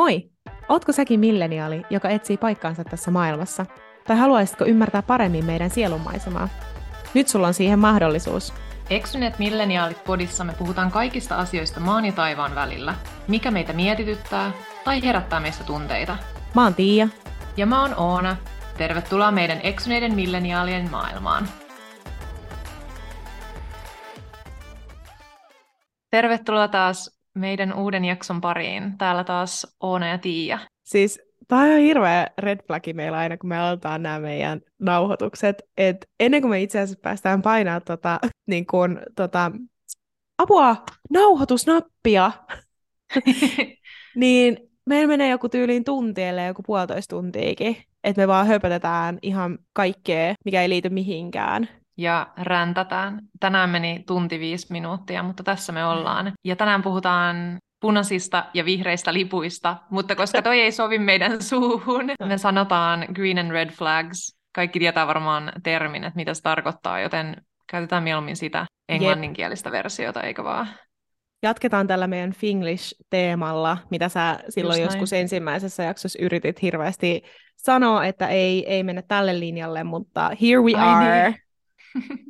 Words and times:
Moi! 0.00 0.30
Ootko 0.68 0.92
säkin 0.92 1.20
milleniaali, 1.20 1.82
joka 1.90 2.08
etsii 2.08 2.36
paikkaansa 2.36 2.84
tässä 2.84 3.10
maailmassa? 3.10 3.66
Tai 4.06 4.16
haluaisitko 4.16 4.64
ymmärtää 4.64 5.02
paremmin 5.02 5.44
meidän 5.44 5.70
sielunmaisemaa? 5.70 6.48
Nyt 7.14 7.28
sulla 7.28 7.46
on 7.46 7.54
siihen 7.54 7.78
mahdollisuus. 7.78 8.54
Eksyneet 8.90 9.38
milleniaalit 9.38 10.04
podissa 10.04 10.44
me 10.44 10.52
puhutaan 10.58 10.90
kaikista 10.90 11.36
asioista 11.36 11.80
maan 11.80 12.04
ja 12.04 12.12
taivaan 12.12 12.54
välillä. 12.54 12.94
Mikä 13.28 13.50
meitä 13.50 13.72
mietityttää 13.72 14.52
tai 14.84 15.02
herättää 15.02 15.40
meistä 15.40 15.64
tunteita. 15.64 16.16
Mä 16.54 16.62
oon 16.62 16.74
Tiia. 16.74 17.08
Ja 17.56 17.66
mä 17.66 17.82
oon 17.82 17.94
Oona. 17.96 18.36
Tervetuloa 18.78 19.30
meidän 19.30 19.60
eksyneiden 19.62 20.14
milleniaalien 20.14 20.90
maailmaan. 20.90 21.48
Tervetuloa 26.10 26.68
taas 26.68 27.19
meidän 27.34 27.74
uuden 27.74 28.04
jakson 28.04 28.40
pariin. 28.40 28.98
Täällä 28.98 29.24
taas 29.24 29.76
Oona 29.80 30.08
ja 30.08 30.18
Tiia. 30.18 30.58
Siis 30.84 31.20
tämä 31.48 31.62
on 31.62 31.68
ihan 31.68 31.80
hirveä 31.80 32.26
red 32.38 32.60
flagi 32.66 32.92
meillä 32.92 33.18
aina, 33.18 33.36
kun 33.36 33.48
me 33.48 33.58
aloitetaan 33.58 34.02
nämä 34.02 34.20
meidän 34.20 34.60
nauhoitukset. 34.78 35.62
Et 35.76 35.96
ennen 36.20 36.40
kuin 36.40 36.50
me 36.50 36.62
itse 36.62 36.80
asiassa 36.80 37.00
päästään 37.02 37.42
painaa 37.42 37.80
tota, 37.80 38.20
niin 38.46 38.66
kun, 38.66 39.00
tota, 39.16 39.52
apua, 40.38 40.76
nauhoitusnappia, 41.10 42.32
niin 44.14 44.70
meillä 44.86 45.08
menee 45.08 45.30
joku 45.30 45.48
tyyliin 45.48 45.84
tuntielle 45.84 46.44
joku 46.44 46.62
puolitoista 46.62 47.16
tuntiikin. 47.16 47.76
Että 48.04 48.22
me 48.22 48.28
vaan 48.28 48.46
höpötetään 48.46 49.18
ihan 49.22 49.58
kaikkea, 49.72 50.34
mikä 50.44 50.62
ei 50.62 50.68
liity 50.68 50.88
mihinkään 50.88 51.68
ja 52.00 52.26
räntätään. 52.38 53.20
Tänään 53.40 53.70
meni 53.70 54.04
tunti 54.06 54.40
viisi 54.40 54.66
minuuttia, 54.70 55.22
mutta 55.22 55.42
tässä 55.42 55.72
me 55.72 55.86
ollaan. 55.86 56.32
Ja 56.44 56.56
tänään 56.56 56.82
puhutaan 56.82 57.58
punaisista 57.80 58.44
ja 58.54 58.64
vihreistä 58.64 59.12
lipuista, 59.12 59.76
mutta 59.90 60.14
koska 60.16 60.42
toi 60.42 60.60
ei 60.60 60.72
sovi 60.72 60.98
meidän 60.98 61.42
suuhun, 61.42 62.04
me 62.24 62.38
sanotaan 62.38 63.06
green 63.14 63.38
and 63.38 63.50
red 63.50 63.70
flags. 63.70 64.38
Kaikki 64.54 64.78
tietää 64.78 65.06
varmaan 65.06 65.52
termin, 65.62 66.04
että 66.04 66.16
mitä 66.16 66.34
se 66.34 66.42
tarkoittaa, 66.42 67.00
joten 67.00 67.36
käytetään 67.70 68.02
mieluummin 68.02 68.36
sitä 68.36 68.66
englanninkielistä 68.88 69.68
Jep. 69.68 69.72
versiota, 69.72 70.20
eikö 70.20 70.44
vaan? 70.44 70.68
Jatketaan 71.42 71.86
tällä 71.86 72.06
meidän 72.06 72.32
Finglish-teemalla, 72.32 73.78
mitä 73.90 74.08
sä 74.08 74.38
silloin 74.48 74.82
Just 74.82 74.92
joskus 74.92 75.12
näin. 75.12 75.20
ensimmäisessä 75.20 75.82
jaksossa 75.82 76.18
yritit 76.22 76.62
hirveästi 76.62 77.22
sanoa, 77.56 78.04
että 78.04 78.28
ei, 78.28 78.72
ei 78.72 78.82
mennä 78.82 79.02
tälle 79.02 79.40
linjalle, 79.40 79.84
mutta 79.84 80.30
here 80.42 80.62
we 80.62 80.74
Ai 80.74 80.88
are. 80.88 81.30
Niin. 81.30 81.49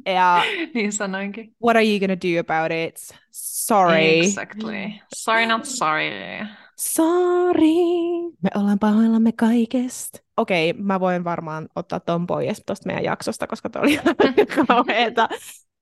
Ja 0.06 0.42
niin 0.74 0.92
sanoinkin. 0.92 1.54
What 1.64 1.76
are 1.76 1.84
you 1.84 2.00
gonna 2.00 2.16
do 2.16 2.40
about 2.40 2.72
it? 2.72 2.96
Sorry. 3.30 4.20
Exactly. 4.20 4.92
Sorry, 5.14 5.46
not 5.46 5.64
sorry. 5.64 6.46
Sorry. 6.78 8.30
Me 8.42 8.50
ollaan 8.54 8.78
pahoillamme 8.78 9.32
kaikesta. 9.32 10.18
Okei, 10.36 10.70
okay, 10.70 10.82
mä 10.82 11.00
voin 11.00 11.24
varmaan 11.24 11.68
ottaa 11.76 12.00
ton 12.00 12.26
pois 12.26 12.62
tuosta 12.66 12.86
meidän 12.86 13.04
jaksosta, 13.04 13.46
koska 13.46 13.70
toi 13.70 13.82
oli 13.82 13.98
kauheeta. 14.66 15.28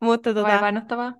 Mutta 0.00 0.34
tota, 0.34 0.48
Vaivainottavaa. 0.48 1.12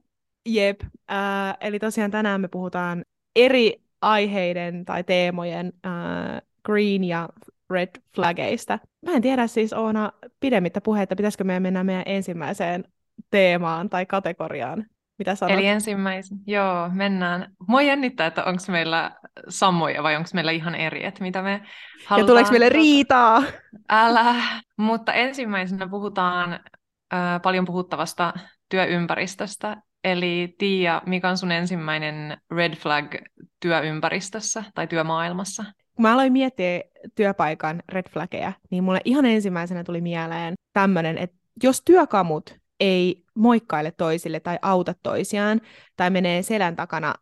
Jep. 0.47 0.81
Äh, 1.11 1.57
eli 1.61 1.79
tosiaan 1.79 2.11
tänään 2.11 2.41
me 2.41 2.49
puhutaan 2.49 3.05
eri 3.37 3.83
aiheiden 4.03 4.85
tai 4.85 5.05
teemojen 5.05 5.73
äh, 5.87 6.43
green 6.65 7.05
ja 7.05 7.29
red 7.71 7.89
flageista. 8.15 8.79
Mä 9.07 9.13
en 9.13 9.23
tiedä 9.23 9.47
siis 9.47 9.73
Oona 9.73 10.13
pidemmittä 10.41 10.81
puheita, 10.81 11.17
pitäisikö 11.17 11.45
meidän 11.45 11.63
mennä 11.63 11.85
meidän 11.85 12.03
ensimmäiseen 12.07 12.85
teemaan 13.31 13.91
tai 13.91 14.07
kategoriaan. 14.07 14.87
Mitä 15.19 15.35
sanot? 15.35 15.55
Eli 15.55 15.67
ensimmäisen, 15.67 16.39
joo, 16.47 16.91
mennään. 16.93 17.53
Mua 17.69 17.83
jännittää, 17.83 18.27
että 18.27 18.45
onko 18.45 18.63
meillä 18.69 19.11
samoja 19.49 20.03
vai 20.03 20.17
onko 20.17 20.29
meillä 20.35 20.51
ihan 20.51 20.75
eri, 20.75 21.05
että 21.05 21.23
mitä 21.23 21.43
me 21.43 21.63
halutaan. 22.07 22.21
Ja 22.21 22.27
tuleeko 22.27 22.51
meille 22.51 22.69
riitaa? 22.69 23.43
Älä, 23.91 24.35
mutta 24.77 25.13
ensimmäisenä 25.13 25.89
puhutaan 25.89 26.53
äh, 26.53 27.43
paljon 27.43 27.65
puhuttavasta 27.65 28.35
työympäristöstä. 28.69 29.77
Eli 30.05 30.55
Tiia, 30.59 31.03
mikä 31.07 31.29
on 31.29 31.39
sun 31.39 31.53
ensimmäinen 31.53 32.41
red 32.51 32.77
flag 32.77 33.15
työympäristössä 33.61 34.65
tai 34.75 34.87
työmaailmassa? 34.87 35.65
Kun 35.99 36.03
mä 36.03 36.13
aloin 36.13 36.33
miettiä 36.33 36.81
työpaikan 37.15 37.83
red 37.89 38.09
flaggeja, 38.11 38.53
niin 38.71 38.85
mulle 38.85 39.01
ihan 39.05 39.27
ensimmäisenä 39.27 39.85
tuli 39.85 40.01
mieleen 40.01 40.55
tämmöinen, 40.73 41.19
että 41.19 41.37
jos 41.63 41.83
työkamut 41.85 42.59
ei 42.81 43.25
moikkaile 43.35 43.91
toisille 43.91 44.41
tai 44.41 44.59
auta 44.63 44.95
toisiaan, 45.03 45.61
tai 45.97 46.11
menee 46.11 46.43
selän 46.43 46.77
takana 46.77 47.15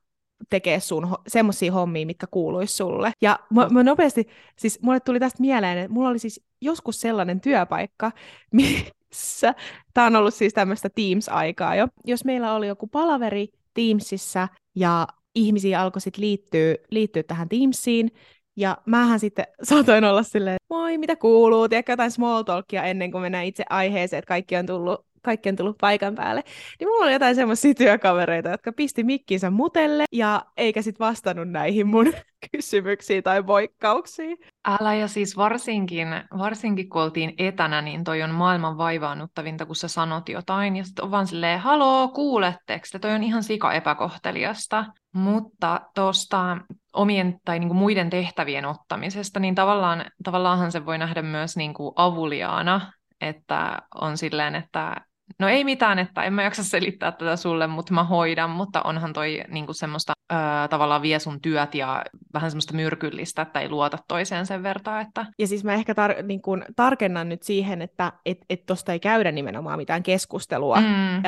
tekee 0.50 0.80
sun 0.80 1.04
ho- 1.04 1.22
semmoisia 1.28 1.72
hommia, 1.72 2.06
mitkä 2.06 2.26
kuuluisi 2.30 2.76
sulle. 2.76 3.12
Ja 3.22 3.38
mä, 3.50 3.68
mä 3.68 3.82
nopeasti, 3.82 4.28
siis 4.58 4.82
mulle 4.82 5.00
tuli 5.00 5.20
tästä 5.20 5.40
mieleen, 5.40 5.78
että 5.78 5.92
mulla 5.92 6.08
oli 6.08 6.18
siis 6.18 6.44
joskus 6.60 7.00
sellainen 7.00 7.40
työpaikka, 7.40 8.12
missä, 8.52 9.54
tämä 9.94 10.06
on 10.06 10.16
ollut 10.16 10.34
siis 10.34 10.54
tämmöistä 10.54 10.88
Teams-aikaa 10.88 11.74
jo, 11.74 11.88
jos 12.04 12.24
meillä 12.24 12.54
oli 12.54 12.66
joku 12.68 12.86
palaveri 12.86 13.48
Teamsissa 13.74 14.48
ja 14.74 15.06
ihmisiä 15.34 15.80
alkoi 15.80 16.00
sitten 16.00 16.22
liittyä, 16.22 16.74
liittyä 16.90 17.22
tähän 17.22 17.48
Teamsiin, 17.48 18.10
ja 18.56 18.78
mähän 18.86 19.20
sitten 19.20 19.46
saatoin 19.62 20.04
olla 20.04 20.22
silleen, 20.22 20.56
moi, 20.70 20.98
mitä 20.98 21.16
kuuluu, 21.16 21.68
tiedätkö 21.68 21.92
jotain 21.92 22.10
small 22.10 22.42
talkia 22.42 22.84
ennen 22.84 23.10
kuin 23.10 23.22
mennään 23.22 23.44
itse 23.44 23.64
aiheeseen, 23.70 24.18
että 24.18 24.28
kaikki 24.28 24.56
on 24.56 24.66
tullut 24.66 25.06
kaikki 25.26 25.48
on 25.48 25.56
tullut 25.56 25.78
paikan 25.80 26.14
päälle, 26.14 26.42
niin 26.80 26.88
mulla 26.88 27.04
oli 27.04 27.12
jotain 27.12 27.34
semmoisia 27.34 27.74
työkavereita, 27.74 28.48
jotka 28.48 28.72
pisti 28.72 29.04
mikkinsä 29.04 29.50
mutelle 29.50 30.04
ja 30.12 30.42
eikä 30.56 30.82
sit 30.82 31.00
vastannut 31.00 31.48
näihin 31.48 31.86
mun 31.86 32.12
kysymyksiin 32.52 33.22
tai 33.22 33.46
voikkauksiin. 33.46 34.38
Älä 34.68 34.94
ja 34.94 35.08
siis 35.08 35.36
varsinkin, 35.36 36.08
varsinkin 36.38 36.88
kun 36.88 37.02
oltiin 37.02 37.34
etänä, 37.38 37.82
niin 37.82 38.04
toi 38.04 38.22
on 38.22 38.30
maailman 38.30 38.78
vaivaannuttavinta, 38.78 39.66
kun 39.66 39.76
sä 39.76 39.88
sanot 39.88 40.28
jotain 40.28 40.76
ja 40.76 40.84
sitten 40.84 41.04
on 41.04 41.10
vaan 41.10 41.26
silleen, 41.26 41.60
haloo, 41.60 42.08
kuuletteko? 42.08 42.84
Toi 43.00 43.12
on 43.12 43.22
ihan 43.22 43.42
sika 43.42 43.72
epäkohteliasta. 43.72 44.84
Mutta 45.16 45.80
tuosta 45.94 46.56
omien 46.92 47.40
tai 47.44 47.58
niin 47.58 47.68
kuin 47.68 47.78
muiden 47.78 48.10
tehtävien 48.10 48.64
ottamisesta, 48.64 49.40
niin 49.40 49.54
tavallaan, 49.54 50.04
tavallaanhan 50.24 50.72
se 50.72 50.86
voi 50.86 50.98
nähdä 50.98 51.22
myös 51.22 51.56
niin 51.56 51.74
kuin 51.74 51.92
avuliaana, 51.96 52.92
että 53.20 53.78
on 53.94 54.18
silleen, 54.18 54.54
että 54.54 54.96
No 55.38 55.48
ei 55.48 55.64
mitään, 55.64 55.98
että 55.98 56.22
en 56.22 56.32
mä 56.32 56.42
jaksa 56.42 56.64
selittää 56.64 57.12
tätä 57.12 57.36
sulle, 57.36 57.66
mutta 57.66 57.94
mä 57.94 58.04
hoidan, 58.04 58.50
mutta 58.50 58.82
onhan 58.82 59.12
toi 59.12 59.42
niinku 59.48 59.72
semmoista 59.72 60.12
öö, 60.32 60.38
tavallaan 60.70 61.02
vie 61.02 61.18
sun 61.18 61.40
työt 61.40 61.74
ja 61.74 62.04
vähän 62.34 62.50
semmoista 62.50 62.74
myrkyllistä, 62.74 63.42
että 63.42 63.60
ei 63.60 63.68
luota 63.68 63.98
toiseen 64.08 64.46
sen 64.46 64.62
vertaa. 64.62 65.00
Että... 65.00 65.26
Ja 65.38 65.46
siis 65.46 65.64
mä 65.64 65.74
ehkä 65.74 65.92
tar- 65.92 66.22
niin 66.22 66.42
kun 66.42 66.64
tarkennan 66.76 67.28
nyt 67.28 67.42
siihen, 67.42 67.82
että 67.82 68.12
et, 68.26 68.38
et 68.50 68.66
tosta 68.66 68.92
ei 68.92 69.00
käydä 69.00 69.32
nimenomaan 69.32 69.78
mitään 69.78 70.02
keskustelua 70.02 70.80
mm. 70.80 71.14
öö, 71.14 71.22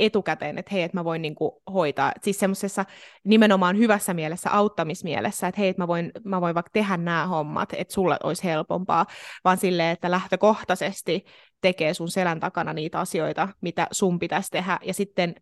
etukäteen, 0.00 0.58
että 0.58 0.74
hei, 0.74 0.82
että 0.82 0.96
mä 0.96 1.04
voin 1.04 1.22
niinku 1.22 1.62
hoitaa. 1.72 2.12
Siis 2.22 2.38
semmoisessa 2.38 2.84
nimenomaan 3.24 3.78
hyvässä 3.78 4.14
mielessä, 4.14 4.50
auttamismielessä, 4.52 5.46
että 5.46 5.60
hei, 5.60 5.68
että 5.68 5.82
mä 5.82 5.88
voin, 5.88 6.10
mä 6.24 6.40
voin 6.40 6.54
vaikka 6.54 6.70
tehdä 6.72 6.96
nämä 6.96 7.26
hommat, 7.26 7.68
että 7.72 7.94
sulle 7.94 8.16
olisi 8.22 8.44
helpompaa, 8.44 9.06
vaan 9.44 9.56
silleen, 9.56 9.90
että 9.90 10.10
lähtökohtaisesti 10.10 11.24
tekee 11.62 11.94
sun 11.94 12.10
selän 12.10 12.40
takana 12.40 12.72
niitä 12.72 13.00
asioita, 13.00 13.48
mitä 13.60 13.86
sun 13.92 14.18
pitäisi 14.18 14.50
tehdä, 14.50 14.78
ja 14.82 14.94
sitten 14.94 15.34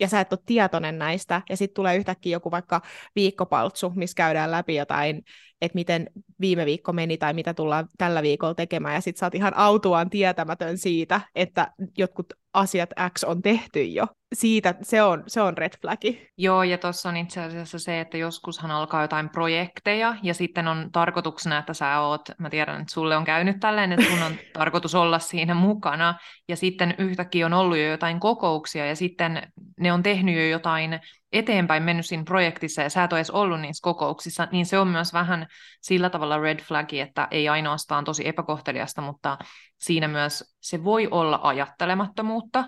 ja 0.00 0.08
sä 0.08 0.20
et 0.20 0.32
ole 0.32 0.40
tietoinen 0.46 0.98
näistä, 0.98 1.42
ja 1.48 1.56
sitten 1.56 1.74
tulee 1.74 1.96
yhtäkkiä 1.96 2.32
joku 2.32 2.50
vaikka 2.50 2.82
viikkopaltsu, 3.14 3.92
missä 3.94 4.14
käydään 4.14 4.50
läpi 4.50 4.74
jotain, 4.74 5.22
että 5.60 5.76
miten 5.76 6.10
viime 6.40 6.66
viikko 6.66 6.92
meni 6.92 7.18
tai 7.18 7.34
mitä 7.34 7.54
tullaan 7.54 7.88
tällä 7.98 8.22
viikolla 8.22 8.54
tekemään, 8.54 8.94
ja 8.94 9.00
sitten 9.00 9.18
sä 9.18 9.26
oot 9.26 9.34
ihan 9.34 9.56
autuaan 9.56 10.10
tietämätön 10.10 10.78
siitä, 10.78 11.20
että 11.34 11.72
jotkut 11.98 12.32
asiat 12.52 12.90
X 13.18 13.24
on 13.24 13.42
tehty 13.42 13.84
jo. 13.84 14.06
Siitä 14.32 14.74
se 14.82 15.02
on, 15.02 15.24
se 15.26 15.40
on 15.40 15.58
red 15.58 15.72
flagi. 15.80 16.30
Joo, 16.36 16.62
ja 16.62 16.78
tuossa 16.78 17.08
on 17.08 17.16
itse 17.16 17.42
asiassa 17.42 17.78
se, 17.78 18.00
että 18.00 18.16
joskushan 18.16 18.70
alkaa 18.70 19.02
jotain 19.02 19.28
projekteja, 19.28 20.14
ja 20.22 20.34
sitten 20.34 20.68
on 20.68 20.88
tarkoituksena, 20.92 21.58
että 21.58 21.74
sä 21.74 22.00
oot, 22.00 22.28
mä 22.38 22.50
tiedän, 22.50 22.80
että 22.80 22.92
sulle 22.92 23.16
on 23.16 23.24
käynyt 23.24 23.60
tälleen, 23.60 23.92
että 23.92 24.06
sun 24.10 24.22
on 24.22 24.34
tarkoitus 24.52 24.94
olla 24.94 25.18
siinä 25.18 25.54
mukana, 25.54 26.14
ja 26.48 26.56
sitten 26.56 26.94
yhtäkkiä 26.98 27.46
on 27.46 27.52
ollut 27.52 27.76
jo 27.76 27.90
jotain 27.90 28.20
kokouksia, 28.20 28.86
ja 28.86 28.96
sitten 28.96 29.52
ne 29.80 29.92
on 29.92 30.02
tehnyt 30.02 30.36
jo 30.36 30.46
jotain 30.46 31.00
eteenpäin 31.32 31.82
mennyt 31.82 32.06
siinä 32.06 32.24
projektissa, 32.24 32.82
ja 32.82 32.90
sä 32.90 33.04
et 33.04 33.12
ole 33.12 33.18
edes 33.18 33.30
ollut 33.30 33.60
niissä 33.60 33.82
kokouksissa, 33.82 34.48
niin 34.52 34.66
se 34.66 34.78
on 34.78 34.88
myös 34.88 35.12
vähän 35.12 35.46
sillä 35.80 36.10
tavalla 36.10 36.38
red 36.38 36.60
flagi, 36.60 37.00
että 37.00 37.28
ei 37.30 37.48
ainoastaan 37.48 38.04
tosi 38.04 38.28
epäkohteliasta, 38.28 39.02
mutta 39.02 39.38
siinä 39.78 40.08
myös 40.08 40.56
se 40.60 40.84
voi 40.84 41.08
olla 41.10 41.40
ajattelemattomuutta, 41.42 42.64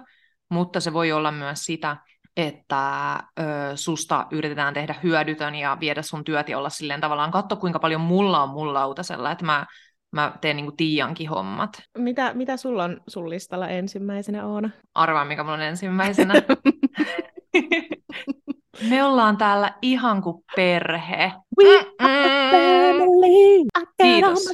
mutta 0.48 0.80
se 0.80 0.92
voi 0.92 1.12
olla 1.12 1.32
myös 1.32 1.64
sitä, 1.64 1.96
että 2.36 3.14
ö, 3.40 3.42
susta 3.74 4.26
yritetään 4.30 4.74
tehdä 4.74 4.94
hyödytön 5.02 5.54
ja 5.54 5.76
viedä 5.80 6.02
sun 6.02 6.24
työt 6.24 6.48
ja 6.48 6.58
olla 6.58 6.70
silleen 6.70 7.00
tavallaan, 7.00 7.30
katso 7.30 7.56
kuinka 7.56 7.78
paljon 7.78 8.00
mulla 8.00 8.42
on 8.42 8.48
mun 8.48 8.74
lautasella, 8.74 9.30
että 9.30 9.44
mä, 9.44 9.66
mä 10.12 10.32
teen 10.40 10.56
niinku 10.56 10.72
Tiiankin 10.72 11.28
hommat. 11.28 11.82
Mitä, 11.98 12.34
mitä 12.34 12.56
sulla 12.56 12.84
on 12.84 13.00
sun 13.08 13.30
listalla 13.30 13.68
ensimmäisenä, 13.68 14.46
Oona? 14.46 14.70
Arvaa, 14.94 15.24
mikä 15.24 15.42
mulla 15.42 15.54
on 15.54 15.62
ensimmäisenä. 15.62 16.34
Me 18.90 19.04
ollaan 19.04 19.36
täällä 19.36 19.74
ihan 19.82 20.22
kuin 20.22 20.44
perhe. 20.56 21.32
We 21.58 21.86
are 21.98 22.38
Kiitos. 24.02 24.44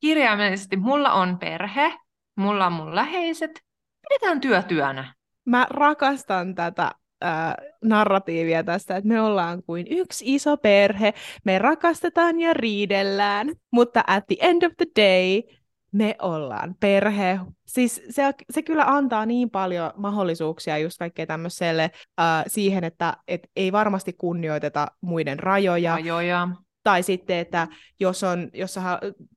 Kirjaimellisesti 0.00 0.76
mulla 0.76 1.12
on 1.12 1.38
perhe, 1.38 1.94
mulla 2.36 2.66
on 2.66 2.72
mun 2.72 2.94
läheiset, 2.94 3.60
pidetään 4.08 4.40
työtyönä. 4.40 5.14
Mä 5.44 5.66
rakastan 5.70 6.54
tätä 6.54 6.90
äh, 7.24 7.54
narratiivia 7.84 8.64
tästä, 8.64 8.96
että 8.96 9.08
me 9.08 9.20
ollaan 9.20 9.62
kuin 9.62 9.86
yksi 9.90 10.34
iso 10.34 10.56
perhe, 10.56 11.14
me 11.44 11.58
rakastetaan 11.58 12.40
ja 12.40 12.54
riidellään, 12.54 13.52
mutta 13.70 14.04
at 14.06 14.26
the 14.26 14.36
end 14.40 14.62
of 14.62 14.72
the 14.76 14.86
day 14.96 15.42
me 15.92 16.16
ollaan 16.22 16.74
perhe. 16.80 17.40
Siis 17.66 18.02
se, 18.10 18.22
se 18.50 18.62
kyllä 18.62 18.84
antaa 18.86 19.26
niin 19.26 19.50
paljon 19.50 19.90
mahdollisuuksia 19.96 20.78
just 20.78 20.98
kaikkea 20.98 21.26
tämmöiselle 21.26 21.82
äh, 22.20 22.44
siihen, 22.46 22.84
että 22.84 23.16
et 23.28 23.50
ei 23.56 23.72
varmasti 23.72 24.12
kunnioiteta 24.12 24.86
muiden 25.00 25.38
rajoja. 25.38 25.92
Rajoja. 25.92 26.48
Tai 26.82 27.02
sitten, 27.02 27.38
että 27.38 27.68
jos, 28.00 28.22
on, 28.22 28.50
jos 28.52 28.74
sä 28.74 28.80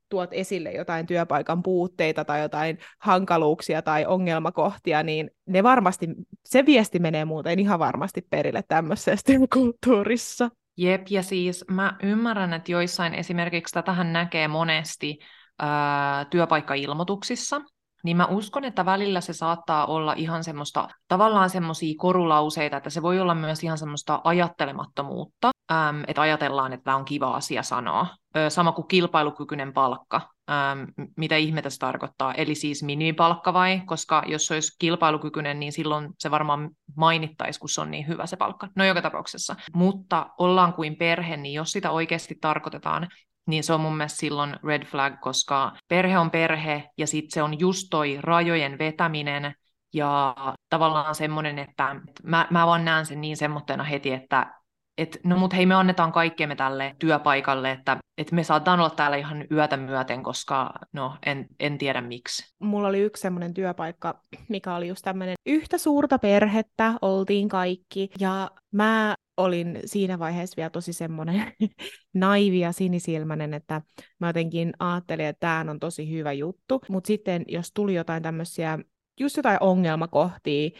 tuot 0.08 0.30
esille 0.32 0.72
jotain 0.72 1.06
työpaikan 1.06 1.62
puutteita 1.62 2.24
tai 2.24 2.40
jotain 2.40 2.78
hankaluuksia 2.98 3.82
tai 3.82 4.06
ongelmakohtia, 4.06 5.02
niin 5.02 5.30
ne 5.46 5.62
varmasti, 5.62 6.08
se 6.44 6.66
viesti 6.66 6.98
menee 6.98 7.24
muuten 7.24 7.58
ihan 7.58 7.78
varmasti 7.78 8.26
perille 8.30 8.62
tämmöisessä 8.68 9.32
kulttuurissa. 9.54 10.50
Jep, 10.76 11.06
ja 11.10 11.22
siis 11.22 11.64
mä 11.70 11.96
ymmärrän, 12.02 12.52
että 12.52 12.72
joissain 12.72 13.14
esimerkiksi 13.14 13.74
tätähän 13.74 14.12
näkee 14.12 14.48
monesti 14.48 15.18
ää, 15.58 16.24
työpaikkailmoituksissa, 16.24 17.60
niin 18.04 18.16
mä 18.16 18.26
uskon, 18.26 18.64
että 18.64 18.84
välillä 18.84 19.20
se 19.20 19.32
saattaa 19.32 19.86
olla 19.86 20.12
ihan 20.12 20.44
semmoista, 20.44 20.88
tavallaan 21.08 21.50
semmoisia 21.50 21.94
korulauseita, 21.98 22.76
että 22.76 22.90
se 22.90 23.02
voi 23.02 23.20
olla 23.20 23.34
myös 23.34 23.64
ihan 23.64 23.78
semmoista 23.78 24.20
ajattelemattomuutta, 24.24 25.50
äm, 25.72 26.04
että 26.06 26.22
ajatellaan, 26.22 26.72
että 26.72 26.84
tämä 26.84 26.96
on 26.96 27.04
kiva 27.04 27.30
asia 27.30 27.62
sanoa. 27.62 28.06
Ö, 28.36 28.50
sama 28.50 28.72
kuin 28.72 28.88
kilpailukykyinen 28.88 29.72
palkka, 29.72 30.20
äm, 30.50 30.86
mitä 31.16 31.36
ihmettä 31.36 31.70
se 31.70 31.78
tarkoittaa, 31.78 32.34
eli 32.34 32.54
siis 32.54 32.82
minimipalkka 32.82 33.52
vai, 33.52 33.82
koska 33.86 34.22
jos 34.26 34.46
se 34.46 34.54
olisi 34.54 34.76
kilpailukykyinen, 34.78 35.60
niin 35.60 35.72
silloin 35.72 36.08
se 36.18 36.30
varmaan 36.30 36.70
mainittaisi, 36.96 37.60
kun 37.60 37.68
se 37.68 37.80
on 37.80 37.90
niin 37.90 38.06
hyvä 38.06 38.26
se 38.26 38.36
palkka. 38.36 38.68
No 38.76 38.84
joka 38.84 39.02
tapauksessa. 39.02 39.56
Mutta 39.74 40.26
ollaan 40.38 40.72
kuin 40.72 40.96
perhe, 40.96 41.36
niin 41.36 41.54
jos 41.54 41.72
sitä 41.72 41.90
oikeasti 41.90 42.38
tarkoitetaan, 42.40 43.08
niin 43.48 43.64
se 43.64 43.72
on 43.72 43.80
mun 43.80 43.96
mielestä 43.96 44.18
silloin 44.18 44.56
red 44.64 44.84
flag, 44.84 45.20
koska 45.20 45.72
perhe 45.88 46.18
on 46.18 46.30
perhe 46.30 46.90
ja 46.98 47.06
sitten 47.06 47.30
se 47.30 47.42
on 47.42 47.58
just 47.58 47.86
toi 47.90 48.18
rajojen 48.20 48.78
vetäminen 48.78 49.54
ja 49.94 50.36
tavallaan 50.70 51.14
semmoinen, 51.14 51.58
että 51.58 51.96
mä, 52.22 52.46
mä 52.50 52.66
vaan 52.66 52.84
näen 52.84 53.06
sen 53.06 53.20
niin 53.20 53.36
semmoitteena 53.36 53.84
heti, 53.84 54.12
että 54.12 54.58
et, 54.98 55.20
no 55.24 55.36
mut 55.36 55.54
hei, 55.54 55.66
me 55.66 55.74
annetaan 55.74 56.12
kaikkemme 56.12 56.56
tälle 56.56 56.96
työpaikalle, 56.98 57.70
että 57.70 57.96
et 58.18 58.32
me 58.32 58.44
saadaan 58.44 58.80
olla 58.80 58.90
täällä 58.90 59.16
ihan 59.16 59.44
yötä 59.52 59.76
myöten, 59.76 60.22
koska 60.22 60.72
no 60.92 61.16
en, 61.26 61.46
en 61.60 61.78
tiedä 61.78 62.00
miksi. 62.00 62.54
Mulla 62.58 62.88
oli 62.88 63.00
yksi 63.00 63.20
semmoinen 63.20 63.54
työpaikka, 63.54 64.20
mikä 64.48 64.74
oli 64.74 64.88
just 64.88 65.04
tämmöinen 65.04 65.34
yhtä 65.46 65.78
suurta 65.78 66.18
perhettä, 66.18 66.94
oltiin 67.02 67.48
kaikki, 67.48 68.10
ja 68.20 68.50
mä 68.72 69.14
olin 69.38 69.80
siinä 69.84 70.18
vaiheessa 70.18 70.56
vielä 70.56 70.70
tosi 70.70 70.92
semmoinen 70.92 71.52
naivi 72.14 72.60
ja 72.60 72.72
sinisilmäinen, 72.72 73.54
että 73.54 73.82
mä 74.18 74.26
jotenkin 74.26 74.72
ajattelin, 74.78 75.26
että 75.26 75.40
tämä 75.40 75.70
on 75.70 75.80
tosi 75.80 76.10
hyvä 76.10 76.32
juttu, 76.32 76.80
mutta 76.88 77.08
sitten 77.08 77.44
jos 77.48 77.70
tuli 77.74 77.94
jotain 77.94 78.22
tämmöisiä 78.22 78.78
just 79.20 79.36
jotain 79.36 79.58
ongelmakohtia, 79.60 80.70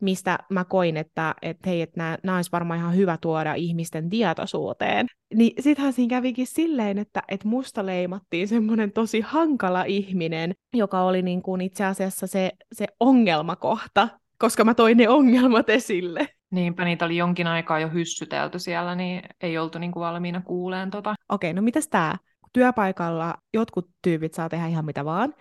mistä 0.00 0.38
mä 0.50 0.64
koin, 0.64 0.96
että, 0.96 1.34
että 1.42 1.70
hei, 1.70 1.82
että 1.82 2.18
nämä 2.22 2.36
olisi 2.36 2.52
varmaan 2.52 2.80
ihan 2.80 2.96
hyvä 2.96 3.18
tuoda 3.20 3.54
ihmisten 3.54 4.08
tietoisuuteen. 4.10 5.06
Niin 5.34 5.62
sittenhän 5.62 5.92
siinä 5.92 6.10
kävikin 6.10 6.46
silleen, 6.46 6.98
että, 6.98 7.22
että 7.28 7.48
musta 7.48 7.86
leimattiin 7.86 8.48
semmoinen 8.48 8.92
tosi 8.92 9.20
hankala 9.20 9.84
ihminen, 9.84 10.54
joka 10.74 11.02
oli 11.02 11.22
niin 11.22 11.42
kuin 11.42 11.60
itse 11.60 11.84
asiassa 11.84 12.26
se, 12.26 12.52
se 12.72 12.86
ongelmakohta, 13.00 14.08
koska 14.38 14.64
mä 14.64 14.74
toin 14.74 14.96
ne 14.96 15.08
ongelmat 15.08 15.70
esille. 15.70 16.28
Niinpä 16.50 16.84
niitä 16.84 17.04
oli 17.04 17.16
jonkin 17.16 17.46
aikaa 17.46 17.80
jo 17.80 17.88
hyssytelty 17.88 18.58
siellä, 18.58 18.94
niin 18.94 19.22
ei 19.40 19.58
oltu 19.58 19.78
niin 19.78 19.92
kuin 19.92 20.00
valmiina 20.00 20.40
kuuleen 20.40 20.90
tota. 20.90 21.14
Okei, 21.28 21.52
no 21.52 21.62
mitäs 21.62 21.88
tää? 21.88 22.18
Työpaikalla 22.52 23.34
jotkut 23.54 23.90
tyypit 24.02 24.34
saa 24.34 24.48
tehdä 24.48 24.66
ihan 24.66 24.84
mitä 24.84 25.04
vaan, 25.04 25.34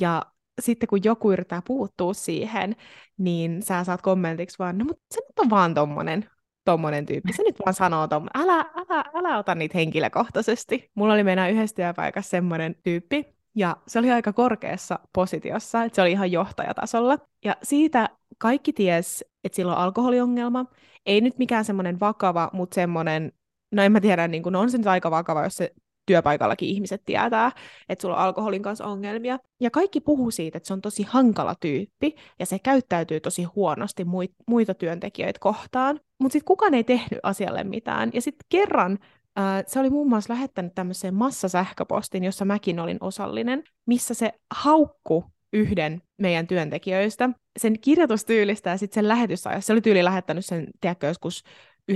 ja 0.00 0.22
sitten 0.60 0.86
kun 0.86 1.04
joku 1.04 1.32
yrittää 1.32 1.62
puuttua 1.66 2.14
siihen, 2.14 2.76
niin 3.18 3.62
sä 3.62 3.84
saat 3.84 4.02
kommentiksi 4.02 4.58
vaan, 4.58 4.78
no 4.78 4.84
mutta 4.84 5.04
se 5.14 5.20
nyt 5.20 5.38
on 5.38 5.50
vaan 5.50 5.74
tommonen, 5.74 6.30
tommonen 6.64 7.06
tyyppi. 7.06 7.32
Se 7.32 7.42
nyt 7.42 7.58
vaan 7.66 7.74
sanoo 7.74 8.08
tommonen. 8.08 8.42
Älä, 8.42 8.58
älä, 8.58 9.04
älä 9.14 9.38
ota 9.38 9.54
niitä 9.54 9.78
henkilökohtaisesti. 9.78 10.90
Mulla 10.94 11.14
oli 11.14 11.24
mennä 11.24 11.48
yhdessä 11.48 11.76
työpaikassa 11.76 12.30
semmoinen 12.30 12.76
tyyppi, 12.82 13.24
ja 13.54 13.76
se 13.86 13.98
oli 13.98 14.10
aika 14.10 14.32
korkeassa 14.32 14.98
positiossa, 15.12 15.84
että 15.84 15.96
se 15.96 16.02
oli 16.02 16.12
ihan 16.12 16.32
johtajatasolla. 16.32 17.18
Ja 17.44 17.56
siitä 17.62 18.08
kaikki 18.42 18.72
ties, 18.72 19.24
että 19.44 19.56
sillä 19.56 19.72
on 19.72 19.78
alkoholiongelma. 19.78 20.66
Ei 21.06 21.20
nyt 21.20 21.38
mikään 21.38 21.64
semmoinen 21.64 22.00
vakava, 22.00 22.50
mutta 22.52 22.74
semmoinen, 22.74 23.32
no 23.72 23.82
en 23.82 23.92
mä 23.92 24.00
tiedä, 24.00 24.28
niin 24.28 24.42
kun 24.42 24.56
on 24.56 24.70
se 24.70 24.78
nyt 24.78 24.86
aika 24.86 25.10
vakava, 25.10 25.44
jos 25.44 25.56
se 25.56 25.72
työpaikallakin 26.06 26.68
ihmiset 26.68 27.02
tietää, 27.04 27.52
että 27.88 28.02
sulla 28.02 28.16
on 28.16 28.22
alkoholin 28.22 28.62
kanssa 28.62 28.84
ongelmia. 28.84 29.38
Ja 29.60 29.70
kaikki 29.70 30.00
puhuu 30.00 30.30
siitä, 30.30 30.56
että 30.56 30.66
se 30.66 30.72
on 30.72 30.80
tosi 30.80 31.02
hankala 31.02 31.54
tyyppi, 31.60 32.14
ja 32.38 32.46
se 32.46 32.58
käyttäytyy 32.58 33.20
tosi 33.20 33.44
huonosti 33.44 34.06
muita 34.46 34.74
työntekijöitä 34.74 35.40
kohtaan. 35.40 36.00
Mutta 36.18 36.32
sitten 36.32 36.46
kukaan 36.46 36.74
ei 36.74 36.84
tehnyt 36.84 37.20
asialle 37.22 37.64
mitään. 37.64 38.10
Ja 38.14 38.22
sitten 38.22 38.46
kerran 38.48 38.98
äh, 39.38 39.64
se 39.66 39.80
oli 39.80 39.90
muun 39.90 40.08
muassa 40.08 40.34
lähettänyt 40.34 40.74
tämmöiseen 40.74 41.14
massasähköpostin, 41.14 42.24
jossa 42.24 42.44
mäkin 42.44 42.80
olin 42.80 42.98
osallinen, 43.00 43.64
missä 43.86 44.14
se 44.14 44.32
haukku 44.54 45.24
yhden 45.52 46.02
meidän 46.18 46.46
työntekijöistä. 46.46 47.30
Sen 47.58 47.80
kirjoitustyylistä 47.80 48.70
ja 48.70 48.76
sitten 48.76 48.94
sen 48.94 49.08
lähetysajassa, 49.08 49.66
se 49.66 49.72
oli 49.72 49.80
tyyli 49.80 50.04
lähettänyt 50.04 50.46
sen, 50.46 50.66
tiedätkö, 50.80 51.06
joskus 51.06 51.44
11-12 51.92 51.94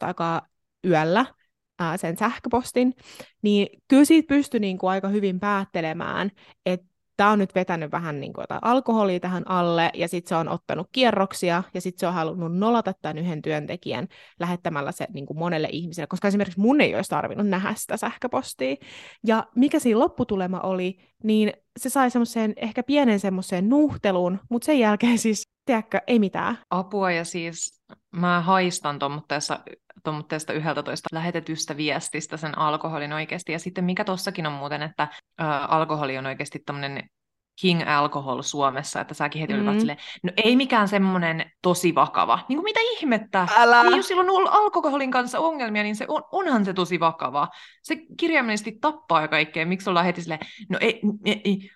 aikaa 0.00 0.46
yöllä, 0.86 1.26
ää, 1.78 1.96
sen 1.96 2.16
sähköpostin, 2.16 2.94
niin 3.42 3.82
kyllä 3.88 4.04
siitä 4.04 4.28
pystyi 4.28 4.60
niin 4.60 4.78
kuin 4.78 4.90
aika 4.90 5.08
hyvin 5.08 5.40
päättelemään, 5.40 6.30
että 6.66 6.86
tämä 7.20 7.30
on 7.30 7.38
nyt 7.38 7.54
vetänyt 7.54 7.92
vähän 7.92 8.20
niin 8.20 8.32
kuin 8.32 8.46
alkoholia 8.62 9.20
tähän 9.20 9.50
alle, 9.50 9.90
ja 9.94 10.08
sitten 10.08 10.28
se 10.28 10.34
on 10.34 10.48
ottanut 10.48 10.88
kierroksia, 10.92 11.62
ja 11.74 11.80
sitten 11.80 12.00
se 12.00 12.06
on 12.06 12.14
halunnut 12.14 12.56
nolata 12.56 12.92
tämän 13.02 13.18
yhden 13.18 13.42
työntekijän 13.42 14.08
lähettämällä 14.38 14.92
se 14.92 15.06
niin 15.14 15.26
kuin 15.26 15.38
monelle 15.38 15.68
ihmiselle, 15.72 16.06
koska 16.06 16.28
esimerkiksi 16.28 16.60
mun 16.60 16.80
ei 16.80 16.94
olisi 16.94 17.10
tarvinnut 17.10 17.48
nähdä 17.48 17.74
sitä 17.76 17.96
sähköpostia. 17.96 18.76
Ja 19.26 19.46
mikä 19.54 19.78
siinä 19.78 19.98
lopputulema 19.98 20.60
oli, 20.60 20.98
niin 21.24 21.52
se 21.78 21.88
sai 21.88 22.10
semmoiseen 22.10 22.52
ehkä 22.56 22.82
pienen 22.82 23.20
semmoiseen 23.20 23.68
nuhtelun, 23.68 24.38
mutta 24.50 24.66
sen 24.66 24.78
jälkeen 24.78 25.18
siis, 25.18 25.42
tiedätkö, 25.64 26.00
ei 26.06 26.18
mitään. 26.18 26.58
Apua, 26.70 27.10
ja 27.10 27.24
siis 27.24 27.82
mä 28.10 28.40
haistan 28.40 28.98
tuommoitteessa 28.98 29.58
tuommoitteesta 30.04 30.52
11 30.52 31.08
lähetetystä 31.12 31.76
viestistä 31.76 32.36
sen 32.36 32.58
alkoholin 32.58 33.12
oikeasti. 33.12 33.52
Ja 33.52 33.58
sitten 33.58 33.84
mikä 33.84 34.04
tossakin 34.04 34.46
on 34.46 34.52
muuten, 34.52 34.82
että 34.82 35.08
ä, 35.42 35.58
alkoholi 35.58 36.18
on 36.18 36.26
oikeasti 36.26 36.58
tämmöinen 36.66 37.10
king 37.60 37.88
alcohol 37.88 38.42
Suomessa, 38.42 39.00
että 39.00 39.14
säkin 39.14 39.40
heti 39.40 39.52
mm. 39.52 39.60
olivat 39.60 39.80
silleen, 39.80 39.98
no 40.22 40.32
ei 40.44 40.56
mikään 40.56 40.88
semmoinen 40.88 41.50
tosi 41.62 41.94
vakava. 41.94 42.38
Niin 42.48 42.56
kuin 42.56 42.64
mitä 42.64 42.80
ihmettä? 42.80 43.48
Älä. 43.56 43.82
Niin 43.82 43.96
jos 43.96 44.08
silloin 44.08 44.30
on 44.30 44.36
ollut 44.36 44.54
alkoholin 44.54 45.10
kanssa 45.10 45.38
ongelmia, 45.38 45.82
niin 45.82 45.96
se 45.96 46.04
on, 46.08 46.22
onhan 46.32 46.64
se 46.64 46.74
tosi 46.74 47.00
vakava. 47.00 47.48
Se 47.82 47.96
kirjaimellisesti 48.16 48.78
tappaa 48.80 49.20
ja 49.20 49.28
kaikkea. 49.28 49.66
Miksi 49.66 49.90
ollaan 49.90 50.06
heti 50.06 50.22
silleen, 50.22 50.40
no 50.68 50.78
ei, 50.80 51.00
ei, 51.24 51.40
ei 51.44 51.70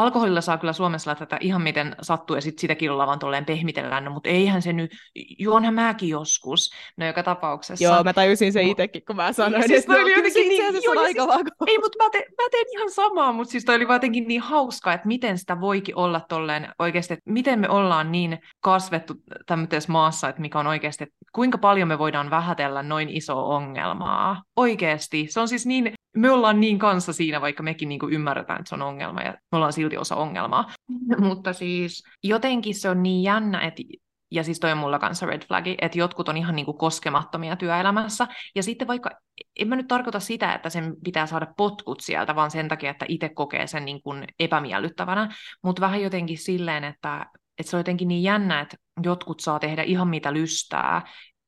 alkoholilla 0.00 0.40
saa 0.40 0.58
kyllä 0.58 0.72
Suomessa 0.72 1.14
tätä 1.14 1.38
ihan 1.40 1.62
miten 1.62 1.96
sattuu, 2.02 2.36
ja 2.36 2.42
sitten 2.42 2.60
sitäkin 2.60 2.90
ollaan 2.90 3.06
vaan 3.06 3.18
tolleen 3.18 3.44
pehmitellään, 3.44 4.04
no, 4.04 4.10
mutta 4.10 4.28
eihän 4.28 4.62
se 4.62 4.72
nyt, 4.72 4.90
juonhan 5.38 5.74
mäkin 5.74 6.08
joskus, 6.08 6.70
no 6.96 7.06
joka 7.06 7.22
tapauksessa. 7.22 7.84
Joo, 7.84 8.04
mä 8.04 8.12
tajusin 8.12 8.52
se 8.52 8.62
itsekin, 8.62 9.02
kun 9.06 9.16
mä 9.16 9.32
sanoin, 9.32 9.62
siis 9.66 9.80
että 9.80 9.92
oli 9.92 10.12
jotenkin 10.12 10.48
niin, 10.48 10.64
joo, 10.82 11.02
aika 11.02 11.26
siis, 11.26 11.54
Ei, 11.66 11.78
mutta 11.78 12.04
mä, 12.04 12.10
te, 12.10 12.18
mä 12.18 12.48
teen 12.50 12.66
ihan 12.72 12.90
samaa, 12.90 13.32
mutta 13.32 13.50
siis 13.50 13.64
toi 13.64 13.74
oli 13.74 13.88
vaan 13.88 13.96
jotenkin 13.96 14.28
niin 14.28 14.40
hauska, 14.40 14.92
että 14.92 15.08
miten 15.08 15.38
sitä 15.38 15.60
voikin 15.60 15.96
olla 15.96 16.20
tolleen 16.28 16.68
oikeasti, 16.78 17.14
että 17.14 17.30
miten 17.30 17.58
me 17.58 17.68
ollaan 17.68 18.12
niin 18.12 18.38
kasvettu 18.60 19.14
tämmöisessä 19.46 19.92
maassa, 19.92 20.28
että 20.28 20.40
mikä 20.40 20.58
on 20.58 20.66
oikeasti, 20.66 21.04
että 21.04 21.16
kuinka 21.32 21.58
paljon 21.58 21.88
me 21.88 21.98
voidaan 21.98 22.30
vähätellä 22.30 22.82
noin 22.82 23.08
iso 23.08 23.48
ongelmaa. 23.48 24.42
Oikeasti, 24.56 25.26
se 25.30 25.40
on 25.40 25.48
siis 25.48 25.66
niin 25.66 25.94
me 26.16 26.30
ollaan 26.30 26.60
niin 26.60 26.78
kanssa 26.78 27.12
siinä, 27.12 27.40
vaikka 27.40 27.62
mekin 27.62 27.88
niin 27.88 27.98
kuin 27.98 28.12
ymmärretään, 28.12 28.60
että 28.60 28.68
se 28.68 28.74
on 28.74 28.82
ongelma 28.82 29.22
ja 29.22 29.30
me 29.30 29.56
ollaan 29.56 29.72
silti 29.72 29.96
osa 29.96 30.16
ongelmaa. 30.16 30.72
Mutta 31.18 31.52
siis 31.52 32.02
jotenkin 32.24 32.74
se 32.74 32.90
on 32.90 33.02
niin 33.02 33.22
jännä, 33.22 33.60
että 33.60 33.82
ja 34.30 34.44
siis 34.44 34.60
toi 34.60 34.72
on 34.72 34.78
mulla 34.78 34.98
kanssa 34.98 35.26
red 35.26 35.46
flagi, 35.46 35.76
että 35.80 35.98
jotkut 35.98 36.28
on 36.28 36.36
ihan 36.36 36.56
niin 36.56 36.66
kuin 36.66 36.78
koskemattomia 36.78 37.56
työelämässä. 37.56 38.26
Ja 38.54 38.62
sitten 38.62 38.88
vaikka, 38.88 39.10
en 39.56 39.68
mä 39.68 39.76
nyt 39.76 39.88
tarkoita 39.88 40.20
sitä, 40.20 40.54
että 40.54 40.70
sen 40.70 40.96
pitää 41.04 41.26
saada 41.26 41.46
potkut 41.56 42.00
sieltä, 42.00 42.34
vaan 42.34 42.50
sen 42.50 42.68
takia, 42.68 42.90
että 42.90 43.06
itse 43.08 43.28
kokee 43.28 43.66
sen 43.66 43.84
niin 43.84 44.02
kuin 44.02 44.24
epämiellyttävänä, 44.38 45.34
mutta 45.62 45.80
vähän 45.80 46.02
jotenkin 46.02 46.38
silleen, 46.38 46.84
että, 46.84 47.26
että 47.58 47.70
se 47.70 47.76
on 47.76 47.80
jotenkin 47.80 48.08
niin 48.08 48.22
jännä, 48.22 48.60
että 48.60 48.76
jotkut 49.02 49.40
saa 49.40 49.58
tehdä 49.58 49.82
ihan 49.82 50.08
mitä 50.08 50.32
lystää, 50.32 51.02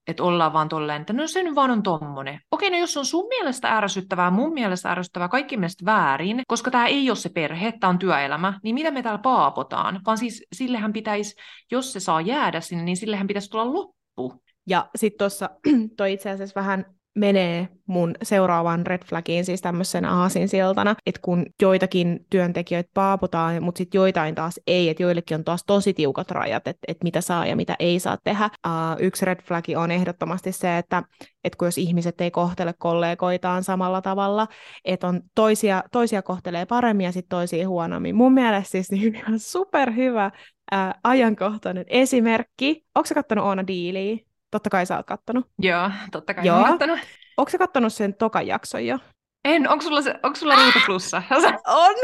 että 0.06 0.22
ollaan 0.22 0.52
vaan 0.52 0.68
tolleen, 0.68 1.00
että 1.00 1.12
no 1.12 1.26
se 1.26 1.42
nyt 1.42 1.54
vaan 1.54 1.70
on 1.70 1.82
tommonen. 1.82 2.40
Okei, 2.50 2.70
no 2.70 2.76
jos 2.76 2.96
on 2.96 3.06
sun 3.06 3.28
mielestä 3.28 3.76
ärsyttävää, 3.76 4.30
mun 4.30 4.52
mielestä 4.52 4.90
ärsyttävää, 4.90 5.28
kaikki 5.28 5.56
mielestä 5.56 5.84
väärin, 5.84 6.42
koska 6.48 6.70
tämä 6.70 6.86
ei 6.86 7.10
ole 7.10 7.16
se 7.16 7.28
perhe, 7.28 7.72
tämä 7.80 7.88
on 7.88 7.98
työelämä, 7.98 8.60
niin 8.62 8.74
mitä 8.74 8.90
me 8.90 9.02
täällä 9.02 9.18
paapotaan? 9.18 10.00
Vaan 10.06 10.18
siis 10.18 10.44
sillehän 10.52 10.92
pitäisi, 10.92 11.34
jos 11.70 11.92
se 11.92 12.00
saa 12.00 12.20
jäädä 12.20 12.60
sinne, 12.60 12.84
niin 12.84 12.96
sillehän 12.96 13.26
pitäisi 13.26 13.50
tulla 13.50 13.72
loppu. 13.72 14.42
Ja 14.66 14.90
sitten 14.96 15.18
tuossa 15.18 15.50
toi 15.96 16.12
itse 16.12 16.30
asiassa 16.30 16.60
vähän 16.60 16.84
menee 17.14 17.68
mun 17.86 18.14
seuraavaan 18.22 18.86
red 18.86 19.02
flagiin, 19.04 19.44
siis 19.44 19.60
tämmöisenä 19.60 20.10
aasinsiltana, 20.10 20.94
että 21.06 21.20
kun 21.24 21.46
joitakin 21.62 22.26
työntekijöitä 22.30 22.90
paaputaan, 22.94 23.62
mutta 23.62 23.78
sitten 23.78 23.98
joitain 23.98 24.34
taas 24.34 24.60
ei, 24.66 24.88
että 24.88 25.02
joillekin 25.02 25.34
on 25.34 25.44
taas 25.44 25.64
tosi 25.66 25.94
tiukat 25.94 26.30
rajat, 26.30 26.68
että, 26.68 26.84
että 26.88 27.04
mitä 27.04 27.20
saa 27.20 27.46
ja 27.46 27.56
mitä 27.56 27.76
ei 27.78 28.00
saa 28.00 28.18
tehdä. 28.24 28.50
Uh, 28.66 28.72
yksi 28.98 29.24
red 29.24 29.42
flagi 29.42 29.76
on 29.76 29.90
ehdottomasti 29.90 30.52
se, 30.52 30.78
että, 30.78 31.02
että 31.44 31.56
kun 31.56 31.68
jos 31.68 31.78
ihmiset 31.78 32.20
ei 32.20 32.30
kohtele 32.30 32.74
kollegoitaan 32.78 33.64
samalla 33.64 34.02
tavalla, 34.02 34.48
että 34.84 35.06
on 35.06 35.20
toisia, 35.34 35.82
toisia 35.92 36.22
kohtelee 36.22 36.66
paremmin 36.66 37.04
ja 37.04 37.12
sitten 37.12 37.36
toisia 37.36 37.68
huonommin. 37.68 38.16
Mun 38.16 38.34
mielestä 38.34 38.70
siis 38.70 38.90
niin 38.92 39.14
ihan 39.14 39.38
superhyvä 39.38 40.30
uh, 40.72 41.00
ajankohtainen 41.04 41.84
esimerkki. 41.88 42.84
Onko 42.94 43.06
sä 43.06 43.14
kattonut 43.14 43.44
Oona 43.44 43.66
Diiliä? 43.66 44.31
Totta 44.52 44.70
kai 44.70 44.86
sä 44.86 44.96
oot 44.96 45.06
kattonut. 45.06 45.46
Joo, 45.58 45.90
totta 46.12 46.34
kai 46.34 46.46
Joo. 46.46 46.56
olen 46.56 46.70
kattonut. 46.70 46.98
Onko 47.36 47.50
sä 47.50 47.58
kattonut 47.58 47.92
sen 47.92 48.14
tokan 48.14 48.46
jakson 48.46 48.86
jo? 48.86 48.98
En, 49.44 49.68
onko 49.68 49.82
sulla, 49.82 50.02
se, 50.02 50.14
onko 50.22 50.36
sulla 50.36 50.56
Ruutu 50.56 50.78
Plussa? 50.86 51.22
on! 51.66 51.94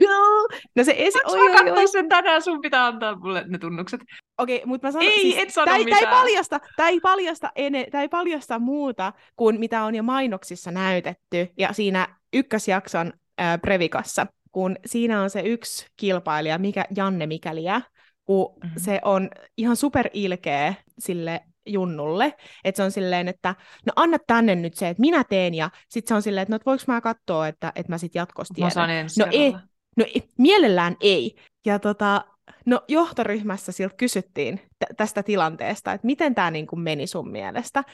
No, 0.00 0.48
no 0.76 0.84
se 0.84 0.94
esi... 0.98 1.18
Onko 1.24 1.44
oi, 1.44 1.70
oi, 1.70 1.70
oi. 1.70 1.88
sen 1.88 2.08
tänään, 2.08 2.42
sun 2.42 2.60
pitää 2.60 2.86
antaa 2.86 3.16
mulle 3.16 3.44
ne 3.46 3.58
tunnukset. 3.58 4.00
Okei, 4.38 4.56
okay, 4.56 4.66
mutta 4.66 4.86
mä 4.86 4.92
sanon, 4.92 5.08
ei, 5.08 5.20
siis, 5.20 5.38
et 5.38 5.50
sano 5.50 5.64
tää, 5.64 5.78
mitään. 5.78 6.02
Tää 6.02 6.10
ei, 6.10 6.16
paljasta, 6.16 6.60
tää, 6.76 6.88
ei 6.88 7.00
paljasta 7.00 7.50
ene, 7.56 7.86
tää 7.90 8.02
ei 8.02 8.08
paljasta 8.08 8.58
muuta 8.58 9.12
kuin 9.36 9.60
mitä 9.60 9.84
on 9.84 9.94
jo 9.94 10.02
mainoksissa 10.02 10.70
näytetty 10.70 11.48
ja 11.58 11.72
siinä 11.72 12.08
ykkösjakson 12.32 13.12
äh, 13.40 13.60
Previkassa, 13.60 14.26
kun 14.52 14.76
siinä 14.86 15.22
on 15.22 15.30
se 15.30 15.40
yksi 15.40 15.86
kilpailija, 15.96 16.58
mikä, 16.58 16.84
Janne 16.96 17.26
Mikäliä, 17.26 17.80
kun 18.24 18.54
mm-hmm. 18.62 18.80
se 18.80 19.00
on 19.04 19.30
ihan 19.56 19.76
super 19.76 20.08
ilkeä 20.12 20.74
sille 20.98 21.40
junnulle, 21.66 22.34
että 22.64 22.76
se 22.76 22.82
on 22.82 22.90
silleen, 22.90 23.28
että 23.28 23.54
no 23.86 23.92
anna 23.96 24.18
tänne 24.26 24.54
nyt 24.54 24.74
se, 24.74 24.88
että 24.88 25.00
minä 25.00 25.24
teen, 25.24 25.54
ja 25.54 25.70
sitten 25.88 26.08
se 26.08 26.14
on 26.14 26.22
silleen, 26.22 26.42
että 26.42 26.54
no 26.54 26.58
voiko 26.66 26.84
mä 26.86 27.00
katsoa, 27.00 27.48
että, 27.48 27.72
että 27.74 27.92
mä 27.92 27.98
sitten 27.98 28.20
jatkossa 28.20 28.54
tiedän. 28.54 28.70
no 29.18 29.26
ei, 29.30 29.52
no 29.96 30.04
ei, 30.14 30.28
mielellään 30.38 30.96
ei. 31.00 31.36
Ja 31.66 31.78
tota, 31.78 32.24
no 32.66 32.80
johtoryhmässä 32.88 33.72
siltä 33.72 33.96
kysyttiin 33.96 34.58
t- 34.58 34.96
tästä 34.96 35.22
tilanteesta, 35.22 35.92
että 35.92 36.06
miten 36.06 36.34
tämä 36.34 36.50
niinku 36.50 36.76
meni 36.76 37.06
sun 37.06 37.30
mielestä. 37.30 37.84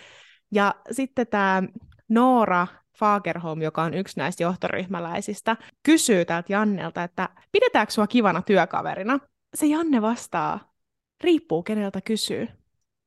Ja 0.53 0.75
sitten 0.91 1.27
tämä 1.27 1.63
Noora 2.09 2.67
Fagerholm, 2.99 3.63
joka 3.63 3.83
on 3.83 3.95
yksi 3.95 4.19
näistä 4.19 4.43
johtoryhmäläisistä, 4.43 5.57
kysyy 5.83 6.25
täältä 6.25 6.53
Jannelta, 6.53 7.03
että 7.03 7.29
pidetäänkö 7.53 7.93
sua 7.93 8.07
kivana 8.07 8.43
työkaverina? 8.43 9.19
Se 9.55 9.67
Janne 9.67 10.03
vastaa, 10.03 10.73
riippuu 11.21 11.63
keneltä 11.63 12.01
kysyy 12.01 12.49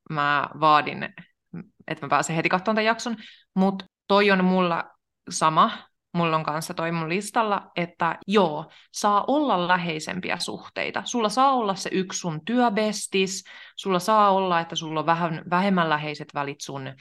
mä 0.10 0.50
vaadin, 0.60 1.04
että 1.88 2.06
mä 2.06 2.10
pääsen 2.10 2.36
heti 2.36 2.50
katsomaan 2.50 2.76
tämän 2.76 2.86
jakson, 2.86 3.16
mutta 3.56 3.86
toi 4.08 4.32
on 4.32 4.46
mulla 4.46 4.84
sama, 5.30 5.72
mulla 6.14 6.36
on 6.36 6.44
kanssa 6.44 6.74
toi 6.74 6.92
mun 6.92 7.10
listalla, 7.10 7.72
että 7.76 8.18
joo, 8.28 8.72
saa 8.92 9.24
olla 9.28 9.68
läheisempiä 9.68 10.38
suhteita. 10.38 11.02
Sulla 11.06 11.30
saa 11.30 11.54
olla 11.54 11.76
se 11.76 11.90
yksi 11.94 12.20
sun 12.20 12.42
työbestis, 12.46 13.44
sulla 13.76 14.00
saa 14.00 14.32
olla, 14.32 14.60
että 14.60 14.76
sulla 14.76 15.00
on 15.00 15.06
vähän 15.06 15.42
vähemmän 15.50 15.90
läheiset 15.90 16.28
välit 16.34 16.62
sun 16.62 16.88
ö, 16.88 16.94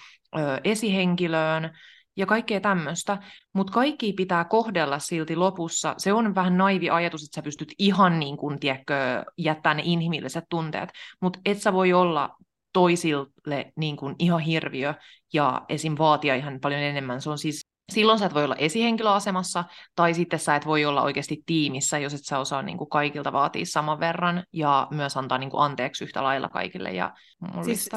esihenkilöön, 0.65 1.71
ja 2.17 2.27
kaikkea 2.27 2.61
tämmöistä, 2.61 3.19
mutta 3.53 3.73
kaikki 3.73 4.13
pitää 4.13 4.45
kohdella 4.45 4.99
silti 4.99 5.37
lopussa. 5.37 5.95
Se 5.99 6.13
on 6.13 6.35
vähän 6.35 6.59
naivi 6.59 6.91
ajatus, 6.91 7.25
että 7.25 7.35
sä 7.35 7.43
pystyt 7.43 7.73
ihan 7.79 8.19
niin 8.19 8.37
kuin, 8.37 8.61
tiedätkö, 8.61 9.25
jättää 9.39 9.75
ne 9.75 9.83
inhimilliset 9.85 10.45
tunteet, 10.51 10.91
mutta 11.21 11.39
et 11.45 11.63
sä 11.63 11.73
voi 11.73 11.93
olla 11.93 12.37
toisille 12.75 13.73
niin 13.77 13.97
kuin 13.97 14.17
ihan 14.19 14.41
hirviö 14.41 14.95
ja 15.33 15.63
esim. 15.69 15.95
vaatia 15.99 16.35
ihan 16.35 16.61
paljon 16.61 16.81
enemmän. 16.81 17.23
Se 17.23 17.31
on 17.31 17.39
siis 17.39 17.67
silloin 17.93 18.19
sä 18.19 18.27
et 18.27 18.35
voi 18.35 18.45
olla 18.45 18.57
esihenkilöasemassa, 18.57 19.65
tai 19.97 20.15
sitten 20.15 20.39
sä 20.39 20.57
et 20.57 20.67
voi 20.67 20.85
olla 20.85 21.03
oikeasti 21.03 21.43
tiimissä, 21.47 21.99
jos 21.99 22.15
et 22.15 22.25
sä 22.25 22.39
osaa 22.39 22.63
niin 22.63 22.79
kuin 22.79 22.91
kaikilta 22.91 23.33
vaatia 23.33 23.67
saman 23.67 24.01
verran, 24.01 24.45
ja 24.53 24.89
myös 24.91 25.17
antaa 25.17 25.39
niin 25.39 25.51
kuin 25.51 25.63
anteeksi 25.63 26.05
yhtä 26.05 26.23
lailla 26.23 26.49
kaikille 26.49 26.91
ja 26.91 27.13
siis, 27.65 27.89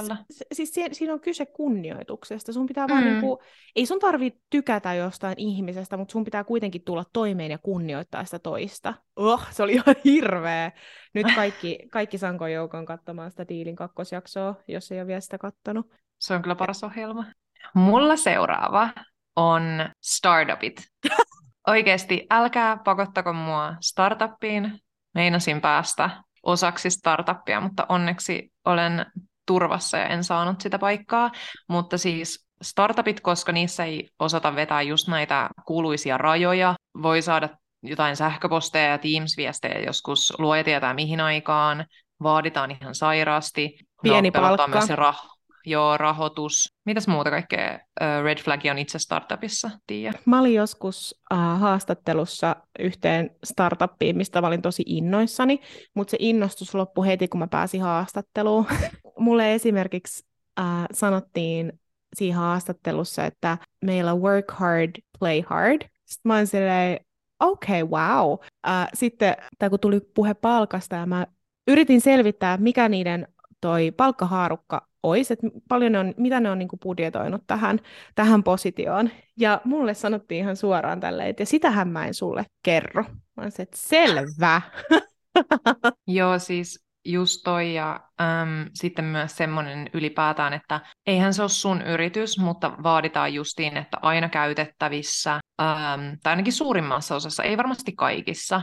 siis 0.53 0.73
siinä 0.91 1.13
on 1.13 1.21
kyse 1.21 1.45
kunnioituksesta. 1.45 2.53
Sun 2.53 2.65
pitää 2.65 2.87
mm. 2.87 2.93
vaan 2.93 3.05
niin 3.05 3.21
kuin, 3.21 3.37
ei 3.75 3.85
sun 3.85 3.99
tarvitse 3.99 4.39
tykätä 4.49 4.93
jostain 4.93 5.35
ihmisestä, 5.37 5.97
mutta 5.97 6.11
sun 6.11 6.23
pitää 6.23 6.43
kuitenkin 6.43 6.83
tulla 6.83 7.03
toimeen 7.13 7.51
ja 7.51 7.57
kunnioittaa 7.57 8.25
sitä 8.25 8.39
toista. 8.39 8.93
Oh, 9.15 9.47
se 9.49 9.63
oli 9.63 9.73
ihan 9.73 9.95
hirveä. 10.05 10.71
Nyt 11.13 11.27
kaikki, 11.35 11.79
kaikki 11.91 12.17
Sanko 12.17 12.47
joukon 12.47 12.85
katsomaan 12.85 13.31
sitä 13.31 13.47
Diilin 13.47 13.75
kakkosjaksoa, 13.75 14.55
jos 14.67 14.91
ei 14.91 14.99
ole 14.99 15.07
vielä 15.07 15.21
sitä 15.21 15.37
kattonut. 15.37 15.87
Se 16.19 16.33
on 16.33 16.41
kyllä 16.41 16.55
paras 16.55 16.83
ohjelma. 16.83 17.25
Mulla 17.73 18.15
seuraava 18.15 18.89
on 19.37 19.89
startupit. 20.01 20.75
Oikeasti, 21.67 22.27
älkää 22.31 22.77
pakottako 22.77 23.33
mua 23.33 23.75
startuppiin. 23.81 24.79
Meinasin 25.13 25.61
päästä 25.61 26.09
osaksi 26.43 26.89
startuppia, 26.89 27.61
mutta 27.61 27.85
onneksi 27.89 28.51
olen 28.65 29.05
turvassa 29.45 29.97
ja 29.97 30.07
en 30.07 30.23
saanut 30.23 30.61
sitä 30.61 30.79
paikkaa. 30.79 31.31
Mutta 31.69 31.97
siis 31.97 32.47
startupit, 32.61 33.21
koska 33.21 33.51
niissä 33.51 33.85
ei 33.85 34.09
osata 34.19 34.55
vetää 34.55 34.81
just 34.81 35.07
näitä 35.07 35.49
kuuluisia 35.65 36.17
rajoja, 36.17 36.75
voi 37.01 37.21
saada 37.21 37.49
jotain 37.83 38.15
sähköposteja 38.15 38.91
ja 38.91 38.97
Teams-viestejä 38.97 39.85
joskus 39.85 40.33
luoja 40.39 40.63
tietää 40.63 40.93
mihin 40.93 41.21
aikaan, 41.21 41.85
vaaditaan 42.23 42.71
ihan 42.71 42.95
sairaasti. 42.95 43.77
Pieni 44.01 44.29
no, 44.29 44.41
palkka. 44.41 44.67
myös 44.67 44.85
se 44.85 44.95
rah- 44.95 45.36
Joo, 45.67 45.97
rahoitus. 45.97 46.73
Mitäs 46.85 47.07
muuta 47.07 47.29
kaikkea 47.29 47.79
Red 48.23 48.37
Flag 48.37 48.61
on 48.71 48.77
itse 48.77 48.99
startupissa, 48.99 49.69
Tiia? 49.87 50.13
Mä 50.25 50.39
olin 50.39 50.53
joskus 50.53 51.21
uh, 51.33 51.59
haastattelussa 51.59 52.55
yhteen 52.79 53.29
startuppiin, 53.43 54.17
mistä 54.17 54.41
mä 54.41 54.47
olin 54.47 54.61
tosi 54.61 54.83
innoissani, 54.85 55.59
mutta 55.93 56.11
se 56.11 56.17
innostus 56.19 56.75
loppui 56.75 57.07
heti, 57.07 57.27
kun 57.27 57.39
mä 57.39 57.47
pääsin 57.47 57.81
haastatteluun. 57.81 58.65
Mulle 59.19 59.53
esimerkiksi 59.53 60.25
uh, 60.59 60.65
sanottiin 60.93 61.79
siinä 62.15 62.37
haastattelussa, 62.37 63.25
että 63.25 63.57
meillä 63.85 64.15
work 64.15 64.51
hard, 64.51 64.91
play 65.19 65.41
hard. 65.47 65.81
Sitten 66.05 66.29
mä 66.29 66.35
olin 66.35 66.47
silleen, 66.47 66.99
okei, 67.39 67.81
okay, 67.81 67.99
wow. 67.99 68.31
Uh, 68.31 68.39
sitten, 68.93 69.35
tai 69.59 69.69
kun 69.69 69.79
tuli 69.79 69.99
puhe 70.15 70.33
palkasta, 70.33 70.95
ja 70.95 71.05
mä 71.05 71.27
yritin 71.67 72.01
selvittää, 72.01 72.57
mikä 72.57 72.89
niiden 72.89 73.27
toi 73.61 73.91
palkkahaarukka 73.91 74.87
olisi, 75.09 75.33
että 75.33 75.47
paljon 75.69 75.91
ne 75.91 75.99
on, 75.99 76.13
mitä 76.17 76.39
ne 76.39 76.51
on 76.51 76.59
niin 76.59 76.69
budjetoinut 76.83 77.41
tähän, 77.47 77.79
tähän 78.15 78.43
positioon. 78.43 79.09
Ja 79.37 79.61
mulle 79.63 79.93
sanottiin 79.93 80.39
ihan 80.39 80.55
suoraan 80.55 80.99
tälleen, 80.99 81.29
että 81.29 81.45
sitähän 81.45 81.87
mä 81.87 82.05
en 82.05 82.13
sulle 82.13 82.45
kerro. 82.63 83.03
Mä 83.03 83.43
olisin, 83.43 83.63
että 83.63 83.77
selvä. 83.79 84.61
Joo, 86.07 86.39
siis 86.39 86.87
just 87.05 87.41
toi 87.43 87.73
ja 87.73 87.99
äm, 88.21 88.69
sitten 88.73 89.05
myös 89.05 89.35
semmoinen 89.37 89.89
ylipäätään, 89.93 90.53
että 90.53 90.79
eihän 91.05 91.33
se 91.33 91.41
ole 91.41 91.49
sun 91.49 91.81
yritys, 91.81 92.39
mutta 92.39 92.71
vaaditaan 92.83 93.33
justiin, 93.33 93.77
että 93.77 93.97
aina 94.01 94.29
käytettävissä, 94.29 95.33
äm, 95.33 96.17
tai 96.23 96.31
ainakin 96.31 96.53
suurimmassa 96.53 97.15
osassa, 97.15 97.43
ei 97.43 97.57
varmasti 97.57 97.91
kaikissa, 97.91 98.61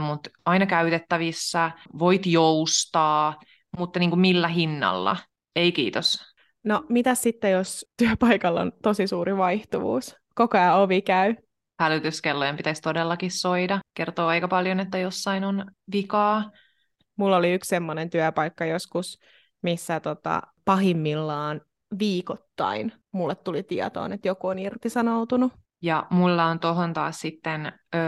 mutta 0.00 0.30
aina 0.46 0.66
käytettävissä, 0.66 1.70
voit 1.98 2.26
joustaa, 2.26 3.40
mutta 3.78 3.98
niin 3.98 4.10
kuin 4.10 4.20
millä 4.20 4.48
hinnalla. 4.48 5.16
Ei 5.56 5.72
kiitos. 5.72 6.18
No 6.64 6.84
mitä 6.88 7.14
sitten, 7.14 7.52
jos 7.52 7.86
työpaikalla 7.96 8.60
on 8.60 8.72
tosi 8.82 9.06
suuri 9.06 9.36
vaihtuvuus? 9.36 10.16
Koko 10.34 10.58
ajan 10.58 10.76
ovi 10.76 11.02
käy. 11.02 11.34
Hälytyskellojen 11.80 12.56
pitäisi 12.56 12.82
todellakin 12.82 13.30
soida. 13.30 13.78
Kertoo 13.94 14.26
aika 14.26 14.48
paljon, 14.48 14.80
että 14.80 14.98
jossain 14.98 15.44
on 15.44 15.64
vikaa. 15.92 16.50
Mulla 17.16 17.36
oli 17.36 17.52
yksi 17.52 17.68
semmoinen 17.68 18.10
työpaikka 18.10 18.64
joskus, 18.64 19.18
missä 19.62 20.00
tota, 20.00 20.42
pahimmillaan 20.64 21.60
viikoittain 21.98 22.92
mulle 23.12 23.34
tuli 23.34 23.62
tietoon, 23.62 24.12
että 24.12 24.28
joku 24.28 24.46
on 24.46 24.58
irtisanoutunut. 24.58 25.52
Ja 25.82 26.06
mulla 26.10 26.44
on 26.44 26.60
tuohon 26.60 26.92
taas 26.92 27.20
sitten 27.20 27.66
ö, 27.94 27.98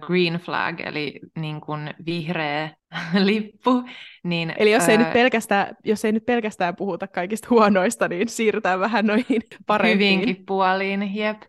green 0.00 0.34
flag, 0.34 0.80
eli 0.80 1.20
niin 1.38 1.60
kuin 1.60 1.94
vihreä 2.06 2.70
lippu. 3.14 3.84
Niin, 4.24 4.54
eli 4.58 4.72
jos, 4.72 4.88
ö, 4.88 4.90
ei 4.90 4.98
nyt 4.98 5.12
pelkästään, 5.12 5.76
jos 5.84 6.04
ei 6.04 6.12
nyt 6.12 6.26
pelkästään 6.26 6.76
puhuta 6.76 7.06
kaikista 7.06 7.48
huonoista, 7.50 8.08
niin 8.08 8.28
siirrytään 8.28 8.80
vähän 8.80 9.06
noihin 9.06 9.42
parempiin. 9.66 10.20
Hyvinkin 10.20 10.46
puoliin, 10.46 11.14
jep. 11.14 11.42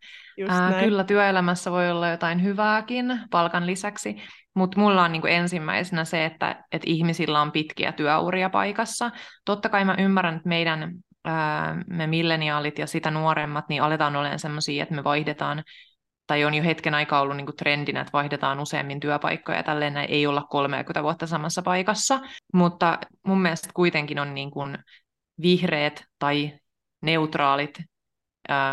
Äh, 0.49 0.83
kyllä 0.83 1.03
työelämässä 1.03 1.71
voi 1.71 1.91
olla 1.91 2.09
jotain 2.09 2.43
hyvääkin 2.43 3.19
palkan 3.31 3.65
lisäksi, 3.67 4.15
mutta 4.53 4.79
mulla 4.79 5.03
on 5.03 5.11
niinku 5.11 5.27
ensimmäisenä 5.27 6.05
se, 6.05 6.25
että 6.25 6.63
et 6.71 6.81
ihmisillä 6.85 7.41
on 7.41 7.51
pitkiä 7.51 7.91
työuria 7.91 8.49
paikassa. 8.49 9.11
Totta 9.45 9.69
kai 9.69 9.85
mä 9.85 9.95
ymmärrän, 9.99 10.35
että 10.35 10.49
meidän 10.49 10.91
me 11.87 12.07
milleniaalit 12.07 12.79
ja 12.79 12.87
sitä 12.87 13.11
nuoremmat, 13.11 13.69
niin 13.69 13.83
aletaan 13.83 14.15
olemaan 14.15 14.39
sellaisia, 14.39 14.83
että 14.83 14.95
me 14.95 15.03
vaihdetaan 15.03 15.63
tai 16.27 16.45
on 16.45 16.53
jo 16.53 16.63
hetken 16.63 16.93
aikaa 16.93 17.21
ollut 17.21 17.37
niin 17.37 17.45
kuin 17.45 17.55
trendinä, 17.55 18.01
että 18.01 18.13
vaihdetaan 18.13 18.59
useammin 18.59 18.99
työpaikkoja 18.99 19.57
ja 19.57 19.63
tälleen 19.63 19.97
ei 19.97 20.27
olla 20.27 20.47
30 20.49 21.03
vuotta 21.03 21.27
samassa 21.27 21.61
paikassa, 21.61 22.19
mutta 22.53 22.99
mun 23.27 23.41
mielestä 23.41 23.69
kuitenkin 23.73 24.19
on 24.19 24.35
niin 24.35 24.51
kuin 24.51 24.77
vihreät 25.41 26.05
tai 26.19 26.53
neutraalit 27.01 27.77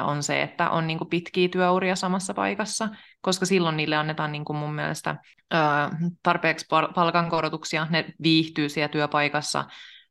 on 0.04 0.22
se, 0.22 0.42
että 0.42 0.70
on 0.70 0.86
niin 0.86 0.98
kuin 0.98 1.10
pitkiä 1.10 1.48
työuria 1.48 1.96
samassa 1.96 2.34
paikassa, 2.34 2.88
koska 3.20 3.46
silloin 3.46 3.76
niille 3.76 3.96
annetaan 3.96 4.32
niin 4.32 4.44
kuin 4.44 4.56
mun 4.56 4.74
mielestä 4.74 5.16
tarpeeksi 6.22 6.66
palkankorotuksia, 6.94 7.86
ne 7.90 8.04
viihtyy 8.22 8.68
siellä 8.68 8.88
työpaikassa, 8.88 9.64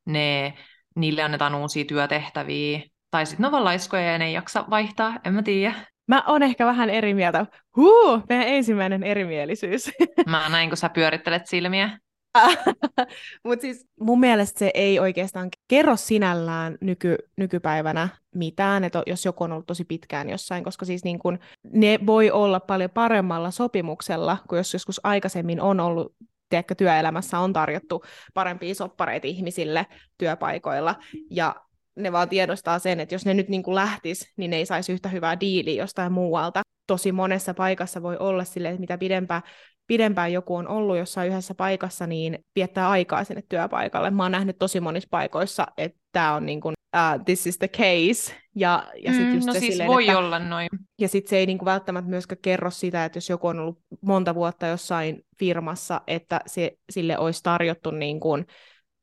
ne, 0.06 0.54
niille 0.96 1.22
annetaan 1.22 1.56
uusia 1.56 1.86
työtehtäviä, 1.86 2.82
tai 3.12 3.26
sitten 3.26 3.44
ne 3.44 3.48
ovat 3.48 3.64
laiskoja 3.64 4.12
ja 4.12 4.18
ne 4.18 4.26
ei 4.26 4.34
jaksa 4.34 4.66
vaihtaa, 4.70 5.20
en 5.24 5.34
mä 5.34 5.44
tiedä. 5.44 5.74
Mä 6.08 6.24
oon 6.28 6.44
ehkä 6.44 6.66
vähän 6.66 6.90
eri 6.90 7.14
mieltä. 7.14 7.46
Huu, 7.76 8.22
meidän 8.30 8.48
ensimmäinen 8.48 9.04
erimielisyys. 9.04 9.92
Mä 10.30 10.50
näin, 10.50 10.70
kun 10.70 10.78
sä 10.78 10.90
pyörittelet 10.90 11.48
silmiä. 11.48 12.00
Mutta 13.46 13.62
siis 13.62 13.88
mun 14.00 14.20
mielestä 14.20 14.60
se 14.60 14.72
ei 14.74 15.00
oikeastaan 15.00 15.50
kerro 15.68 15.96
sinällään 15.96 16.78
nyky, 16.82 17.16
nykypäivänä 17.38 18.10
mitään, 18.36 18.84
että 18.84 19.04
jos 19.08 19.26
joku 19.26 19.44
on 19.44 19.52
ollut 19.52 19.66
tosi 19.66 19.86
pitkään 19.86 20.30
jossain, 20.30 20.64
koska 20.64 20.86
siis 20.86 21.04
niin 21.04 21.20
kun, 21.20 21.40
ne 21.64 22.00
voi 22.06 22.32
olla 22.32 22.60
paljon 22.60 22.90
paremmalla 22.90 23.52
sopimuksella, 23.52 24.38
kuin 24.50 24.58
jos 24.58 24.74
joskus 24.74 25.02
aikaisemmin 25.04 25.62
on 25.62 25.80
ollut 25.80 26.16
tiedätkö, 26.54 26.76
työelämässä 26.76 27.40
on 27.40 27.54
tarjottu 27.54 28.04
parempia 28.34 28.76
soppareita 28.76 29.28
ihmisille 29.28 29.86
työpaikoilla, 30.18 30.96
ja 31.30 31.56
ne 31.96 32.12
vaan 32.12 32.30
tiedostaa 32.30 32.80
sen, 32.80 33.00
että 33.00 33.16
jos 33.16 33.26
ne 33.26 33.34
nyt 33.34 33.50
niin 33.50 33.64
kuin 33.64 33.76
lähtis, 33.76 34.32
niin 34.38 34.52
ne 34.52 34.58
ei 34.58 34.66
saisi 34.66 34.92
yhtä 34.94 35.10
hyvää 35.10 35.40
diiliä 35.40 35.84
jostain 35.84 36.12
muualta. 36.12 36.62
Tosi 36.88 37.12
monessa 37.12 37.54
paikassa 37.54 38.02
voi 38.02 38.18
olla 38.18 38.44
sille, 38.44 38.70
että 38.70 38.80
mitä 38.80 38.98
pidempään, 38.98 39.42
pidempään 39.88 40.34
joku 40.34 40.56
on 40.56 40.68
ollut 40.68 40.98
jossain 40.98 41.32
yhdessä 41.32 41.56
paikassa, 41.56 42.08
niin 42.08 42.40
viettää 42.56 42.90
aikaa 42.90 43.24
sinne 43.24 43.44
työpaikalle. 43.50 44.12
Mä 44.12 44.24
oon 44.24 44.32
nähnyt 44.32 44.58
tosi 44.60 44.80
monissa 44.80 45.08
paikoissa, 45.12 45.68
että 45.78 46.00
tämä 46.14 46.34
on 46.34 46.46
niin 46.46 46.62
kuin, 46.62 46.74
uh, 46.96 47.24
this 47.26 47.48
is 47.48 47.58
the 47.58 47.68
case. 47.68 48.36
Ja, 48.56 48.84
ja 49.04 49.14
sit 49.14 49.28
mm, 49.28 49.34
just 49.34 49.48
no 49.48 49.54
se 49.54 49.60
siis 49.60 49.72
silleen, 49.72 49.90
voi 49.90 50.08
että, 50.08 50.18
olla 50.18 50.40
noin. 50.40 50.70
Ja 51.00 51.08
sitten 51.08 51.30
se 51.30 51.38
ei 51.38 51.46
niin 51.46 51.58
kuin 51.58 51.66
välttämättä 51.66 52.10
myöskään 52.10 52.42
kerro 52.42 52.72
sitä, 52.72 53.06
että 53.06 53.18
jos 53.18 53.30
joku 53.30 53.48
on 53.48 53.60
ollut 53.60 53.80
monta 54.02 54.36
vuotta 54.36 54.68
jossain 54.68 55.26
firmassa, 55.40 56.02
että 56.08 56.42
se, 56.46 56.78
sille 56.90 57.18
olisi 57.18 57.44
tarjottu 57.44 57.92
niin 57.92 58.20
kuin, 58.20 58.46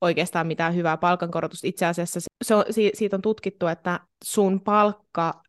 oikeastaan 0.01 0.47
mitään 0.47 0.75
hyvää 0.75 0.97
palkankorotusta. 0.97 1.67
Itse 1.67 1.87
asiassa 1.87 2.21
se 2.45 2.55
on, 2.55 2.65
siitä 2.95 3.17
on 3.17 3.23
tutkittu, 3.23 3.67
että 3.67 4.01
sun 4.25 4.61
palkka 4.61 5.43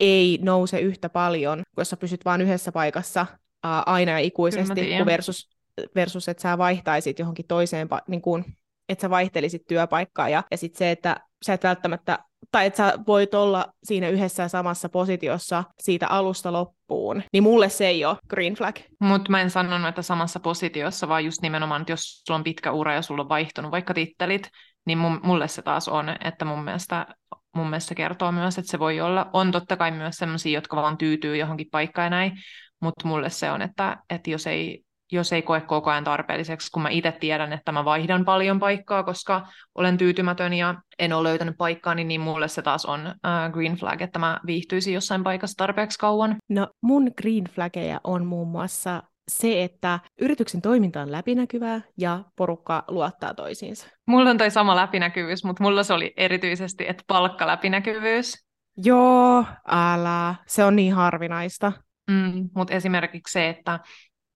ei 0.00 0.38
nouse 0.42 0.78
yhtä 0.80 1.08
paljon, 1.08 1.62
jos 1.76 1.90
sä 1.90 1.96
pysyt 1.96 2.24
vain 2.24 2.40
yhdessä 2.40 2.72
paikassa 2.72 3.26
ää, 3.64 3.82
aina 3.86 4.12
ja 4.12 4.18
ikuisesti, 4.18 4.80
versus, 5.06 5.50
versus 5.94 6.28
että 6.28 6.40
sä 6.40 6.58
vaihtaisit 6.58 7.18
johonkin 7.18 7.46
toiseen, 7.48 7.88
niin 8.08 8.22
kuin, 8.22 8.44
että 8.88 9.02
sä 9.02 9.10
vaihtelisit 9.10 9.62
työpaikkaa. 9.68 10.28
Ja, 10.28 10.44
ja 10.50 10.56
sitten 10.56 10.78
se, 10.78 10.90
että 10.90 11.16
sä 11.46 11.52
et 11.52 11.62
välttämättä 11.64 12.18
tai 12.52 12.66
että 12.66 12.76
sä 12.76 12.98
voit 13.06 13.34
olla 13.34 13.66
siinä 13.84 14.08
yhdessä 14.08 14.42
ja 14.42 14.48
samassa 14.48 14.88
positiossa 14.88 15.64
siitä 15.78 16.08
alusta 16.08 16.52
loppuun, 16.52 17.22
niin 17.32 17.42
mulle 17.42 17.68
se 17.68 17.86
ei 17.86 18.04
ole 18.04 18.16
green 18.28 18.54
flag. 18.54 18.76
Mutta 19.00 19.30
mä 19.30 19.40
en 19.40 19.50
sanonut, 19.50 19.88
että 19.88 20.02
samassa 20.02 20.40
positiossa, 20.40 21.08
vaan 21.08 21.24
just 21.24 21.42
nimenomaan, 21.42 21.80
että 21.80 21.92
jos 21.92 22.22
sulla 22.26 22.38
on 22.38 22.44
pitkä 22.44 22.72
ura 22.72 22.94
ja 22.94 23.02
sulla 23.02 23.22
on 23.22 23.28
vaihtunut 23.28 23.70
vaikka 23.70 23.94
tittelit, 23.94 24.48
niin 24.86 24.98
mulle 24.98 25.48
se 25.48 25.62
taas 25.62 25.88
on, 25.88 26.16
että 26.24 26.44
mun 26.44 26.64
mielestä, 26.64 27.06
mun 27.54 27.66
mielestä 27.66 27.94
kertoo 27.94 28.32
myös, 28.32 28.58
että 28.58 28.70
se 28.70 28.78
voi 28.78 29.00
olla. 29.00 29.30
On 29.32 29.52
totta 29.52 29.76
kai 29.76 29.90
myös 29.90 30.16
sellaisia, 30.16 30.58
jotka 30.58 30.76
vaan 30.76 30.98
tyytyy 30.98 31.36
johonkin 31.36 31.68
paikkaan 31.70 32.06
ja 32.06 32.10
näin, 32.10 32.32
mutta 32.80 33.08
mulle 33.08 33.30
se 33.30 33.50
on, 33.50 33.62
että, 33.62 33.96
että 34.10 34.30
jos 34.30 34.46
ei 34.46 34.85
jos 35.12 35.32
ei 35.32 35.42
koe 35.42 35.60
koko 35.60 35.90
ajan 35.90 36.04
tarpeelliseksi, 36.04 36.70
kun 36.72 36.82
mä 36.82 36.88
itse 36.88 37.12
tiedän, 37.12 37.52
että 37.52 37.72
mä 37.72 37.84
vaihdan 37.84 38.24
paljon 38.24 38.60
paikkaa, 38.60 39.02
koska 39.02 39.46
olen 39.74 39.98
tyytymätön 39.98 40.52
ja 40.52 40.74
en 40.98 41.12
ole 41.12 41.28
löytänyt 41.28 41.56
paikkaa, 41.58 41.94
niin, 41.94 42.08
niin 42.08 42.20
mulle 42.20 42.48
se 42.48 42.62
taas 42.62 42.84
on 42.84 43.00
uh, 43.06 43.52
green 43.52 43.76
flag, 43.76 44.02
että 44.02 44.18
mä 44.18 44.40
viihtyisin 44.46 44.94
jossain 44.94 45.24
paikassa 45.24 45.56
tarpeeksi 45.56 45.98
kauan. 45.98 46.36
No 46.48 46.68
mun 46.82 47.10
green 47.22 47.44
flageja 47.44 48.00
on 48.04 48.26
muun 48.26 48.48
muassa 48.48 49.02
se, 49.28 49.64
että 49.64 50.00
yrityksen 50.20 50.62
toiminta 50.62 51.02
on 51.02 51.12
läpinäkyvää 51.12 51.80
ja 51.98 52.24
porukka 52.36 52.84
luottaa 52.88 53.34
toisiinsa. 53.34 53.88
Mulla 54.06 54.30
on 54.30 54.38
toi 54.38 54.50
sama 54.50 54.76
läpinäkyvyys, 54.76 55.44
mutta 55.44 55.62
mulla 55.62 55.82
se 55.82 55.92
oli 55.92 56.12
erityisesti, 56.16 56.88
että 56.88 57.04
palkkaläpinäkyvyys. 57.06 58.46
Joo, 58.76 59.44
älä. 59.68 60.34
Se 60.46 60.64
on 60.64 60.76
niin 60.76 60.92
harvinaista. 60.92 61.72
Mm, 62.10 62.50
mutta 62.54 62.74
esimerkiksi 62.74 63.32
se, 63.32 63.48
että 63.48 63.80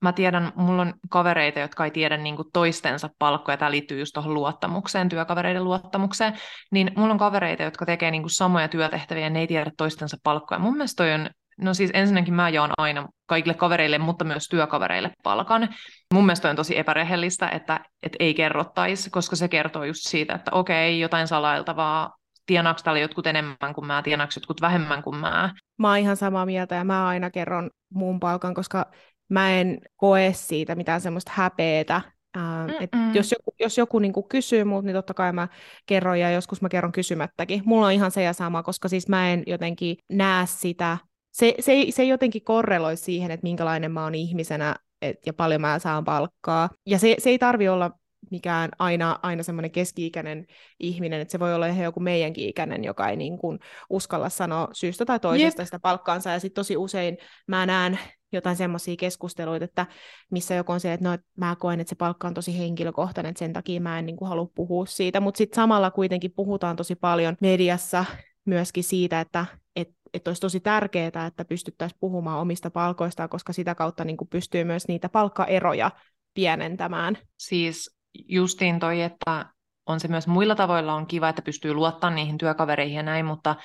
mä 0.00 0.12
tiedän, 0.12 0.52
mulla 0.56 0.82
on 0.82 0.94
kavereita, 1.10 1.58
jotka 1.58 1.84
ei 1.84 1.90
tiedä 1.90 2.16
niin 2.16 2.36
toistensa 2.52 3.08
palkkoja, 3.18 3.56
tämä 3.56 3.70
liittyy 3.70 3.98
just 3.98 4.12
tuohon 4.14 4.34
luottamukseen, 4.34 5.08
työkavereiden 5.08 5.64
luottamukseen, 5.64 6.32
niin 6.70 6.92
mulla 6.96 7.12
on 7.12 7.18
kavereita, 7.18 7.62
jotka 7.62 7.86
tekee 7.86 8.10
niin 8.10 8.30
samoja 8.30 8.68
työtehtäviä 8.68 9.24
ja 9.24 9.30
ne 9.30 9.40
ei 9.40 9.46
tiedä 9.46 9.70
toistensa 9.76 10.16
palkkoja. 10.22 10.58
Mun 10.58 10.76
mielestä 10.76 11.04
toi 11.04 11.12
on, 11.12 11.30
no 11.60 11.74
siis 11.74 11.90
ensinnäkin 11.94 12.34
mä 12.34 12.48
jaan 12.48 12.70
aina 12.78 13.08
kaikille 13.26 13.54
kavereille, 13.54 13.98
mutta 13.98 14.24
myös 14.24 14.48
työkavereille 14.48 15.10
palkan. 15.22 15.68
Mun 16.14 16.26
mielestä 16.26 16.50
on 16.50 16.56
tosi 16.56 16.78
epärehellistä, 16.78 17.48
että, 17.48 17.80
että 18.02 18.16
ei 18.20 18.34
kerrottaisi, 18.34 19.10
koska 19.10 19.36
se 19.36 19.48
kertoo 19.48 19.84
just 19.84 20.08
siitä, 20.08 20.34
että 20.34 20.50
okei, 20.54 21.00
jotain 21.00 21.28
salailtavaa, 21.28 22.14
tienaako 22.46 22.80
täällä 22.84 23.00
jotkut 23.00 23.26
enemmän 23.26 23.74
kuin 23.74 23.86
mä, 23.86 24.02
tienaako 24.02 24.32
jotkut 24.36 24.60
vähemmän 24.60 25.02
kuin 25.02 25.16
mä. 25.16 25.54
Mä 25.78 25.88
oon 25.88 25.98
ihan 25.98 26.16
samaa 26.16 26.46
mieltä 26.46 26.74
ja 26.74 26.84
mä 26.84 27.06
aina 27.08 27.30
kerron 27.30 27.70
muun 27.94 28.20
palkan, 28.20 28.54
koska 28.54 28.86
mä 29.30 29.50
en 29.52 29.78
koe 29.96 30.32
siitä 30.34 30.74
mitään 30.74 31.00
semmoista 31.00 31.32
häpeetä. 31.34 32.00
Ähm, 32.36 32.70
et 32.80 32.90
jos 33.14 33.32
joku, 33.32 33.54
jos 33.60 33.78
joku 33.78 33.98
niinku 33.98 34.22
kysyy 34.22 34.64
mut, 34.64 34.84
niin 34.84 34.94
totta 34.94 35.14
kai 35.14 35.32
mä 35.32 35.48
kerron, 35.86 36.20
ja 36.20 36.30
joskus 36.30 36.62
mä 36.62 36.68
kerron 36.68 36.92
kysymättäkin. 36.92 37.62
Mulla 37.64 37.86
on 37.86 37.92
ihan 37.92 38.10
se 38.10 38.22
ja 38.22 38.32
sama, 38.32 38.62
koska 38.62 38.88
siis 38.88 39.08
mä 39.08 39.32
en 39.32 39.42
jotenkin 39.46 39.96
näe 40.08 40.46
sitä, 40.46 40.98
se, 41.32 41.54
se, 41.60 41.72
ei, 41.72 41.92
se 41.92 42.02
ei 42.02 42.08
jotenkin 42.08 42.44
korreloi 42.44 42.96
siihen, 42.96 43.30
että 43.30 43.44
minkälainen 43.44 43.92
mä 43.92 44.04
oon 44.04 44.14
ihmisenä 44.14 44.76
et, 45.02 45.26
ja 45.26 45.32
paljon 45.32 45.60
mä 45.60 45.78
saan 45.78 46.04
palkkaa. 46.04 46.70
Ja 46.86 46.98
se, 46.98 47.16
se 47.18 47.30
ei 47.30 47.38
tarvi 47.38 47.68
olla 47.68 47.90
mikään 48.30 48.70
aina, 48.78 49.18
aina 49.22 49.42
semmoinen 49.42 49.70
keski-ikäinen 49.70 50.46
ihminen, 50.80 51.20
että 51.20 51.32
se 51.32 51.38
voi 51.38 51.54
olla 51.54 51.66
ihan 51.66 51.84
joku 51.84 52.00
meidänkin 52.00 52.48
ikäinen, 52.48 52.84
joka 52.84 53.08
ei 53.08 53.16
niin 53.16 53.38
kuin 53.38 53.58
uskalla 53.90 54.28
sanoa 54.28 54.68
syystä 54.72 55.04
tai 55.04 55.20
toisesta 55.20 55.62
Jep. 55.62 55.66
sitä 55.66 55.78
palkkaansa, 55.78 56.30
ja 56.30 56.40
sitten 56.40 56.60
tosi 56.60 56.76
usein 56.76 57.16
mä 57.46 57.66
näen 57.66 57.98
jotain 58.32 58.56
semmoisia 58.56 58.96
keskusteluita, 58.96 59.64
että 59.64 59.86
missä 60.30 60.54
joku 60.54 60.72
on 60.72 60.80
se, 60.80 60.92
että 60.92 61.08
no, 61.08 61.18
mä 61.36 61.56
koen, 61.56 61.80
että 61.80 61.88
se 61.88 61.94
palkka 61.94 62.28
on 62.28 62.34
tosi 62.34 62.58
henkilökohtainen, 62.58 63.30
että 63.30 63.38
sen 63.38 63.52
takia 63.52 63.80
mä 63.80 63.98
en 63.98 64.06
niin 64.06 64.16
kuin, 64.16 64.28
halua 64.28 64.50
puhua 64.54 64.86
siitä, 64.86 65.20
mutta 65.20 65.38
sitten 65.38 65.56
samalla 65.56 65.90
kuitenkin 65.90 66.32
puhutaan 66.36 66.76
tosi 66.76 66.94
paljon 66.94 67.36
mediassa 67.40 68.04
myöskin 68.44 68.84
siitä, 68.84 69.20
että 69.20 69.46
et, 69.76 69.88
et 70.14 70.28
olisi 70.28 70.40
tosi 70.40 70.60
tärkeää, 70.60 71.26
että 71.26 71.44
pystyttäisiin 71.44 71.98
puhumaan 72.00 72.40
omista 72.40 72.70
palkoista, 72.70 73.28
koska 73.28 73.52
sitä 73.52 73.74
kautta 73.74 74.04
niin 74.04 74.16
kuin, 74.16 74.28
pystyy 74.28 74.64
myös 74.64 74.88
niitä 74.88 75.08
palkkaeroja 75.08 75.90
pienentämään. 76.34 77.18
Siis 77.38 77.96
justiin 78.28 78.80
toi, 78.80 79.02
että 79.02 79.46
on 79.86 80.00
se 80.00 80.08
myös 80.08 80.26
muilla 80.26 80.54
tavoilla 80.54 80.94
on 80.94 81.06
kiva, 81.06 81.28
että 81.28 81.42
pystyy 81.42 81.74
luottamaan 81.74 82.14
niihin 82.14 82.38
työkavereihin 82.38 82.96
ja 82.96 83.02
näin, 83.02 83.26
mutta 83.26 83.56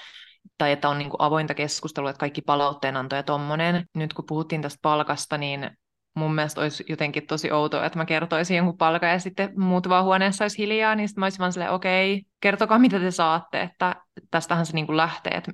tai 0.57 0.71
että 0.71 0.89
on 0.89 0.97
niin 0.97 1.09
kuin 1.09 1.21
avointa 1.21 1.53
keskustelua, 1.53 2.09
että 2.09 2.19
kaikki 2.19 2.41
palautteenanto 2.41 3.15
ja 3.15 3.23
tommonen. 3.23 3.85
Nyt 3.95 4.13
kun 4.13 4.25
puhuttiin 4.27 4.61
tästä 4.61 4.79
palkasta, 4.81 5.37
niin 5.37 5.69
mun 6.15 6.35
mielestä 6.35 6.61
olisi 6.61 6.85
jotenkin 6.89 7.27
tosi 7.27 7.51
outoa, 7.51 7.85
että 7.85 7.99
mä 7.99 8.05
kertoisin 8.05 8.57
jonkun 8.57 8.77
palkan 8.77 9.09
ja 9.09 9.19
sitten 9.19 9.59
muut 9.59 9.89
vaan 9.89 10.05
huoneessa 10.05 10.43
olisi 10.43 10.57
hiljaa, 10.57 10.95
niin 10.95 11.07
sitten 11.07 11.19
mä 11.19 11.25
olisin 11.25 11.39
vaan 11.39 11.53
silleen, 11.53 11.71
okei, 11.71 12.13
okay, 12.13 12.29
kertokaa 12.41 12.79
mitä 12.79 12.99
te 12.99 13.11
saatte, 13.11 13.61
että 13.61 13.95
tästähän 14.31 14.65
se 14.65 14.73
niin 14.73 14.85
kuin 14.85 14.97
lähtee, 14.97 15.33
että 15.33 15.51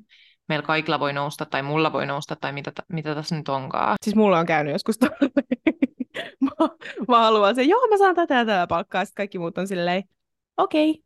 meillä 0.47 0.65
kaikilla 0.65 0.99
voi 0.99 1.13
nousta 1.13 1.45
tai 1.45 1.63
mulla 1.63 1.93
voi 1.93 2.05
nousta 2.05 2.35
tai 2.35 2.53
mitä, 2.53 2.71
mitä 2.87 3.15
tässä 3.15 3.35
nyt 3.35 3.49
onkaan. 3.49 3.95
Siis 4.03 4.15
mulla 4.15 4.39
on 4.39 4.45
käynyt 4.45 4.73
joskus 4.73 4.99
mä, 6.41 6.49
mä 7.07 7.19
haluan 7.19 7.55
se, 7.55 7.63
joo 7.63 7.87
mä 7.89 7.97
saan 7.97 8.15
tätä 8.15 8.35
ja 8.35 8.45
tätä 8.45 8.67
palkkaa, 8.67 9.05
sitten 9.05 9.21
kaikki 9.21 9.39
muut 9.39 9.57
on 9.57 9.67
silleen, 9.67 10.03
okei. 10.57 10.95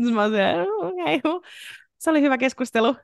Okay. 0.00 0.12
mä 0.12 0.22
oon 0.22 0.32
okei. 0.92 1.20
Okay. 1.24 1.40
Se 1.98 2.10
oli 2.10 2.20
hyvä 2.22 2.38
keskustelu. 2.38 2.96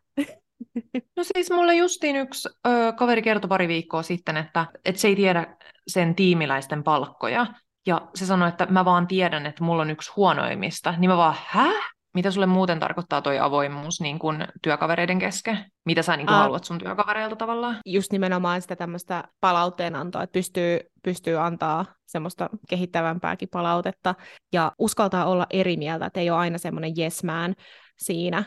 No 1.17 1.25
siis 1.25 1.51
mulle 1.51 1.75
justiin 1.75 2.17
yksi 2.17 2.49
ö, 2.67 2.93
kaveri 2.93 3.23
kertoi 3.23 3.49
pari 3.49 3.69
viikkoa 3.69 4.03
sitten, 4.03 4.37
että, 4.37 4.67
että 4.85 5.01
se 5.01 5.09
ei 5.09 5.17
tiedä 5.17 5.57
sen 5.87 6.15
tiimiläisten 6.15 6.83
palkkoja. 6.83 7.47
Ja 7.87 8.09
se 8.15 8.27
sanoi, 8.27 8.49
että 8.49 8.67
mä 8.67 8.85
vaan 8.85 9.07
tiedän, 9.07 9.47
että 9.47 9.65
mulla 9.65 9.83
on 9.83 9.91
yksi 9.91 10.13
huonoimmista. 10.17 10.95
Niin 10.99 11.11
mä 11.11 11.17
vaan, 11.17 11.37
häh? 11.47 11.95
Mitä 12.15 12.31
sulle 12.31 12.47
muuten 12.47 12.81
tarkoittaa 12.81 13.23
toi 13.23 13.39
avoimuus 13.39 14.01
niin 14.01 14.19
kun 14.19 14.45
työkavereiden 14.63 15.19
kesken? 15.19 15.65
Mitä 15.85 16.03
sä 16.03 16.17
niin 16.17 16.27
kun, 16.27 16.37
haluat 16.37 16.65
sun 16.65 16.79
työkavereilta 16.79 17.37
tavallaan? 17.37 17.77
Just 17.87 18.13
nimenomaan 18.13 18.63
sitä 18.63 18.77
tämmöistä 18.77 19.25
palautteenantoa, 19.41 20.23
että 20.23 20.33
pystyy, 20.33 20.81
pystyy 21.03 21.37
antaa 21.37 21.85
semmoista 22.07 22.49
kehittävämpääkin 22.69 23.49
palautetta 23.53 24.15
ja 24.53 24.73
uskaltaa 24.79 25.25
olla 25.25 25.47
eri 25.51 25.77
mieltä, 25.77 26.07
että 26.07 26.21
ei 26.21 26.31
ole 26.31 26.39
aina 26.39 26.59
semmoinen 26.59 26.93
yes 26.99 27.25
man, 27.25 27.55
siinä, 27.97 28.45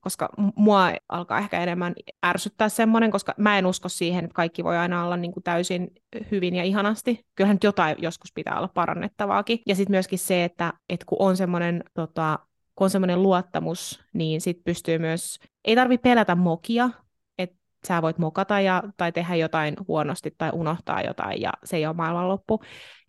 koska 0.00 0.28
mua 0.56 0.90
alkaa 1.08 1.38
ehkä 1.38 1.60
enemmän 1.60 1.94
ärsyttää 2.26 2.68
semmoinen, 2.68 3.10
koska 3.10 3.34
mä 3.38 3.58
en 3.58 3.66
usko 3.66 3.88
siihen, 3.88 4.24
että 4.24 4.34
kaikki 4.34 4.64
voi 4.64 4.76
aina 4.76 5.04
olla 5.04 5.16
niin 5.16 5.32
kuin 5.32 5.44
täysin 5.44 5.88
hyvin 6.30 6.54
ja 6.54 6.64
ihanasti. 6.64 7.26
Kyllähän 7.34 7.58
jotain 7.62 7.96
joskus 7.98 8.32
pitää 8.32 8.58
olla 8.58 8.68
parannettavaakin. 8.68 9.58
Ja 9.66 9.74
sitten 9.74 9.92
myöskin 9.92 10.18
se, 10.18 10.44
että, 10.44 10.72
että 10.88 11.06
kun 11.06 11.18
on 11.20 11.36
semmoinen 11.36 11.84
tota, 11.94 12.38
kun 12.74 12.90
semmoinen 12.90 13.22
luottamus, 13.22 14.04
niin 14.12 14.40
sit 14.40 14.64
pystyy 14.64 14.98
myös, 14.98 15.38
ei 15.64 15.74
tarvi 15.76 15.98
pelätä 15.98 16.34
mokia, 16.34 16.90
että 17.38 17.56
sä 17.88 18.02
voit 18.02 18.18
mokata 18.18 18.60
ja, 18.60 18.82
tai 18.96 19.12
tehdä 19.12 19.34
jotain 19.34 19.74
huonosti 19.88 20.34
tai 20.38 20.50
unohtaa 20.52 21.02
jotain 21.02 21.40
ja 21.40 21.52
se 21.64 21.76
ei 21.76 21.86
ole 21.86 21.96
maailmanloppu. 21.96 22.60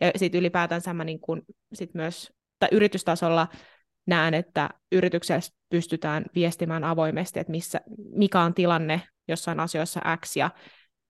Ja 0.02 0.12
sitten 0.16 0.40
ylipäätänsä 0.40 0.94
mä 0.94 1.04
niin 1.04 1.20
kun, 1.20 1.42
sit 1.74 1.94
myös, 1.94 2.34
tai 2.60 2.70
yritystasolla 2.72 3.48
näen, 4.08 4.34
että 4.34 4.70
yrityksessä 4.92 5.57
pystytään 5.70 6.26
viestimään 6.36 6.84
avoimesti, 6.84 7.40
että 7.40 7.52
missä, 7.52 7.82
mikä 7.98 8.42
on 8.42 8.54
tilanne 8.54 9.02
jossain 9.28 9.60
asioissa 9.60 10.02
X 10.26 10.36
ja 10.36 10.50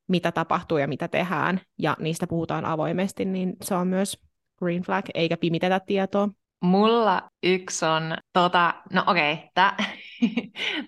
mitä 0.08 0.32
tapahtuu 0.32 0.78
ja 0.78 0.88
mitä 0.88 1.08
tehdään, 1.08 1.62
ja 1.80 1.98
niistä 2.00 2.28
puhutaan 2.28 2.66
avoimesti, 2.66 3.26
niin 3.26 3.54
se 3.62 3.76
on 3.76 3.88
myös 3.88 4.20
green 4.60 4.82
flag, 4.82 5.06
eikä 5.14 5.38
pimitetä 5.38 5.80
tietoa. 5.80 6.30
Mulla 6.62 7.30
yksi 7.44 7.86
on, 7.86 8.18
tota, 8.34 8.74
no 8.94 9.04
okei, 9.08 9.34
okay, 9.34 9.48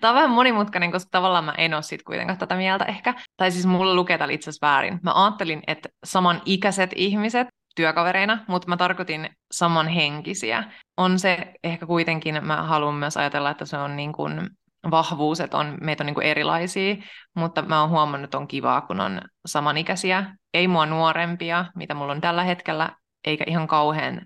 tämä 0.00 0.10
on 0.10 0.14
vähän 0.14 0.30
monimutkainen, 0.30 0.92
koska 0.92 1.08
tavallaan 1.10 1.44
mä 1.44 1.54
en 1.58 1.74
ole 1.74 1.82
sit 1.82 2.02
kuitenkaan 2.02 2.38
tätä 2.38 2.56
mieltä 2.56 2.84
ehkä. 2.84 3.14
Tai 3.36 3.50
siis 3.50 3.66
mulla 3.66 3.94
lukee 3.94 4.18
täällä 4.18 4.34
itse 4.34 4.50
asiassa 4.50 4.66
väärin. 4.66 4.98
Mä 5.02 5.24
ajattelin, 5.24 5.62
että 5.66 5.88
samanikäiset 6.04 6.90
ihmiset 6.96 7.48
työkavereina, 7.80 8.44
mutta 8.48 8.68
mä 8.68 8.76
tarkoitin 8.76 9.28
samanhenkisiä. 9.52 10.64
On 10.96 11.18
se 11.18 11.52
ehkä 11.64 11.86
kuitenkin, 11.86 12.46
mä 12.46 12.62
haluan 12.62 12.94
myös 12.94 13.16
ajatella, 13.16 13.50
että 13.50 13.64
se 13.64 13.76
on 13.76 13.96
niin 13.96 14.12
kuin 14.12 14.50
vahvuus, 14.90 15.40
että 15.40 15.56
on, 15.56 15.78
meitä 15.80 16.02
on 16.02 16.06
niin 16.06 16.14
kuin 16.14 16.26
erilaisia, 16.26 16.96
mutta 17.34 17.62
mä 17.62 17.80
oon 17.80 17.90
huomannut, 17.90 18.24
että 18.24 18.38
on 18.38 18.48
kivaa, 18.48 18.80
kun 18.80 19.00
on 19.00 19.20
samanikäisiä. 19.46 20.36
Ei 20.54 20.68
mua 20.68 20.86
nuorempia, 20.86 21.64
mitä 21.74 21.94
mulla 21.94 22.12
on 22.12 22.20
tällä 22.20 22.44
hetkellä, 22.44 22.90
eikä 23.24 23.44
ihan 23.46 23.66
kauhean 23.66 24.20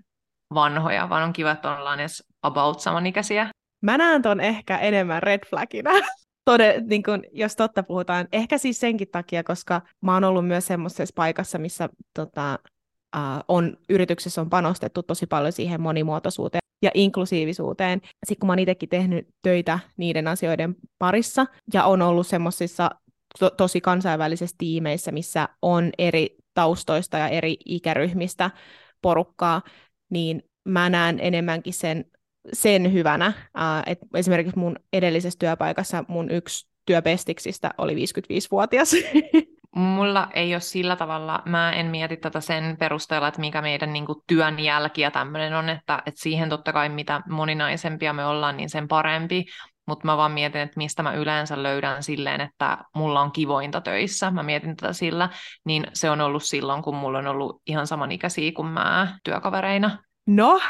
vanhoja, 0.55 1.09
vaan 1.09 1.23
on 1.23 1.33
kiva, 1.33 1.51
että 1.51 1.77
ollaan 1.77 2.01
edes 2.01 2.23
about 2.43 2.81
samanikäisiä. 2.81 3.51
Mä 3.83 3.99
näen 3.99 4.23
ton 4.23 4.41
ehkä 4.41 4.79
enemmän 4.79 5.23
red 5.23 5.41
flagina. 5.51 5.91
Tode, 6.45 6.83
niin 6.87 7.03
kun, 7.03 7.23
jos 7.33 7.57
totta 7.57 7.83
puhutaan. 7.83 8.29
Ehkä 8.33 8.59
siis 8.59 8.81
senkin 8.81 9.09
takia, 9.13 9.45
koska 9.45 9.83
mä 10.01 10.15
oon 10.15 10.25
ollut 10.25 10.47
myös 10.47 10.67
semmoisessa 10.67 11.13
paikassa, 11.17 11.59
missä 11.59 11.89
tota, 12.15 12.59
on, 13.49 13.77
yrityksessä 13.89 14.41
on 14.41 14.51
panostettu 14.51 15.03
tosi 15.03 15.27
paljon 15.27 15.53
siihen 15.53 15.81
monimuotoisuuteen 15.81 16.65
ja 16.83 16.91
inklusiivisuuteen. 16.95 18.01
Sitten 18.27 18.41
kun 18.41 18.47
mä 18.47 18.51
oon 18.51 18.59
itsekin 18.59 18.89
tehnyt 18.89 19.29
töitä 19.43 19.79
niiden 19.97 20.29
asioiden 20.29 20.77
parissa 20.99 21.47
ja 21.73 21.85
on 21.85 22.03
ollut 22.03 22.27
semmoisissa 22.27 22.91
to- 23.39 23.51
tosi 23.51 23.81
kansainvälisissä 23.81 24.57
tiimeissä, 24.59 25.13
missä 25.13 25.49
on 25.63 25.91
eri 25.99 26.37
taustoista 26.55 27.19
ja 27.19 27.29
eri 27.29 27.57
ikäryhmistä 27.65 28.51
porukkaa, 29.03 29.63
niin 30.11 30.43
mä 30.65 30.91
näen 30.91 31.21
enemmänkin 31.21 31.75
sen, 31.75 32.05
sen 32.53 32.93
hyvänä. 32.93 33.33
Uh, 33.39 33.83
et 33.87 33.99
esimerkiksi 34.15 34.59
mun 34.59 34.77
edellisessä 34.93 35.39
työpaikassa 35.39 36.05
mun 36.09 36.31
yksi 36.31 36.67
työpestiksistä 36.87 37.71
oli 37.79 37.95
55-vuotias. 37.95 38.93
Mulla 39.77 40.29
ei 40.35 40.55
ole 40.55 40.61
sillä 40.61 40.97
tavalla, 40.97 41.43
mä 41.45 41.73
en 41.73 41.87
mieti 41.87 42.17
tätä 42.17 42.41
sen 42.41 42.77
perusteella, 42.79 43.29
että 43.29 43.41
mikä 43.41 43.63
meidän 43.63 43.93
niin 43.93 44.07
kuin, 44.07 44.19
työn 44.27 44.61
jälki 44.61 45.01
ja 45.01 45.11
tämmöinen 45.11 45.55
on, 45.55 45.69
että, 45.69 46.03
että 46.07 46.21
siihen 46.21 46.49
totta 46.49 46.73
kai 46.73 46.89
mitä 46.89 47.21
moninaisempia 47.29 48.13
me 48.13 48.27
ollaan, 48.27 48.57
niin 48.57 48.71
sen 48.71 48.89
parempi, 48.89 49.45
mutta 49.87 50.07
mä 50.07 50.17
vaan 50.17 50.33
mietin, 50.33 50.61
että 50.61 50.77
mistä 50.77 51.03
mä 51.03 51.15
yleensä 51.15 51.63
löydän 51.63 52.03
silleen, 52.03 52.41
että 52.41 52.79
mulla 52.95 53.21
on 53.21 53.33
kivointa 53.33 53.81
töissä, 53.81 54.31
mä 54.31 54.43
mietin 54.43 54.77
tätä 54.77 54.93
sillä, 54.93 55.29
niin 55.65 55.87
se 55.93 56.11
on 56.11 56.21
ollut 56.21 56.43
silloin, 56.43 56.83
kun 56.83 56.95
mulla 56.97 57.19
on 57.19 57.27
ollut 57.27 57.63
ihan 57.67 57.87
samanikäisiä 57.87 58.53
kuin 58.53 58.69
mä 58.69 59.19
työkavereina. 59.25 59.99
No, 60.27 60.61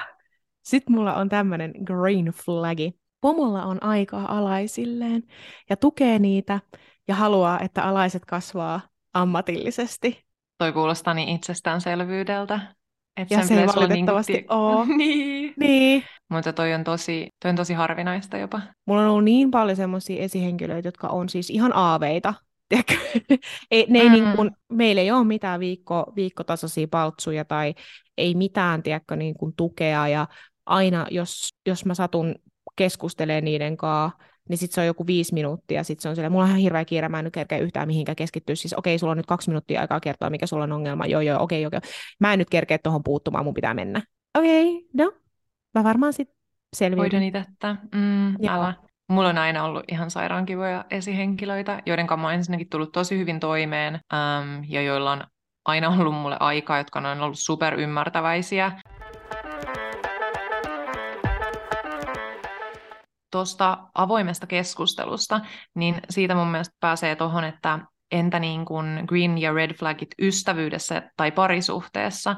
sit 0.62 0.88
mulla 0.88 1.14
on 1.14 1.28
tämmönen 1.28 1.72
green 1.84 2.26
flagi. 2.26 2.92
Pomolla 3.20 3.64
on 3.64 3.82
aikaa 3.82 4.38
alaisilleen 4.38 5.22
ja 5.70 5.76
tukee 5.76 6.18
niitä 6.18 6.60
ja 7.08 7.14
haluaa, 7.14 7.60
että 7.60 7.84
alaiset 7.84 8.24
kasvaa 8.24 8.80
ammatillisesti. 9.14 10.24
Toi 10.58 10.72
kuulostaa 10.72 11.14
niin 11.14 11.28
itsestäänselvyydeltä. 11.28 12.60
Että 13.16 13.34
ja 13.34 13.42
se 13.42 13.60
ei 13.60 13.66
valitettavasti 13.66 14.32
niin... 14.32 14.52
ole. 14.52 14.86
niin. 14.96 15.54
niin. 15.56 16.04
Mutta 16.28 16.52
toi 16.52 16.74
on, 16.74 16.84
tosi, 16.84 17.28
toi 17.42 17.48
on 17.48 17.56
tosi 17.56 17.74
harvinaista 17.74 18.38
jopa. 18.38 18.60
Mulla 18.86 19.00
on 19.00 19.08
ollut 19.08 19.24
niin 19.24 19.50
paljon 19.50 19.76
semmoisia 19.76 20.22
esihenkilöitä, 20.22 20.88
jotka 20.88 21.08
on 21.08 21.28
siis 21.28 21.50
ihan 21.50 21.72
aaveita. 21.74 22.34
ei, 23.70 23.86
ne 23.88 23.98
ei 23.98 24.08
mm. 24.08 24.12
niin 24.12 24.36
kuin, 24.36 24.50
meillä 24.72 25.02
ei 25.02 25.10
ole 25.10 25.24
mitään 25.24 25.60
viikko, 25.60 26.12
viikkotasoisia 26.16 26.88
paltsuja 26.90 27.44
tai 27.44 27.74
ei 28.18 28.34
mitään 28.34 28.82
tiedätkö, 28.82 29.16
niin 29.16 29.34
kuin 29.34 29.52
tukea. 29.56 30.08
Ja 30.08 30.26
aina, 30.66 31.06
jos, 31.10 31.48
jos 31.66 31.84
mä 31.84 31.94
satun 31.94 32.34
keskustelemaan 32.76 33.44
niiden 33.44 33.76
kanssa, 33.76 34.18
niin 34.48 34.58
sitten 34.58 34.74
se 34.74 34.80
on 34.80 34.86
joku 34.86 35.06
viisi 35.06 35.34
minuuttia, 35.34 35.84
sitten 35.84 36.02
se 36.02 36.08
on 36.08 36.14
silleen, 36.14 36.32
mulla 36.32 36.44
on 36.44 36.50
ihan 36.50 36.60
hirveä 36.60 36.84
kiire, 36.84 37.08
mä 37.08 37.18
en 37.18 37.24
nyt 37.24 37.34
kerkeä 37.34 37.58
yhtään 37.58 37.88
mihinkään 37.88 38.16
keskittyä, 38.16 38.54
siis 38.54 38.74
okei, 38.74 38.98
sulla 38.98 39.10
on 39.10 39.16
nyt 39.16 39.26
kaksi 39.26 39.50
minuuttia 39.50 39.80
aikaa 39.80 40.00
kertoa, 40.00 40.30
mikä 40.30 40.46
sulla 40.46 40.64
on 40.64 40.72
ongelma, 40.72 41.06
joo 41.06 41.20
joo, 41.20 41.42
okei, 41.42 41.66
okei, 41.66 41.80
mä 42.20 42.32
en 42.32 42.38
nyt 42.38 42.50
kerkeä 42.50 42.78
tuohon 42.78 43.04
puuttumaan, 43.04 43.44
mun 43.44 43.54
pitää 43.54 43.74
mennä. 43.74 44.02
Okei, 44.38 44.88
no, 44.94 45.12
mä 45.74 45.84
varmaan 45.84 46.12
sitten 46.12 46.36
selviän. 46.76 46.98
Hoidan 46.98 47.22
että 47.22 47.76
mm, 47.94 48.48
älä. 48.48 48.74
Mulla 49.08 49.28
on 49.28 49.38
aina 49.38 49.64
ollut 49.64 49.84
ihan 49.92 50.10
sairaankivoja 50.10 50.84
esihenkilöitä, 50.90 51.82
joiden 51.86 52.06
kanssa 52.06 52.22
mä 52.22 52.28
oon 52.28 52.34
ensinnäkin 52.34 52.68
tullut 52.68 52.92
tosi 52.92 53.18
hyvin 53.18 53.40
toimeen, 53.40 53.94
äm, 53.94 54.64
ja 54.68 54.82
joilla 54.82 55.12
on 55.12 55.24
aina 55.64 55.88
ollut 55.88 56.14
mulle 56.14 56.36
aikaa, 56.40 56.78
jotka 56.78 56.98
on 56.98 57.20
ollut 57.20 57.38
superymmärtäväisiä. 57.38 58.72
Tuosta 63.34 63.78
avoimesta 63.94 64.46
keskustelusta, 64.46 65.40
niin 65.74 65.94
siitä 66.10 66.34
mun 66.34 66.50
mielestä 66.50 66.74
pääsee 66.80 67.16
tuohon, 67.16 67.44
että 67.44 67.78
entä 68.12 68.38
niin 68.38 68.64
kuin 68.64 68.86
green 69.06 69.38
ja 69.38 69.52
red 69.52 69.74
flagit 69.74 70.08
ystävyydessä 70.18 71.10
tai 71.16 71.32
parisuhteessa? 71.32 72.36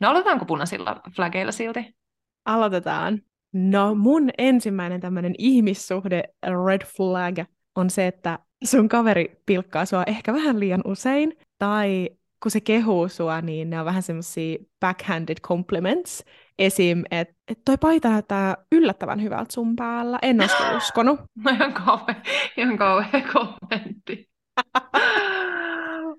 No 0.00 0.08
aloitetaanko 0.08 0.44
punaisilla 0.44 1.00
flageilla 1.16 1.52
silti? 1.52 1.96
Aloitetaan. 2.44 3.20
No 3.52 3.94
mun 3.94 4.30
ensimmäinen 4.38 5.00
tämmöinen 5.00 5.34
ihmissuhde 5.38 6.22
red 6.66 6.82
flag 6.96 7.38
on 7.74 7.90
se, 7.90 8.06
että 8.06 8.38
sun 8.64 8.88
kaveri 8.88 9.42
pilkkaa 9.46 9.86
sua 9.86 10.02
ehkä 10.06 10.32
vähän 10.32 10.60
liian 10.60 10.82
usein, 10.84 11.36
tai 11.58 12.10
kun 12.42 12.50
se 12.50 12.60
kehuu 12.60 13.08
sua, 13.08 13.40
niin 13.40 13.70
ne 13.70 13.80
on 13.80 13.86
vähän 13.86 14.02
semmoisia 14.02 14.58
backhanded 14.80 15.36
compliments. 15.40 16.24
Esim, 16.58 17.02
että 17.10 17.34
et 17.48 17.58
toi 17.64 17.78
paita 17.78 18.08
näyttää 18.08 18.56
yllättävän 18.72 19.22
hyvältä 19.22 19.52
sun 19.52 19.76
päällä. 19.76 20.18
En 20.22 20.40
olisi 20.40 20.56
uskonut. 20.76 21.20
No 21.44 21.50
ihan 21.50 21.72
kauhean, 21.72 22.22
ihan 22.56 22.78
kauhean 22.78 23.24
kommentti. 23.32 24.28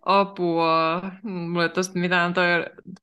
Apua. 0.06 1.02
Mulla 1.24 1.64
ei 1.64 1.70
mitään 1.94 2.34
toi 2.34 2.46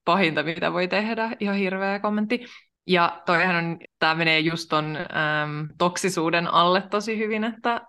pahinta, 0.05 0.43
mitä 0.43 0.73
voi 0.73 0.89
tehdä. 0.89 1.31
Ihan 1.41 1.57
hirveä 1.57 1.99
kommentti. 1.99 2.45
Ja 2.87 3.23
toihan 3.27 3.57
on, 3.57 3.79
tämä 3.99 4.15
menee 4.15 4.41
just 4.41 4.69
ton 4.69 4.97
äm, 4.97 5.69
toksisuuden 5.79 6.49
alle 6.49 6.83
tosi 6.91 7.19
hyvin, 7.19 7.45
että 7.45 7.81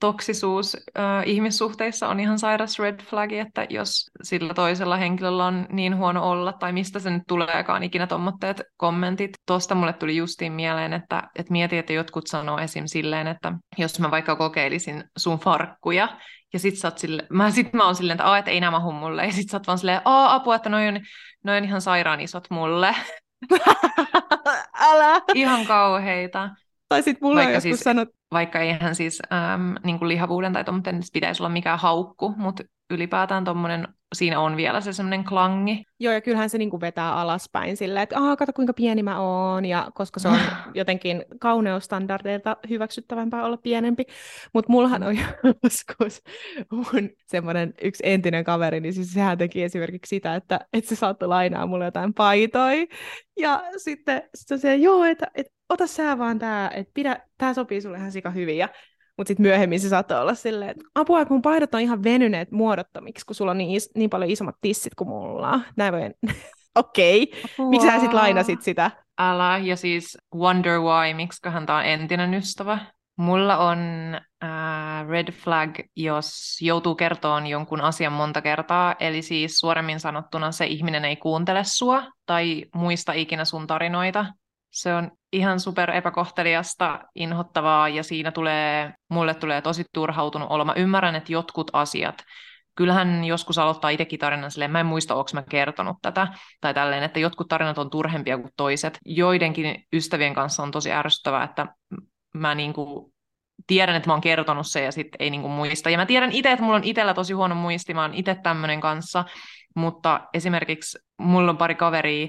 toksisuus 0.00 0.76
äh, 0.98 1.22
ihmissuhteissa 1.26 2.08
on 2.08 2.20
ihan 2.20 2.38
sairas 2.38 2.78
red 2.78 3.00
flagi, 3.02 3.38
että 3.38 3.66
jos 3.70 4.10
sillä 4.22 4.54
toisella 4.54 4.96
henkilöllä 4.96 5.46
on 5.46 5.66
niin 5.70 5.96
huono 5.96 6.30
olla, 6.30 6.52
tai 6.52 6.72
mistä 6.72 6.98
se 6.98 7.10
nyt 7.10 7.22
tuleekaan 7.28 7.82
ikinä 7.82 8.06
tuommoitteet 8.06 8.62
kommentit. 8.76 9.30
Tuosta 9.46 9.74
mulle 9.74 9.92
tuli 9.92 10.16
justiin 10.16 10.52
mieleen, 10.52 10.92
että, 10.92 11.22
että 11.38 11.52
mieti, 11.52 11.78
että 11.78 11.92
jotkut 11.92 12.26
sanoo 12.26 12.58
esim. 12.58 12.84
silleen, 12.86 13.26
että 13.26 13.52
jos 13.78 14.00
mä 14.00 14.10
vaikka 14.10 14.36
kokeilisin 14.36 15.04
sun 15.18 15.38
farkkuja, 15.38 16.08
ja 16.52 16.58
sit 16.58 16.78
sä 16.78 16.88
oot 16.88 16.98
sille, 16.98 17.26
mä, 17.30 17.50
sit 17.50 17.72
mä 17.72 17.84
oon 17.84 17.94
silleen, 17.94 18.20
että, 18.20 18.38
että 18.38 18.50
ei 18.50 18.60
nämä 18.60 18.78
mulle, 18.78 19.26
ja 19.26 19.32
sit 19.32 19.50
sä 19.50 19.56
oot 19.56 19.66
vaan 19.66 19.78
silleen, 19.78 20.00
apua, 20.04 20.54
että 20.54 20.68
noin 20.68 20.88
on, 20.96 21.00
noi 21.44 21.56
on 21.56 21.64
ihan 21.64 21.80
sairaan 21.80 22.20
isot 22.20 22.50
mulle. 22.50 22.94
Älä! 24.90 25.20
Ihan 25.34 25.66
kauheita. 25.66 26.50
Tai 26.88 27.02
sitten 27.02 27.28
mulla 27.28 27.40
vaikka 27.40 27.60
siis, 27.60 27.80
sanot... 27.80 28.08
Vaikka 28.32 28.58
eihän 28.60 28.94
siis 28.94 29.22
äm, 29.32 29.74
niin 29.84 29.98
kuin 29.98 30.08
lihavuuden 30.08 30.52
tai 30.52 30.64
tuommoinen 30.64 31.02
pitäisi 31.12 31.42
olla 31.42 31.50
mikään 31.50 31.78
haukku, 31.78 32.34
mutta 32.36 32.62
ylipäätään 32.90 33.44
tuommoinen, 33.44 33.88
siinä 34.12 34.40
on 34.40 34.56
vielä 34.56 34.80
se 34.80 34.92
semmoinen 34.92 35.24
klangi. 35.24 35.84
Joo, 36.00 36.12
ja 36.12 36.20
kyllähän 36.20 36.50
se 36.50 36.58
niinku 36.58 36.80
vetää 36.80 37.14
alaspäin 37.14 37.76
silleen, 37.76 38.02
että 38.02 38.18
aah, 38.18 38.36
kato 38.36 38.52
kuinka 38.52 38.72
pieni 38.72 39.02
mä 39.02 39.20
oon, 39.20 39.64
ja 39.64 39.90
koska 39.94 40.20
se 40.20 40.28
on 40.28 40.38
jotenkin 40.74 41.24
kauneusstandardeilta 41.40 42.56
hyväksyttävämpää 42.70 43.44
olla 43.44 43.56
pienempi. 43.56 44.04
Mutta 44.54 44.72
mullahan 44.72 45.02
on 45.02 45.18
joskus 45.62 46.22
mun 46.70 47.10
semmoinen 47.26 47.74
yksi 47.82 48.02
entinen 48.06 48.44
kaveri, 48.44 48.80
niin 48.80 48.94
siis 48.94 49.12
sehän 49.12 49.38
teki 49.38 49.62
esimerkiksi 49.62 50.08
sitä, 50.08 50.34
että, 50.34 50.60
että 50.72 50.88
se 50.88 50.96
saattoi 50.96 51.28
lainaa 51.28 51.66
mulle 51.66 51.84
jotain 51.84 52.14
paitoja, 52.14 52.86
ja 53.40 53.62
sitten 53.76 54.22
se, 54.34 54.58
se 54.58 54.76
joo, 54.76 55.04
että, 55.04 55.26
että 55.34 55.52
ota 55.68 55.86
sä 55.86 56.18
vaan 56.18 56.38
tää, 56.38 56.70
että 56.70 56.90
pidä, 56.94 57.20
tää 57.38 57.54
sopii 57.54 57.80
sulle 57.80 57.96
ihan 57.98 58.12
sika 58.12 58.30
hyvin. 58.30 58.58
Ja, 58.58 58.68
mutta 59.16 59.28
sitten 59.28 59.46
myöhemmin 59.46 59.80
se 59.80 59.88
saattoi 59.88 60.20
olla 60.20 60.34
silleen, 60.34 60.70
että 60.70 60.84
apua, 60.94 61.24
kun 61.24 61.42
paidat 61.42 61.74
on 61.74 61.80
ihan 61.80 62.04
venyneet 62.04 62.50
muodottomiksi, 62.50 63.26
kun 63.26 63.34
sulla 63.34 63.50
on 63.50 63.58
niin, 63.58 63.70
is, 63.70 63.90
niin 63.96 64.10
paljon 64.10 64.30
isommat 64.30 64.56
tissit 64.60 64.94
kuin 64.94 65.08
mulla. 65.08 65.60
Näin 65.76 65.94
voi... 65.94 66.10
Okei. 66.74 67.22
Okay. 67.22 67.68
Miksi 67.68 67.88
sä 67.88 68.00
sitten 68.00 68.18
lainasit 68.18 68.62
sitä? 68.62 68.90
Älä, 69.18 69.58
ja 69.58 69.76
siis 69.76 70.18
wonder 70.34 70.80
why, 70.80 71.14
miksiköhän 71.14 71.66
tämä 71.66 71.78
on 71.78 71.84
entinen 71.84 72.34
ystävä. 72.34 72.78
Mulla 73.16 73.58
on 73.58 73.78
äh, 74.44 75.08
red 75.08 75.32
flag, 75.32 75.78
jos 75.96 76.58
joutuu 76.60 76.94
kertoon 76.94 77.46
jonkun 77.46 77.80
asian 77.80 78.12
monta 78.12 78.42
kertaa, 78.42 78.94
eli 79.00 79.22
siis 79.22 79.58
suoremmin 79.58 80.00
sanottuna 80.00 80.52
se 80.52 80.66
ihminen 80.66 81.04
ei 81.04 81.16
kuuntele 81.16 81.64
sua 81.64 82.02
tai 82.26 82.64
muista 82.74 83.12
ikinä 83.12 83.44
sun 83.44 83.66
tarinoita. 83.66 84.26
Se 84.72 84.94
on 84.94 85.10
ihan 85.32 85.60
super 85.60 85.90
epäkohteliasta, 85.90 87.00
inhottavaa 87.14 87.88
ja 87.88 88.02
siinä 88.02 88.32
tulee, 88.32 88.92
mulle 89.08 89.34
tulee 89.34 89.60
tosi 89.60 89.84
turhautunut 89.94 90.50
olo. 90.50 90.64
Mä 90.64 90.72
ymmärrän, 90.76 91.14
että 91.14 91.32
jotkut 91.32 91.70
asiat, 91.72 92.24
kyllähän 92.74 93.24
joskus 93.24 93.58
aloittaa 93.58 93.90
itsekin 93.90 94.18
tarinan 94.18 94.50
silleen, 94.50 94.70
mä 94.70 94.80
en 94.80 94.86
muista, 94.86 95.14
onko 95.14 95.30
mä 95.34 95.42
kertonut 95.50 95.96
tätä, 96.02 96.26
tai 96.60 96.74
tälleen, 96.74 97.02
että 97.02 97.20
jotkut 97.20 97.48
tarinat 97.48 97.78
on 97.78 97.90
turhempia 97.90 98.38
kuin 98.38 98.50
toiset. 98.56 98.98
Joidenkin 99.04 99.84
ystävien 99.92 100.34
kanssa 100.34 100.62
on 100.62 100.70
tosi 100.70 100.92
ärsyttävää, 100.92 101.44
että 101.44 101.66
mä 102.34 102.54
niinku 102.54 103.12
tiedän, 103.66 103.96
että 103.96 104.08
mä 104.08 104.12
oon 104.12 104.20
kertonut 104.20 104.66
se 104.66 104.82
ja 104.82 104.92
sitten 104.92 105.16
ei 105.22 105.30
niinku 105.30 105.48
muista. 105.48 105.90
Ja 105.90 105.98
mä 105.98 106.06
tiedän 106.06 106.32
itse, 106.32 106.52
että 106.52 106.64
mulla 106.64 106.76
on 106.76 106.84
itsellä 106.84 107.14
tosi 107.14 107.32
huono 107.32 107.54
muisti, 107.54 107.94
mä 107.94 108.02
oon 108.02 108.14
itse 108.14 108.34
tämmöinen 108.42 108.80
kanssa, 108.80 109.24
mutta 109.76 110.20
esimerkiksi 110.34 110.98
mulla 111.18 111.50
on 111.50 111.58
pari 111.58 111.74
kaveria, 111.74 112.28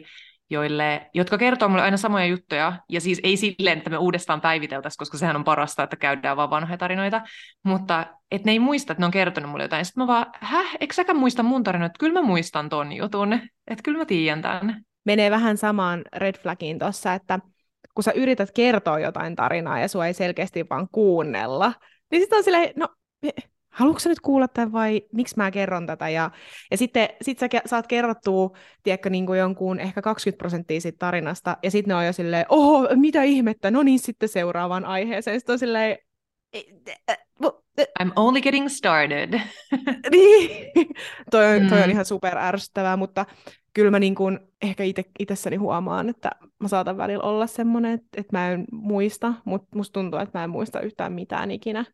joille, 0.50 1.10
jotka 1.14 1.38
kertoo 1.38 1.70
mulle 1.70 1.82
aina 1.82 1.98
samoja 1.98 2.26
juttuja, 2.26 2.74
ja 2.90 3.02
siis 3.02 3.20
ei 3.24 3.38
silleen, 3.38 3.78
että 3.78 3.90
me 3.90 3.98
uudestaan 3.98 4.42
päiviteltäisiin, 4.42 4.98
koska 4.98 5.18
sehän 5.18 5.36
on 5.36 5.44
parasta, 5.44 5.84
että 5.84 5.96
käydään 5.96 6.38
vaan 6.38 6.50
vanhoja 6.50 6.78
tarinoita, 6.78 7.22
mutta 7.64 8.06
että 8.32 8.46
ne 8.46 8.52
ei 8.52 8.60
muista, 8.60 8.94
että 8.94 9.02
ne 9.02 9.06
on 9.06 9.12
kertonut 9.12 9.52
mulle 9.52 9.64
jotain. 9.64 9.86
Sitten 9.86 10.04
mä 10.04 10.08
vaan, 10.08 10.26
häh, 10.40 10.76
eikö 10.80 10.94
säkään 10.94 11.18
muista 11.18 11.44
mun 11.44 11.64
tarinoita? 11.64 12.00
Kyllä 12.00 12.22
mä 12.22 12.28
muistan 12.28 12.70
ton 12.70 12.92
jutun, 12.92 13.34
että 13.68 13.84
kyllä 13.84 13.98
mä 13.98 14.06
tiedän 14.06 14.42
tämän. 14.42 14.82
Menee 15.06 15.32
vähän 15.32 15.58
samaan 15.58 16.02
red 16.16 16.38
flagiin 16.38 16.80
tuossa, 16.80 17.14
että 17.14 17.40
kun 17.96 18.04
sä 18.04 18.12
yrität 18.12 18.52
kertoa 18.52 19.00
jotain 19.00 19.36
tarinaa 19.36 19.80
ja 19.80 19.88
sua 19.88 20.08
ei 20.08 20.14
selkeästi 20.14 20.66
vaan 20.70 20.88
kuunnella, 20.92 21.74
niin 22.12 22.22
sitten 22.22 22.38
on 22.38 22.44
silleen, 22.44 22.74
no 22.76 22.88
haluatko 23.74 24.10
nyt 24.10 24.20
kuulla 24.20 24.48
tämän 24.48 24.72
vai 24.72 25.02
miksi 25.12 25.38
mä 25.38 25.52
kerron 25.52 25.88
tätä? 25.88 26.10
Ja, 26.10 26.32
ja 26.72 26.78
sitten 26.78 27.10
sit 27.22 27.40
sä 27.40 27.48
saat 27.66 27.88
kerrottua, 27.88 28.58
tiedätkö, 28.84 29.10
niin 29.10 29.26
kuin 29.26 29.40
jonkun 29.40 29.80
ehkä 29.80 30.02
20 30.02 30.38
prosenttia 30.38 30.82
siitä 30.82 31.00
tarinasta, 31.00 31.58
ja 31.64 31.72
sitten 31.72 31.90
ne 31.90 31.96
on 31.96 32.06
jo 32.06 32.14
silleen, 32.14 32.46
oho, 32.50 32.88
mitä 32.96 33.24
ihmettä, 33.24 33.72
no 33.72 33.84
niin, 33.84 34.00
sitten 34.00 34.30
seuraavaan 34.30 34.86
aiheeseen. 34.86 35.40
Sitten 35.40 35.54
on 35.54 35.60
silleen, 35.60 35.98
I'm 38.00 38.12
only 38.16 38.42
getting 38.42 38.70
started. 38.70 39.34
niin, 40.12 40.72
toi 41.32 41.46
on, 41.46 41.70
toi 41.70 41.78
on 41.80 41.86
mm. 41.86 41.92
ihan 41.92 42.06
super 42.06 42.38
ärsyttävää, 42.38 42.98
mutta 42.98 43.26
kyllä 43.74 43.92
mä 43.92 44.00
niin 44.00 44.16
kuin 44.16 44.40
ehkä 44.62 44.84
ite, 44.84 45.06
itsessäni 45.20 45.56
huomaan, 45.56 46.10
että 46.10 46.30
mä 46.60 46.68
saatan 46.68 46.98
välillä 46.98 47.24
olla 47.24 47.48
semmoinen, 47.48 47.94
että, 47.94 48.08
että 48.18 48.38
mä 48.38 48.52
en 48.52 48.66
muista, 48.72 49.34
mutta 49.46 49.68
musta 49.76 49.94
tuntuu, 49.94 50.20
että 50.20 50.40
mä 50.40 50.44
en 50.44 50.50
muista 50.50 50.82
yhtään 50.82 51.14
mitään 51.14 51.52
ikinä. 51.52 51.86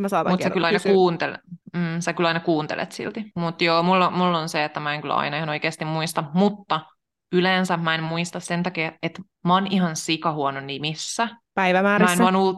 Mä 0.00 0.08
saatan 0.08 0.32
Mutta 0.32 0.44
sä 0.44 0.50
kyllä 0.50 0.66
aina 0.66 0.80
kuuntelet, 0.80 1.40
mm, 1.76 2.00
sä 2.00 2.12
kyllä 2.12 2.28
aina 2.28 2.40
kuuntelet 2.40 2.92
silti. 2.92 3.32
Mutta 3.34 3.64
joo, 3.64 3.82
mulla, 3.82 4.10
mulla 4.10 4.38
on 4.38 4.48
se, 4.48 4.64
että 4.64 4.80
mä 4.80 4.94
en 4.94 5.00
kyllä 5.00 5.14
aina 5.14 5.36
ihan 5.36 5.48
oikeasti 5.48 5.84
muista, 5.84 6.24
mutta 6.34 6.80
yleensä 7.32 7.76
mä 7.76 7.94
en 7.94 8.02
muista 8.02 8.40
sen 8.40 8.62
takia, 8.62 8.92
että 9.02 9.22
mä 9.44 9.54
oon 9.54 9.66
ihan 9.66 9.96
sikahuono 9.96 10.60
nimissä. 10.60 11.28
Päivämäärissä? 11.54 12.22
Mä 12.22 12.28
en 12.28 12.34
vaan 12.34 12.56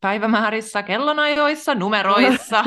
päivämäärissä, 0.00 0.82
kellonajoissa, 0.82 1.74
numeroissa. 1.74 2.64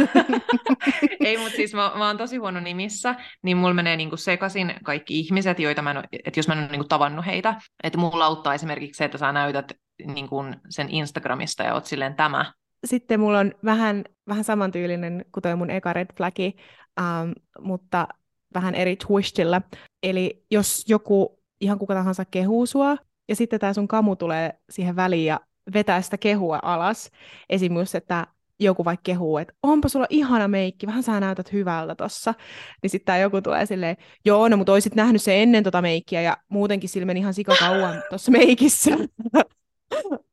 Ei, 1.26 1.38
mutta 1.38 1.56
siis 1.56 1.74
mä, 1.74 1.92
mä 1.96 2.08
oon 2.08 2.18
tosi 2.18 2.38
huono 2.38 2.60
nimissä, 2.60 3.16
niin 3.44 3.58
mulla 3.58 3.74
menee 3.74 3.98
niinku 3.98 4.18
sekaisin 4.18 4.74
kaikki 4.84 5.20
ihmiset, 5.20 5.60
joita 5.60 5.82
mä 5.82 5.92
en 5.92 6.04
että 6.26 6.40
jos 6.40 6.48
mä 6.48 6.54
en 6.54 6.60
ole 6.60 6.68
niinku 6.68 6.88
tavannut 6.88 7.26
heitä. 7.26 7.56
Että 7.84 7.98
mulla 7.98 8.26
auttaa 8.26 8.54
esimerkiksi 8.54 8.98
se, 8.98 9.06
että 9.06 9.18
sä 9.18 9.32
näytät 9.32 9.72
niinku 10.06 10.44
sen 10.70 10.90
Instagramista 10.90 11.64
ja 11.64 11.74
oot 11.74 11.86
silleen 11.86 12.16
tämä. 12.16 12.54
Sitten 12.86 13.20
mulla 13.20 13.40
on 13.40 13.52
vähän, 13.66 14.04
vähän 14.28 14.44
samantyylinen 14.44 15.26
kuin 15.32 15.42
toi 15.42 15.56
mun 15.56 15.70
eka 15.70 15.94
red 15.94 16.08
flagi, 16.18 16.56
um, 17.00 17.34
mutta 17.60 18.08
vähän 18.54 18.76
eri 18.76 18.96
twistillä. 18.96 19.62
Eli 20.04 20.46
jos 20.52 20.84
joku 20.88 21.40
ihan 21.62 21.80
kuka 21.80 21.94
tahansa 21.94 22.26
kehuu 22.26 22.66
sua, 22.66 22.98
ja 23.30 23.36
sitten 23.36 23.60
tämä 23.60 23.74
sun 23.74 23.88
kamu 23.88 24.16
tulee 24.16 24.54
siihen 24.70 24.96
väliin 24.96 25.26
ja 25.26 25.40
vetää 25.74 26.02
sitä 26.02 26.18
kehua 26.18 26.60
alas. 26.62 27.12
Esimerkiksi, 27.50 27.98
että 27.98 28.28
joku 28.60 28.86
vaikka 28.86 29.04
kehuu, 29.04 29.38
että 29.38 29.54
onpa 29.64 29.90
sulla 29.90 30.06
ihana 30.10 30.48
meikki, 30.48 30.88
vähän 30.88 31.04
sä 31.04 31.20
näytät 31.20 31.52
hyvältä 31.54 31.96
tossa. 31.96 32.34
Niin 32.82 32.90
sitten 32.90 33.22
joku 33.22 33.42
tulee 33.42 33.66
silleen, 33.66 33.98
joo, 34.26 34.48
no 34.48 34.58
mutta 34.58 34.72
oisit 34.72 34.96
nähnyt 34.96 35.22
se 35.22 35.44
ennen 35.44 35.64
tota 35.64 35.82
meikkiä 35.82 36.22
ja 36.22 36.38
muutenkin 36.50 36.90
sillä 36.90 37.06
meni 37.06 37.20
ihan 37.20 37.34
sikakauan 37.34 38.04
tuossa 38.10 38.32
meikissä. 38.32 38.92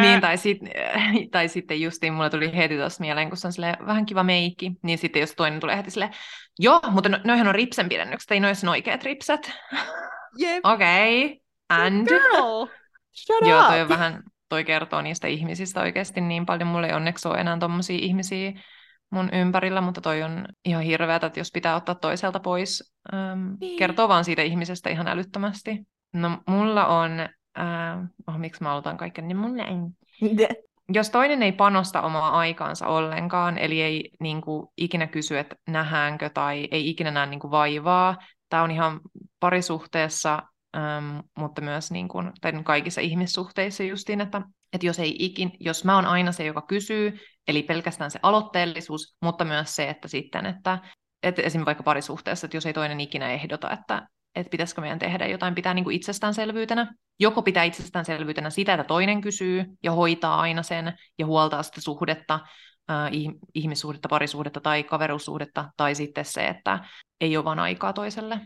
Niin, 0.00 0.20
tai, 0.20 0.38
sit, 0.38 0.58
tai 1.32 1.48
sitten 1.48 1.80
justiin 1.80 2.12
mulla 2.12 2.30
tuli 2.30 2.56
heti 2.56 2.76
tuossa 2.76 3.00
mieleen, 3.00 3.28
kun 3.28 3.36
se 3.36 3.48
on 3.48 3.86
vähän 3.86 4.06
kiva 4.06 4.22
meikki, 4.22 4.72
niin 4.82 4.98
sitten 4.98 5.20
jos 5.20 5.34
toinen 5.34 5.60
tulee 5.60 5.76
heti 5.76 5.90
silleen, 5.90 6.12
joo, 6.58 6.80
mutta 6.90 7.08
no, 7.08 7.18
noihän 7.24 7.48
on 7.48 7.54
ripsen 7.54 7.88
pidennykset, 7.88 8.30
ei 8.30 8.40
noissa 8.40 8.70
oikeat 8.70 9.02
ripset. 9.02 9.52
Yep. 10.40 10.60
Okei, 10.64 11.24
okay. 11.24 11.38
and? 11.68 12.08
Girl, 12.08 12.66
shut 13.16 13.48
Joo, 13.48 13.60
up. 13.60 13.66
toi 13.66 13.80
on 13.80 13.88
vähän, 13.88 14.22
toi 14.48 14.64
kertoo 14.64 15.02
niistä 15.02 15.26
ihmisistä 15.26 15.80
oikeasti 15.80 16.20
niin 16.20 16.46
paljon. 16.46 16.68
Mulla 16.68 16.86
ei 16.86 16.92
onneksi 16.92 17.28
ole 17.28 17.38
enää 17.38 17.58
tommosia 17.58 17.98
ihmisiä 18.02 18.52
mun 19.10 19.28
ympärillä, 19.32 19.80
mutta 19.80 20.00
toi 20.00 20.22
on 20.22 20.46
ihan 20.64 20.82
hirveätä, 20.82 21.26
että 21.26 21.40
jos 21.40 21.52
pitää 21.52 21.76
ottaa 21.76 21.94
toiselta 21.94 22.40
pois. 22.40 22.94
Ähm, 23.14 23.54
niin. 23.60 23.78
Kertoo 23.78 24.08
vaan 24.08 24.24
siitä 24.24 24.42
ihmisestä 24.42 24.90
ihan 24.90 25.08
älyttömästi. 25.08 25.78
No 26.12 26.38
mulla 26.46 26.86
on, 26.86 27.28
äh, 27.58 27.98
oh, 28.26 28.38
miksi 28.38 28.62
mä 28.62 28.70
aloitan 28.70 28.96
kaiken, 28.96 29.28
niin 29.28 29.36
mulla 29.36 29.64
ei. 29.64 29.76
Jos 30.92 31.10
toinen 31.10 31.42
ei 31.42 31.52
panosta 31.52 32.02
omaa 32.02 32.38
aikaansa 32.38 32.86
ollenkaan, 32.86 33.58
eli 33.58 33.82
ei 33.82 34.10
niin 34.20 34.40
kuin, 34.40 34.66
ikinä 34.76 35.06
kysy, 35.06 35.38
että 35.38 35.56
nähäänkö 35.68 36.30
tai 36.30 36.68
ei 36.70 36.90
ikinä 36.90 37.10
näe 37.10 37.26
niin 37.26 37.40
kuin, 37.40 37.50
vaivaa, 37.50 38.16
tämä 38.48 38.62
on 38.62 38.70
ihan 38.70 39.00
parisuhteessa 39.40 40.42
Ähm, 40.76 41.18
mutta 41.38 41.60
myös 41.60 41.90
niin 41.90 42.08
kuin, 42.08 42.32
tai 42.40 42.52
kaikissa 42.64 43.00
ihmissuhteissa 43.00 43.82
justiin, 43.82 44.20
että, 44.20 44.42
että 44.72 44.86
jos, 44.86 44.98
ei 44.98 45.16
ikin, 45.18 45.52
jos 45.60 45.84
mä 45.84 45.94
oon 45.94 46.06
aina 46.06 46.32
se, 46.32 46.44
joka 46.44 46.62
kysyy, 46.62 47.18
eli 47.48 47.62
pelkästään 47.62 48.10
se 48.10 48.18
aloitteellisuus, 48.22 49.16
mutta 49.22 49.44
myös 49.44 49.76
se, 49.76 49.88
että 49.88 50.08
sitten, 50.08 50.46
että, 50.46 50.78
että 51.22 51.42
esimerkiksi 51.42 51.66
vaikka 51.66 51.82
parisuhteessa, 51.82 52.46
että 52.46 52.56
jos 52.56 52.66
ei 52.66 52.72
toinen 52.72 53.00
ikinä 53.00 53.30
ehdota, 53.30 53.70
että, 53.70 54.08
että 54.40 54.50
pitäisikö 54.50 54.80
meidän 54.80 54.98
tehdä 54.98 55.26
jotain, 55.26 55.54
pitää 55.54 55.74
niin 55.74 55.84
kuin 55.84 55.96
itsestäänselvyytenä. 55.96 56.94
Joko 57.20 57.42
pitää 57.42 57.64
itsestäänselvyytenä 57.64 58.50
sitä, 58.50 58.74
että 58.74 58.84
toinen 58.84 59.20
kysyy 59.20 59.64
ja 59.82 59.92
hoitaa 59.92 60.40
aina 60.40 60.62
sen 60.62 60.92
ja 61.18 61.26
huoltaa 61.26 61.62
sitä 61.62 61.80
suhdetta, 61.80 62.34
äh, 62.90 63.10
ihmissuhdetta, 63.54 64.08
parisuhdetta 64.08 64.60
tai 64.60 64.82
kaveruussuhdetta, 64.82 65.70
tai 65.76 65.94
sitten 65.94 66.24
se, 66.24 66.46
että 66.46 66.78
ei 67.20 67.36
ole 67.36 67.44
vaan 67.44 67.58
aikaa 67.58 67.92
toiselle. 67.92 68.40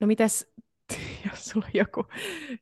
No 0.00 0.06
mitäs 0.06 0.46
jos 1.30 1.44
sulla 1.44 1.66
on 1.66 1.72
joku, 1.74 2.06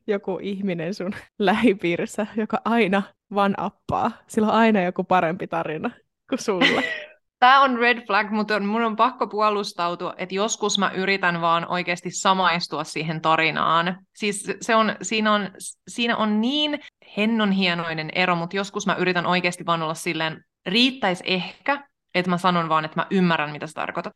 joku 0.07 0.39
ihminen 0.41 0.93
sun 0.93 1.13
lähipiirissä, 1.39 2.27
joka 2.37 2.61
aina 2.65 3.03
vanappaa, 3.35 4.11
sillä 4.27 4.47
on 4.47 4.53
aina 4.53 4.81
joku 4.81 5.03
parempi 5.03 5.47
tarina 5.47 5.91
kuin 6.29 6.39
sulla. 6.39 6.81
Tämä 7.43 7.61
on 7.61 7.77
red 7.79 8.05
flag, 8.07 8.29
mutta 8.29 8.59
mun 8.59 8.83
on 8.83 8.95
pakko 8.95 9.27
puolustautua, 9.27 10.13
että 10.17 10.35
joskus 10.35 10.77
mä 10.77 10.91
yritän 10.91 11.41
vaan 11.41 11.67
oikeasti 11.67 12.11
samaistua 12.11 12.83
siihen 12.83 13.21
tarinaan. 13.21 13.97
Siis 14.15 14.51
se 14.61 14.75
on, 14.75 14.95
siinä, 15.01 15.33
on, 15.33 15.49
siinä 15.87 16.17
on 16.17 16.41
niin 16.41 16.79
hennon 17.17 17.51
hienoinen 17.51 18.09
ero, 18.15 18.35
mutta 18.35 18.55
joskus 18.55 18.85
mä 18.85 18.95
yritän 18.95 19.25
oikeasti 19.25 19.65
vaan 19.65 19.81
olla 19.81 19.93
silleen, 19.93 20.43
riittäisi 20.65 21.23
ehkä, 21.27 21.87
että 22.15 22.29
mä 22.29 22.37
sanon 22.37 22.69
vaan, 22.69 22.85
että 22.85 22.99
mä 22.99 23.07
ymmärrän, 23.11 23.51
mitä 23.51 23.67
sä 23.67 23.73
tarkoitat. 23.73 24.13